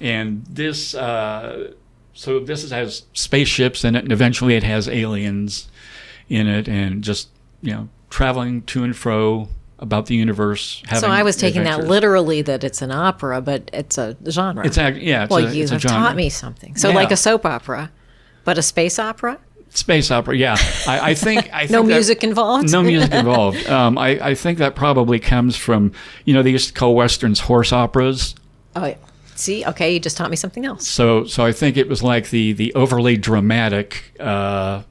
and 0.00 0.44
this 0.46 0.94
uh, 0.94 1.72
so 2.14 2.40
this 2.40 2.64
is- 2.64 2.70
has 2.70 3.04
spaceships 3.12 3.84
in 3.84 3.94
it, 3.96 4.04
and 4.04 4.12
eventually 4.12 4.54
it 4.56 4.62
has 4.62 4.88
aliens 4.88 5.68
in 6.28 6.46
it, 6.46 6.68
and 6.68 7.02
just 7.04 7.28
you 7.62 7.72
know 7.72 7.88
traveling 8.10 8.62
to 8.62 8.82
and 8.84 8.96
fro 8.96 9.48
about 9.80 10.06
the 10.06 10.14
universe. 10.14 10.82
So 10.98 11.08
I 11.08 11.22
was 11.24 11.36
taking 11.36 11.64
that 11.64 11.86
literally 11.86 12.42
that 12.42 12.62
it's 12.62 12.82
an 12.82 12.92
opera, 12.92 13.40
but 13.40 13.68
it's 13.72 13.98
a 13.98 14.16
genre. 14.28 14.64
It's 14.64 14.76
a, 14.78 14.92
yeah, 14.92 15.24
it's 15.24 15.30
well, 15.30 15.46
a, 15.46 15.52
you 15.52 15.66
have 15.66 15.82
taught 15.82 16.14
me 16.16 16.28
something. 16.28 16.76
So 16.76 16.90
Yeah. 16.90 16.94
like 16.94 17.10
a 17.10 17.16
soap 17.16 17.44
opera, 17.46 17.90
but 18.44 18.58
a 18.58 18.62
space 18.62 18.98
opera. 18.98 19.38
space 19.70 20.10
opera. 20.10 20.36
Yeah, 20.36 20.56
I, 20.86 21.10
I 21.10 21.14
think 21.24 21.48
I 21.52 21.60
think 21.60 21.70
No 21.70 21.82
that- 21.82 21.88
music 21.94 22.22
involved. 22.22 22.70
No 22.70 22.82
music 22.82 23.10
involved. 23.24 23.66
Um, 23.68 23.96
I, 23.98 24.08
I 24.30 24.34
think 24.34 24.58
that 24.58 24.74
probably 24.76 25.18
comes 25.18 25.56
from 25.56 25.92
you 26.26 26.34
know 26.34 26.42
they 26.42 26.50
used 26.50 26.68
to 26.68 26.74
call 26.74 26.94
westerns 26.94 27.40
horse 27.40 27.72
operas. 27.72 28.34
Oh, 28.76 28.84
yeah. 28.86 28.96
see, 29.34 29.64
okay, 29.66 29.94
you 29.94 29.98
just 29.98 30.16
taught 30.16 30.30
me 30.30 30.36
something 30.36 30.64
else. 30.66 30.86
So 30.86 31.24
so 31.24 31.44
I 31.44 31.52
think 31.52 31.76
it 31.78 31.88
was 31.88 32.02
like 32.02 32.28
the 32.30 32.52
the 32.52 32.74
overly 32.74 33.16
dramatic, 33.16 34.12
uh, 34.20 34.82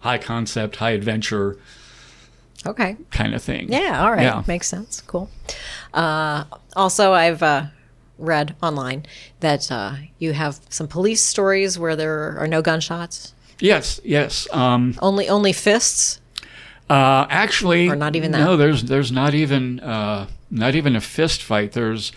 high 0.00 0.18
concept, 0.18 0.76
high 0.76 0.90
adventure 0.90 1.56
Okay. 2.66 2.96
kind 3.10 3.34
of 3.34 3.42
thing. 3.42 3.70
Yeah, 3.72 4.02
all 4.02 4.10
right. 4.12 4.22
Yeah. 4.22 4.42
Makes 4.46 4.68
sense. 4.68 5.00
Cool. 5.06 5.28
Uh, 5.92 6.44
also, 6.76 7.12
I've 7.12 7.42
uh, 7.42 7.66
read 8.18 8.54
online 8.62 9.04
that 9.40 9.70
uh, 9.70 9.94
you 10.18 10.32
have 10.32 10.60
some 10.68 10.88
police 10.88 11.22
stories 11.22 11.78
where 11.78 11.96
there 11.96 12.38
are 12.38 12.46
no 12.48 12.62
gunshots, 12.62 13.34
Yes. 13.60 14.00
Yes. 14.04 14.48
Um, 14.52 14.94
only 15.00 15.28
only 15.28 15.52
fists. 15.52 16.20
uh, 16.90 17.26
actually, 17.30 17.88
Or 17.88 17.96
not 17.96 18.16
even 18.16 18.32
that? 18.32 18.40
No, 18.40 18.56
there's 18.56 18.82
there's 18.84 19.12
not 19.12 19.32
even 19.34 19.78
uh, 19.80 20.26
not 20.50 20.74
even 20.74 20.96
a 20.96 21.00
fist 21.00 21.42
fight. 21.42 21.72
There's 21.72 22.12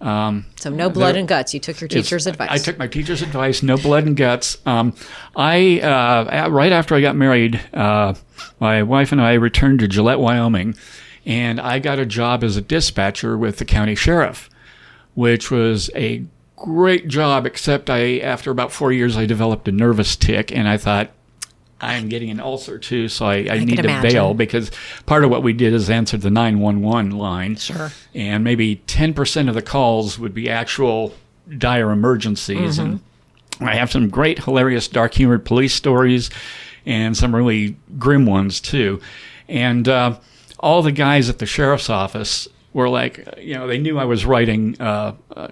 um, 0.00 0.46
So 0.56 0.70
no 0.70 0.88
blood 0.90 1.14
There- 1.14 1.20
and 1.20 1.28
guts. 1.28 1.52
You 1.54 1.60
took 1.60 1.80
your 1.80 1.88
teacher's 1.88 2.26
advice. 2.26 2.48
I 2.50 2.58
took 2.58 2.78
my 2.78 2.86
teacher's 2.86 3.22
advice. 3.22 3.62
No 3.62 3.76
blood 3.76 4.06
and 4.06 4.16
guts. 4.16 4.56
Um, 4.66 4.94
I 5.36 5.80
uh, 5.80 6.48
right 6.50 6.72
after 6.72 6.94
I 6.94 7.00
got 7.00 7.16
married, 7.16 7.60
uh, 7.74 8.14
my 8.58 8.82
wife 8.82 9.12
and 9.12 9.20
I 9.20 9.34
returned 9.34 9.80
to 9.80 9.88
Gillette, 9.88 10.20
Wyoming, 10.20 10.74
and 11.26 11.60
I 11.60 11.78
got 11.78 11.98
a 11.98 12.06
job 12.06 12.42
as 12.42 12.56
a 12.56 12.62
dispatcher 12.62 13.36
with 13.36 13.58
the 13.58 13.64
county 13.64 13.94
sheriff, 13.94 14.48
which 15.14 15.50
was 15.50 15.90
a 15.94 16.24
great 16.56 17.08
job. 17.08 17.46
Except 17.46 17.90
I, 17.90 18.18
after 18.18 18.50
about 18.50 18.72
four 18.72 18.92
years, 18.92 19.16
I 19.16 19.26
developed 19.26 19.68
a 19.68 19.72
nervous 19.72 20.16
tic, 20.16 20.50
and 20.52 20.66
I 20.68 20.76
thought. 20.76 21.10
I'm 21.80 22.08
getting 22.08 22.30
an 22.30 22.40
ulcer 22.40 22.78
too, 22.78 23.08
so 23.08 23.26
I, 23.26 23.46
I, 23.50 23.64
need 23.64 23.76
to 23.76 23.84
imagine. 23.84 24.10
bail 24.10 24.34
because 24.34 24.70
part 25.06 25.24
of 25.24 25.30
what 25.30 25.42
we 25.42 25.52
did 25.52 25.72
is 25.72 25.88
answer 25.88 26.16
the 26.18 26.30
911 26.30 27.10
line 27.12 27.56
Sure. 27.56 27.90
and 28.14 28.44
maybe 28.44 28.82
10% 28.86 29.48
of 29.48 29.54
the 29.54 29.62
calls 29.62 30.18
would 30.18 30.34
be 30.34 30.50
actual 30.50 31.14
dire 31.58 31.90
emergencies 31.90 32.78
and 32.78 33.00
i 33.60 33.74
have 33.74 33.90
some 33.90 34.08
great 34.08 34.44
hilarious 34.44 34.86
dark 34.86 35.14
humored 35.14 35.44
police 35.44 35.74
stories 35.74 36.30
and 36.86 37.16
some 37.16 37.34
really 37.34 37.74
grim 37.98 38.24
ones 38.24 38.60
too 38.60 39.00
and 39.48 39.88
uh, 39.88 40.16
all 40.60 40.80
the 40.82 40.92
guys 40.92 41.28
at 41.28 41.38
the 41.40 41.46
sheriff's 41.46 41.90
office 41.90 42.46
were 42.72 42.88
like 42.88 43.26
you 43.38 43.54
know 43.54 43.66
they 43.66 43.78
knew 43.78 43.98
i 43.98 44.04
was 44.04 44.24
writing 44.24 44.76
uh, 44.80 45.12
uh, 45.34 45.48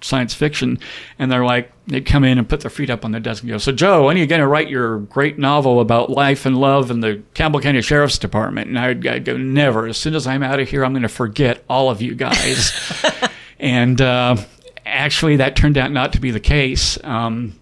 science 0.00 0.32
fiction 0.32 0.78
and 1.18 1.30
they're 1.30 1.44
like 1.44 1.70
they'd 1.86 2.06
come 2.06 2.24
in 2.24 2.38
and 2.38 2.48
put 2.48 2.60
their 2.60 2.70
feet 2.70 2.88
up 2.88 3.04
on 3.04 3.12
the 3.12 3.20
desk 3.20 3.42
and 3.42 3.50
go 3.50 3.58
so 3.58 3.70
joe 3.70 4.06
when 4.06 4.16
are 4.16 4.20
you 4.20 4.26
going 4.26 4.40
to 4.40 4.46
write 4.46 4.68
your 4.68 5.00
great 5.00 5.38
novel 5.38 5.80
about 5.80 6.08
life 6.08 6.46
and 6.46 6.58
love 6.58 6.90
in 6.90 7.00
the 7.00 7.22
campbell 7.34 7.60
county 7.60 7.82
sheriff's 7.82 8.18
department? 8.18 8.68
And 8.68 8.78
i'd, 8.78 9.06
I'd 9.06 9.24
go 9.24 9.36
never. 9.36 9.86
As 9.86 9.98
soon 9.98 10.14
as 10.14 10.26
i'm 10.26 10.42
out 10.42 10.60
of 10.60 10.68
here 10.68 10.84
i'm 10.84 10.92
going 10.92 11.02
to 11.02 11.08
forget 11.08 11.62
all 11.68 11.90
of 11.90 12.00
you 12.00 12.14
guys. 12.14 12.72
And 13.64 14.00
uh, 14.00 14.36
actually 14.84 15.36
that 15.36 15.56
turned 15.56 15.78
out 15.78 15.90
not 15.90 16.12
to 16.12 16.20
be 16.20 16.30
the 16.30 16.40
case. 16.40 17.02
Um, 17.02 17.58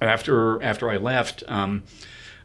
after 0.00 0.62
after 0.62 0.90
i 0.90 0.96
left 0.96 1.42
um, 1.48 1.82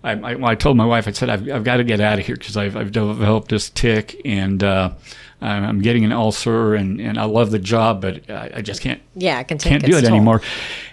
I, 0.04 0.12
I, 0.12 0.36
well, 0.36 0.45
I 0.50 0.56
told 0.56 0.78
my 0.78 0.86
wife, 0.86 1.10
I 1.10 1.12
said, 1.12 1.30
I've, 1.30 1.50
I've 1.50 1.64
got 1.66 1.78
to 1.78 1.84
get 1.84 2.00
out 2.00 2.20
of 2.20 2.26
here 2.26 2.38
because 2.38 2.56
I've, 2.56 2.78
I've 2.78 2.93
developed 2.93 3.50
this 3.50 3.70
tic 3.70 4.22
and 4.24 4.64
uh, 4.64 4.91
I'm 5.42 5.64
I'm 5.64 5.82
getting 5.82 6.06
an 6.06 6.12
ulcer 6.12 6.76
and, 6.76 7.00
and 7.00 7.18
I 7.18 7.26
love 7.26 7.52
the 7.52 7.60
job, 7.60 8.02
but 8.02 8.30
I, 8.30 8.52
I 8.56 8.62
just 8.62 8.82
can't 8.82 9.02
yeah, 9.16 9.42
can 9.44 9.58
can't 9.58 9.84
do 9.84 9.98
it 9.98 10.02
toll. 10.02 10.10
anymore. 10.10 10.42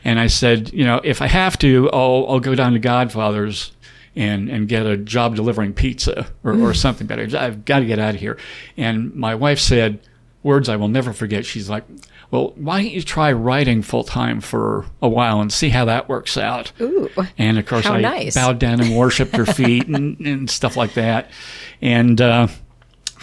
And 0.04 0.20
I 0.20 0.28
said, 0.28 0.72
you 0.72 0.84
know, 0.84 1.00
if 1.02 1.20
I 1.20 1.26
have 1.26 1.58
to, 1.58 1.90
I'll, 1.92 2.26
I'll 2.28 2.40
go 2.40 2.54
down 2.54 2.72
to 2.72 2.78
Godfather's 2.78 3.72
and, 4.16 4.48
and 4.48 4.66
get 4.66 4.86
a 4.86 4.96
job 4.96 5.36
delivering 5.36 5.74
pizza 5.74 6.26
or, 6.42 6.58
or 6.58 6.74
something 6.74 7.06
better. 7.06 7.28
I've 7.36 7.64
got 7.64 7.80
to 7.80 7.84
get 7.84 7.98
out 7.98 8.14
of 8.14 8.20
here. 8.20 8.38
And 8.76 9.14
my 9.14 9.34
wife 9.34 9.58
said, 9.58 10.00
words 10.42 10.68
I 10.68 10.76
will 10.76 10.88
never 10.88 11.12
forget. 11.12 11.44
She's 11.44 11.68
like, 11.68 11.84
well, 12.30 12.52
why 12.56 12.82
don't 12.82 12.92
you 12.92 13.02
try 13.02 13.30
writing 13.32 13.82
full 13.82 14.04
time 14.04 14.40
for 14.40 14.86
a 15.02 15.08
while 15.08 15.40
and 15.40 15.52
see 15.52 15.68
how 15.68 15.84
that 15.84 16.08
works 16.08 16.36
out? 16.36 16.72
Ooh. 16.80 17.10
And 17.36 17.58
of 17.58 17.66
course, 17.66 17.84
I 17.86 18.00
nice. 18.00 18.34
bowed 18.34 18.58
down 18.58 18.80
and 18.80 18.96
worshipped 18.96 19.36
her 19.36 19.46
feet 19.46 19.86
and, 19.86 20.18
and 20.20 20.50
stuff 20.50 20.76
like 20.76 20.94
that. 20.94 21.30
And 21.82 22.20
uh, 22.20 22.48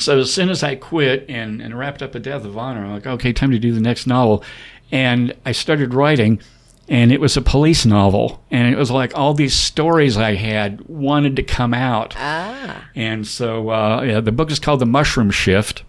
so 0.04 0.20
as 0.20 0.34
soon 0.34 0.50
as 0.50 0.64
I 0.64 0.76
quit 0.76 1.26
and, 1.30 1.62
and 1.62 1.78
wrapped 1.78 2.02
up 2.02 2.16
a 2.16 2.20
Death 2.20 2.46
of 2.46 2.58
Honor, 2.58 2.84
I'm 2.84 2.92
like, 2.92 3.08
okay, 3.08 3.34
time 3.34 3.52
to 3.52 3.60
do 3.60 3.74
the 3.74 3.82
next 3.82 4.06
novel. 4.08 4.44
And 4.92 5.34
I 5.46 5.52
started 5.54 5.94
writing, 5.94 6.40
and 6.88 7.12
it 7.12 7.22
was 7.22 7.38
a 7.38 7.42
police 7.42 7.86
novel. 7.86 8.44
And 8.52 8.74
it 8.74 8.78
was 8.78 8.92
like 8.92 9.18
all 9.18 9.34
these 9.34 9.56
stories 9.56 10.18
I 10.18 10.36
had 10.36 10.82
wanted 10.88 11.36
to 11.38 11.44
come 11.44 11.74
out. 11.74 12.16
Ah. 12.18 12.90
And 12.96 13.26
so 13.26 13.70
uh, 13.70 14.04
yeah, 14.06 14.20
the 14.20 14.32
book 14.32 14.52
is 14.52 14.60
called 14.60 14.80
The 14.80 14.86
Mushroom 14.86 15.32
Shift. 15.32 15.84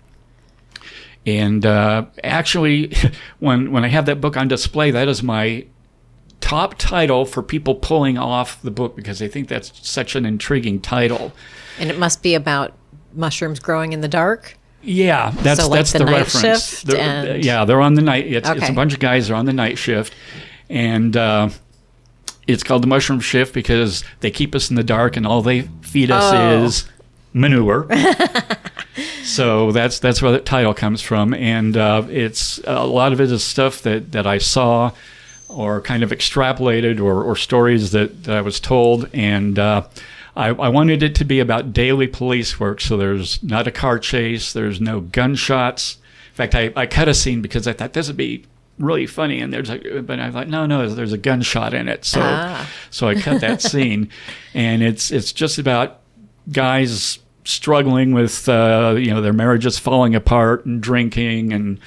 And 1.27 1.65
uh, 1.65 2.07
actually, 2.23 2.95
when 3.41 3.73
when 3.73 3.85
I 3.85 3.89
have 3.89 4.07
that 4.07 4.21
book 4.21 4.37
on 4.37 4.49
display, 4.49 4.91
that 4.91 5.09
is 5.09 5.23
my 5.23 5.67
top 6.41 6.75
title 6.77 7.25
for 7.25 7.43
people 7.43 7.75
pulling 7.75 8.19
off 8.19 8.61
the 8.61 8.71
book 8.71 8.95
because 8.95 9.19
they 9.19 9.29
think 9.29 9.49
that's 9.49 9.73
such 9.89 10.15
an 10.15 10.27
intriguing 10.27 10.79
title. 10.79 11.33
And 11.79 11.91
it 11.91 11.99
must 11.99 12.23
be 12.23 12.35
about 12.35 12.75
mushrooms 13.15 13.61
growing 13.61 13.93
in 13.93 14.01
the 14.01 14.09
dark. 14.09 14.57
Yeah, 14.83 15.31
that's 15.37 15.61
So, 15.61 15.69
like, 15.69 15.79
that's 15.79 15.93
the 15.93 16.01
the, 16.01 16.07
reference. 16.07 16.83
They're- 16.83 16.97
and- 17.01 17.45
yeah, 17.45 17.65
they're 17.65 17.81
on 17.81 17.95
the 17.95 18.03
night. 18.03 18.27
It's, 18.27 18.49
it's 18.49 18.69
a 18.69 18.73
bunch 18.73 18.93
of 18.93 19.01
guys 19.01 19.31
are 19.31 19.35
on 19.35 19.47
the 19.47 19.53
night 19.53 19.79
shift, 19.79 20.13
and 20.69 21.17
uh, 21.17 21.49
it's 22.47 22.63
called 22.63 22.83
the 22.83 22.87
mushroom 22.87 23.21
shift 23.21 23.55
because 23.55 24.05
they 24.21 24.31
keep 24.31 24.55
us 24.55 24.69
in 24.69 24.77
the 24.77 24.85
dark, 24.85 25.17
and 25.17 25.27
all 25.27 25.41
they 25.41 25.63
feed 25.83 26.11
us 26.11 26.33
Oh. 26.35 26.65
is 26.65 26.85
manure. 27.33 27.89
so 29.25 29.73
that's 29.73 29.99
that's 29.99 30.21
where 30.21 30.33
the 30.33 30.41
title 30.41 30.75
comes 30.75 31.01
from, 31.01 31.35
and 31.35 31.77
uh, 31.77 32.03
it's 32.11 32.59
a 32.65 32.87
lot 32.87 33.13
of 33.13 33.21
it 33.21 33.31
is 33.33 33.43
stuff 33.43 33.83
that 33.83 34.13
that 34.13 34.27
I 34.27 34.39
saw. 34.39 34.93
Or 35.47 35.81
kind 35.81 36.03
of 36.03 36.11
extrapolated, 36.11 36.99
or, 36.99 37.23
or 37.23 37.37
stories 37.37 37.93
that, 37.93 38.25
that 38.25 38.35
I 38.37 38.41
was 38.41 38.59
told, 38.59 39.09
and 39.15 39.57
uh, 39.57 39.83
I, 40.37 40.49
I 40.49 40.69
wanted 40.69 41.03
it 41.03 41.15
to 41.17 41.25
be 41.25 41.41
about 41.41 41.73
daily 41.73 42.07
police 42.07 42.59
work. 42.59 42.81
So 42.81 42.97
there's 42.97 43.43
not 43.43 43.67
a 43.67 43.71
car 43.71 43.99
chase, 43.99 44.53
there's 44.53 44.81
no 44.81 45.01
gunshots. 45.01 45.99
In 46.31 46.35
fact, 46.35 46.55
I, 46.55 46.73
I 46.75 46.87
cut 46.87 47.09
a 47.09 47.15
scene 47.15 47.41
because 47.43 47.69
I 47.69 47.73
thought 47.73 47.93
this 47.93 48.09
would 48.09 48.17
be 48.17 48.45
really 48.79 49.07
funny, 49.07 49.41
and 49.41 49.53
there's 49.53 49.71
a, 49.71 50.01
but 50.03 50.19
I 50.19 50.33
thought 50.33 50.49
no, 50.49 50.67
no, 50.67 50.89
there's 50.89 51.13
a 51.13 51.19
gunshot 51.19 51.73
in 51.75 51.89
it. 51.89 52.05
So 52.05 52.21
Ah. 52.23 52.69
so 52.91 53.07
I 53.07 53.15
cut 53.15 53.41
that 53.41 53.63
scene, 53.71 54.09
and 54.53 54.83
it's 54.83 55.13
it's 55.13 55.33
just 55.33 55.59
about 55.59 56.01
guys 56.51 57.21
struggling 57.45 58.13
with 58.13 58.49
uh, 58.49 58.97
you 58.99 59.13
know 59.15 59.21
their 59.21 59.33
marriages 59.33 59.79
falling 59.79 60.17
apart 60.17 60.67
and 60.67 60.83
drinking 60.83 61.53
and 61.53 61.79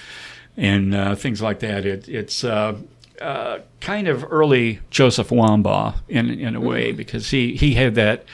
and 0.56 0.95
uh, 0.95 1.16
things 1.16 1.41
like 1.41 1.60
that. 1.60 1.86
It, 1.86 2.08
it's 2.08 2.45
uh, 2.45 2.76
uh, 3.22 3.59
kind 3.82 4.07
of 4.07 4.26
early 4.30 4.80
Joseph 4.89 5.30
Wambaugh 5.30 5.95
in 6.07 6.30
in 6.30 6.55
a 6.55 6.61
way 6.61 6.91
because 6.91 7.30
he 7.30 7.55
he 7.55 7.74
had 7.74 7.95
that. 7.95 8.26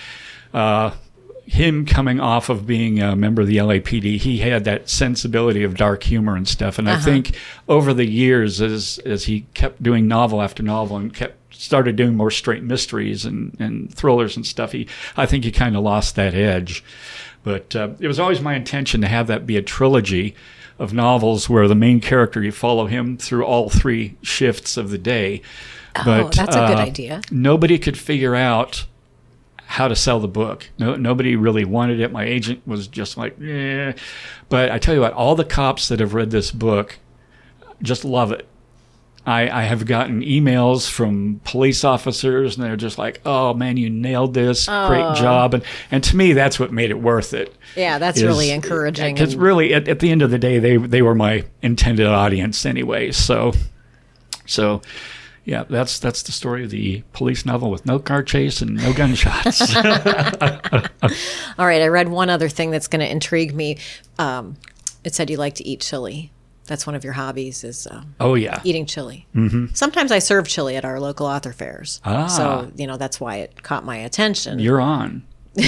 Uh, 0.54 0.92
him 1.46 1.86
coming 1.86 2.22
off 2.22 2.48
of 2.48 2.66
being 2.66 3.02
a 3.02 3.18
member 3.18 3.42
of 3.42 3.50
the 3.50 3.58
LAPD, 3.58 4.18
he 4.18 4.38
had 4.38 4.64
that 4.64 4.90
sensibility 4.90 5.62
of 5.64 5.76
dark 5.76 6.04
humor 6.04 6.38
and 6.38 6.48
stuff. 6.48 6.80
And 6.80 6.90
I 6.90 6.98
think 6.98 7.38
over 7.68 7.94
the 7.94 8.06
years, 8.06 8.62
as 8.62 8.98
as 9.06 9.26
he 9.26 9.46
kept 9.54 9.84
doing 9.84 10.08
novel 10.08 10.42
after 10.42 10.64
novel 10.64 10.96
and 10.96 11.14
kept 11.14 11.36
started 11.54 11.98
doing 11.98 12.16
more 12.16 12.32
straight 12.32 12.64
mysteries 12.64 13.26
and, 13.26 13.56
and 13.60 13.94
thrillers 13.94 14.38
and 14.38 14.46
stuff, 14.46 14.72
he 14.72 14.88
I 15.18 15.26
think 15.26 15.44
he 15.44 15.52
kind 15.52 15.76
of 15.76 15.84
lost 15.84 16.16
that 16.16 16.34
edge. 16.34 16.84
But 17.44 17.76
uh, 17.76 17.90
it 18.00 18.08
was 18.08 18.20
always 18.20 18.40
my 18.40 18.56
intention 18.56 19.02
to 19.02 19.08
have 19.08 19.28
that 19.28 19.46
be 19.46 19.58
a 19.58 19.62
trilogy 19.62 20.36
of 20.84 20.94
novels 20.94 21.50
where 21.50 21.68
the 21.68 21.76
main 21.76 22.02
character 22.02 22.44
you 22.44 22.52
follow 22.52 22.88
him 22.88 23.18
through 23.18 23.46
all 23.46 23.70
three 23.70 24.18
shifts 24.22 24.76
of 24.76 24.90
the 24.90 24.98
day. 24.98 25.42
Oh, 25.96 26.30
that's 26.30 26.56
a 26.56 26.68
good 26.68 26.78
uh, 26.78 26.82
idea. 26.82 27.22
Nobody 27.32 27.80
could 27.80 27.98
figure 27.98 28.36
out 28.36 28.86
how 29.66 29.88
to 29.88 29.96
sell 29.96 30.20
the 30.20 30.28
book. 30.28 30.70
No, 30.78 30.96
nobody 30.96 31.36
really 31.38 31.64
wanted 31.64 32.02
it. 32.02 32.12
My 32.12 32.26
agent 32.26 32.68
was 32.68 32.88
just 32.88 33.18
like, 33.18 33.40
yeah. 33.40 33.94
But 34.50 34.72
I 34.72 34.78
tell 34.78 34.94
you 34.94 35.02
what, 35.02 35.14
all 35.14 35.36
the 35.36 35.46
cops 35.46 35.88
that 35.88 36.00
have 36.02 36.14
read 36.14 36.32
this 36.32 36.52
book 36.52 37.00
just 37.82 38.04
love 38.04 38.32
it. 38.32 38.46
I, 39.26 39.50
I 39.50 39.64
have 39.64 39.86
gotten 39.86 40.22
emails 40.22 40.90
from 40.90 41.40
police 41.46 41.86
officers, 41.86 42.58
and 42.58 42.66
they're 42.66 42.76
just 42.76 42.98
like, 42.98 43.22
"Oh 43.26 43.54
man, 43.54 43.78
you 43.78 43.90
nailed 43.90 44.34
this! 44.34 44.66
Great 44.66 45.16
job!" 45.16 45.54
And 45.54 45.64
and 45.92 46.04
to 46.04 46.18
me, 46.18 46.34
that's 46.34 46.60
what 46.60 46.74
made 46.74 46.90
it 46.90 47.00
worth 47.00 47.34
it. 47.34 47.56
Yeah, 47.76 48.00
that's 48.00 48.22
really 48.22 48.52
encouraging. 48.52 49.16
Because 49.16 49.38
really, 49.38 49.74
at, 49.74 49.88
at 49.88 50.00
the 50.00 50.12
end 50.12 50.24
of 50.24 50.30
the 50.30 50.38
day, 50.38 50.60
they 50.60 50.76
they 50.76 51.02
were 51.02 51.16
my 51.16 51.46
intended 51.62 52.06
audience 52.06 52.66
anyway. 52.66 53.12
So, 53.12 53.54
so 54.46 54.82
yeah, 55.46 55.64
that's 55.70 56.00
that's 56.00 56.24
the 56.24 56.34
story 56.34 56.66
of 56.66 56.70
the 56.70 57.04
police 57.14 57.46
novel 57.46 57.72
with 57.72 57.86
no 57.86 58.00
car 58.00 58.24
chase 58.24 58.62
and 58.62 58.76
no 58.76 58.92
gunshots. 58.92 59.74
All 61.58 61.66
right, 61.66 61.82
I 61.82 61.88
read 61.88 62.10
one 62.10 62.30
other 62.30 62.50
thing 62.50 62.72
that's 62.72 62.90
going 62.90 63.00
to 63.00 63.10
intrigue 63.10 63.56
me. 63.56 63.78
Um, 64.20 64.58
it 65.06 65.16
said 65.16 65.30
you 65.30 65.38
like 65.38 65.56
to 65.56 65.66
eat 65.66 65.80
chili. 65.80 66.33
That's 66.66 66.88
one 66.88 66.96
of 66.96 67.04
your 67.04 67.14
hobbies 67.14 67.64
is 67.64 67.88
um, 67.92 68.16
oh 68.20 68.36
yeah, 68.36 68.62
eating 68.64 68.86
chili. 68.86 69.28
Mm-hmm. 69.36 69.68
Sometimes 69.74 70.12
I 70.12 70.20
serve 70.20 70.48
chili 70.48 70.76
at 70.78 70.86
our 70.86 71.00
local 71.00 71.26
author 71.26 71.52
fairs. 71.52 72.00
Ah. 72.06 72.28
So, 72.28 72.72
you 72.76 72.88
know, 72.88 72.96
that's 72.98 73.20
why 73.20 73.38
it 73.38 73.64
caught 73.64 73.84
my 73.86 73.98
attention. 73.98 74.60
you're 74.60 74.80
on. 74.82 75.24
we'll 75.56 75.66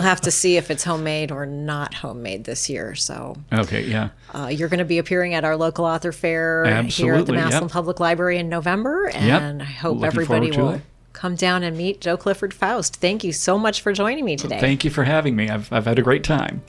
have 0.00 0.20
to 0.22 0.30
see 0.30 0.56
if 0.56 0.70
it's 0.70 0.82
homemade 0.84 1.30
or 1.30 1.44
not 1.46 1.92
homemade 1.94 2.44
this 2.44 2.70
year. 2.70 2.94
So, 2.94 3.36
Okay, 3.52 3.84
yeah. 3.84 4.10
uh, 4.34 4.46
you're 4.46 4.68
going 4.68 4.78
to 4.78 4.84
be 4.86 4.96
appearing 4.98 5.34
at 5.34 5.44
our 5.44 5.56
local 5.56 5.84
author 5.84 6.12
fair 6.12 6.64
here 6.64 6.72
at 6.72 7.26
the 7.26 7.34
Absolutely, 7.34 7.36
yep. 7.36 7.44
Massillon 7.46 7.68
Public 7.68 8.00
Library 8.00 8.38
in 8.38 8.48
November. 8.48 9.08
And 9.14 9.60
I 9.62 9.66
hope 9.66 9.96
Looking 9.98 10.06
everybody 10.06 10.50
will 10.52 10.70
it. 10.70 10.80
come 11.12 11.34
down 11.34 11.62
and 11.62 11.76
meet 11.76 12.00
Joe 12.00 12.16
Clifford 12.16 12.54
Faust. 12.54 12.96
Thank 12.96 13.24
you 13.24 13.32
so 13.32 13.58
much 13.58 13.82
for 13.82 13.92
joining 13.92 14.24
me 14.24 14.36
today. 14.36 14.58
Thank 14.60 14.84
you 14.84 14.90
for 14.90 15.04
having 15.04 15.36
me. 15.36 15.48
I've 15.50 15.70
I've 15.72 15.84
had 15.86 15.98
a 15.98 16.02
great 16.02 16.24
time. 16.24 16.62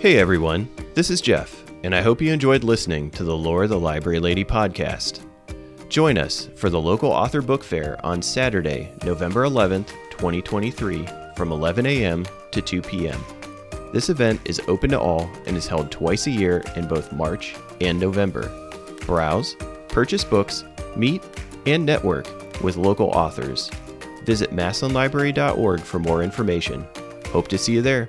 Hey 0.00 0.18
everyone, 0.18 0.70
this 0.94 1.10
is 1.10 1.20
Jeff, 1.20 1.64
and 1.82 1.92
I 1.92 2.02
hope 2.02 2.22
you 2.22 2.32
enjoyed 2.32 2.62
listening 2.62 3.10
to 3.10 3.24
the 3.24 3.36
Laura 3.36 3.66
the 3.66 3.80
Library 3.80 4.20
Lady 4.20 4.44
podcast. 4.44 5.26
Join 5.88 6.16
us 6.16 6.48
for 6.54 6.70
the 6.70 6.80
local 6.80 7.10
author 7.10 7.42
book 7.42 7.64
fair 7.64 7.98
on 8.06 8.22
Saturday, 8.22 8.92
November 9.02 9.42
11th, 9.42 9.88
2023, 10.12 11.04
from 11.34 11.50
11 11.50 11.84
a.m. 11.84 12.24
to 12.52 12.62
2 12.62 12.80
p.m. 12.80 13.20
This 13.92 14.08
event 14.08 14.40
is 14.44 14.60
open 14.68 14.90
to 14.90 15.00
all 15.00 15.28
and 15.46 15.56
is 15.56 15.66
held 15.66 15.90
twice 15.90 16.28
a 16.28 16.30
year 16.30 16.62
in 16.76 16.86
both 16.86 17.12
March 17.12 17.56
and 17.80 17.98
November. 17.98 18.48
Browse, 19.04 19.56
purchase 19.88 20.22
books, 20.22 20.62
meet, 20.94 21.24
and 21.66 21.84
network 21.84 22.28
with 22.62 22.76
local 22.76 23.08
authors. 23.08 23.68
Visit 24.24 24.52
massillonlibrary.org 24.52 25.80
for 25.80 25.98
more 25.98 26.22
information. 26.22 26.86
Hope 27.32 27.48
to 27.48 27.58
see 27.58 27.72
you 27.72 27.82
there. 27.82 28.08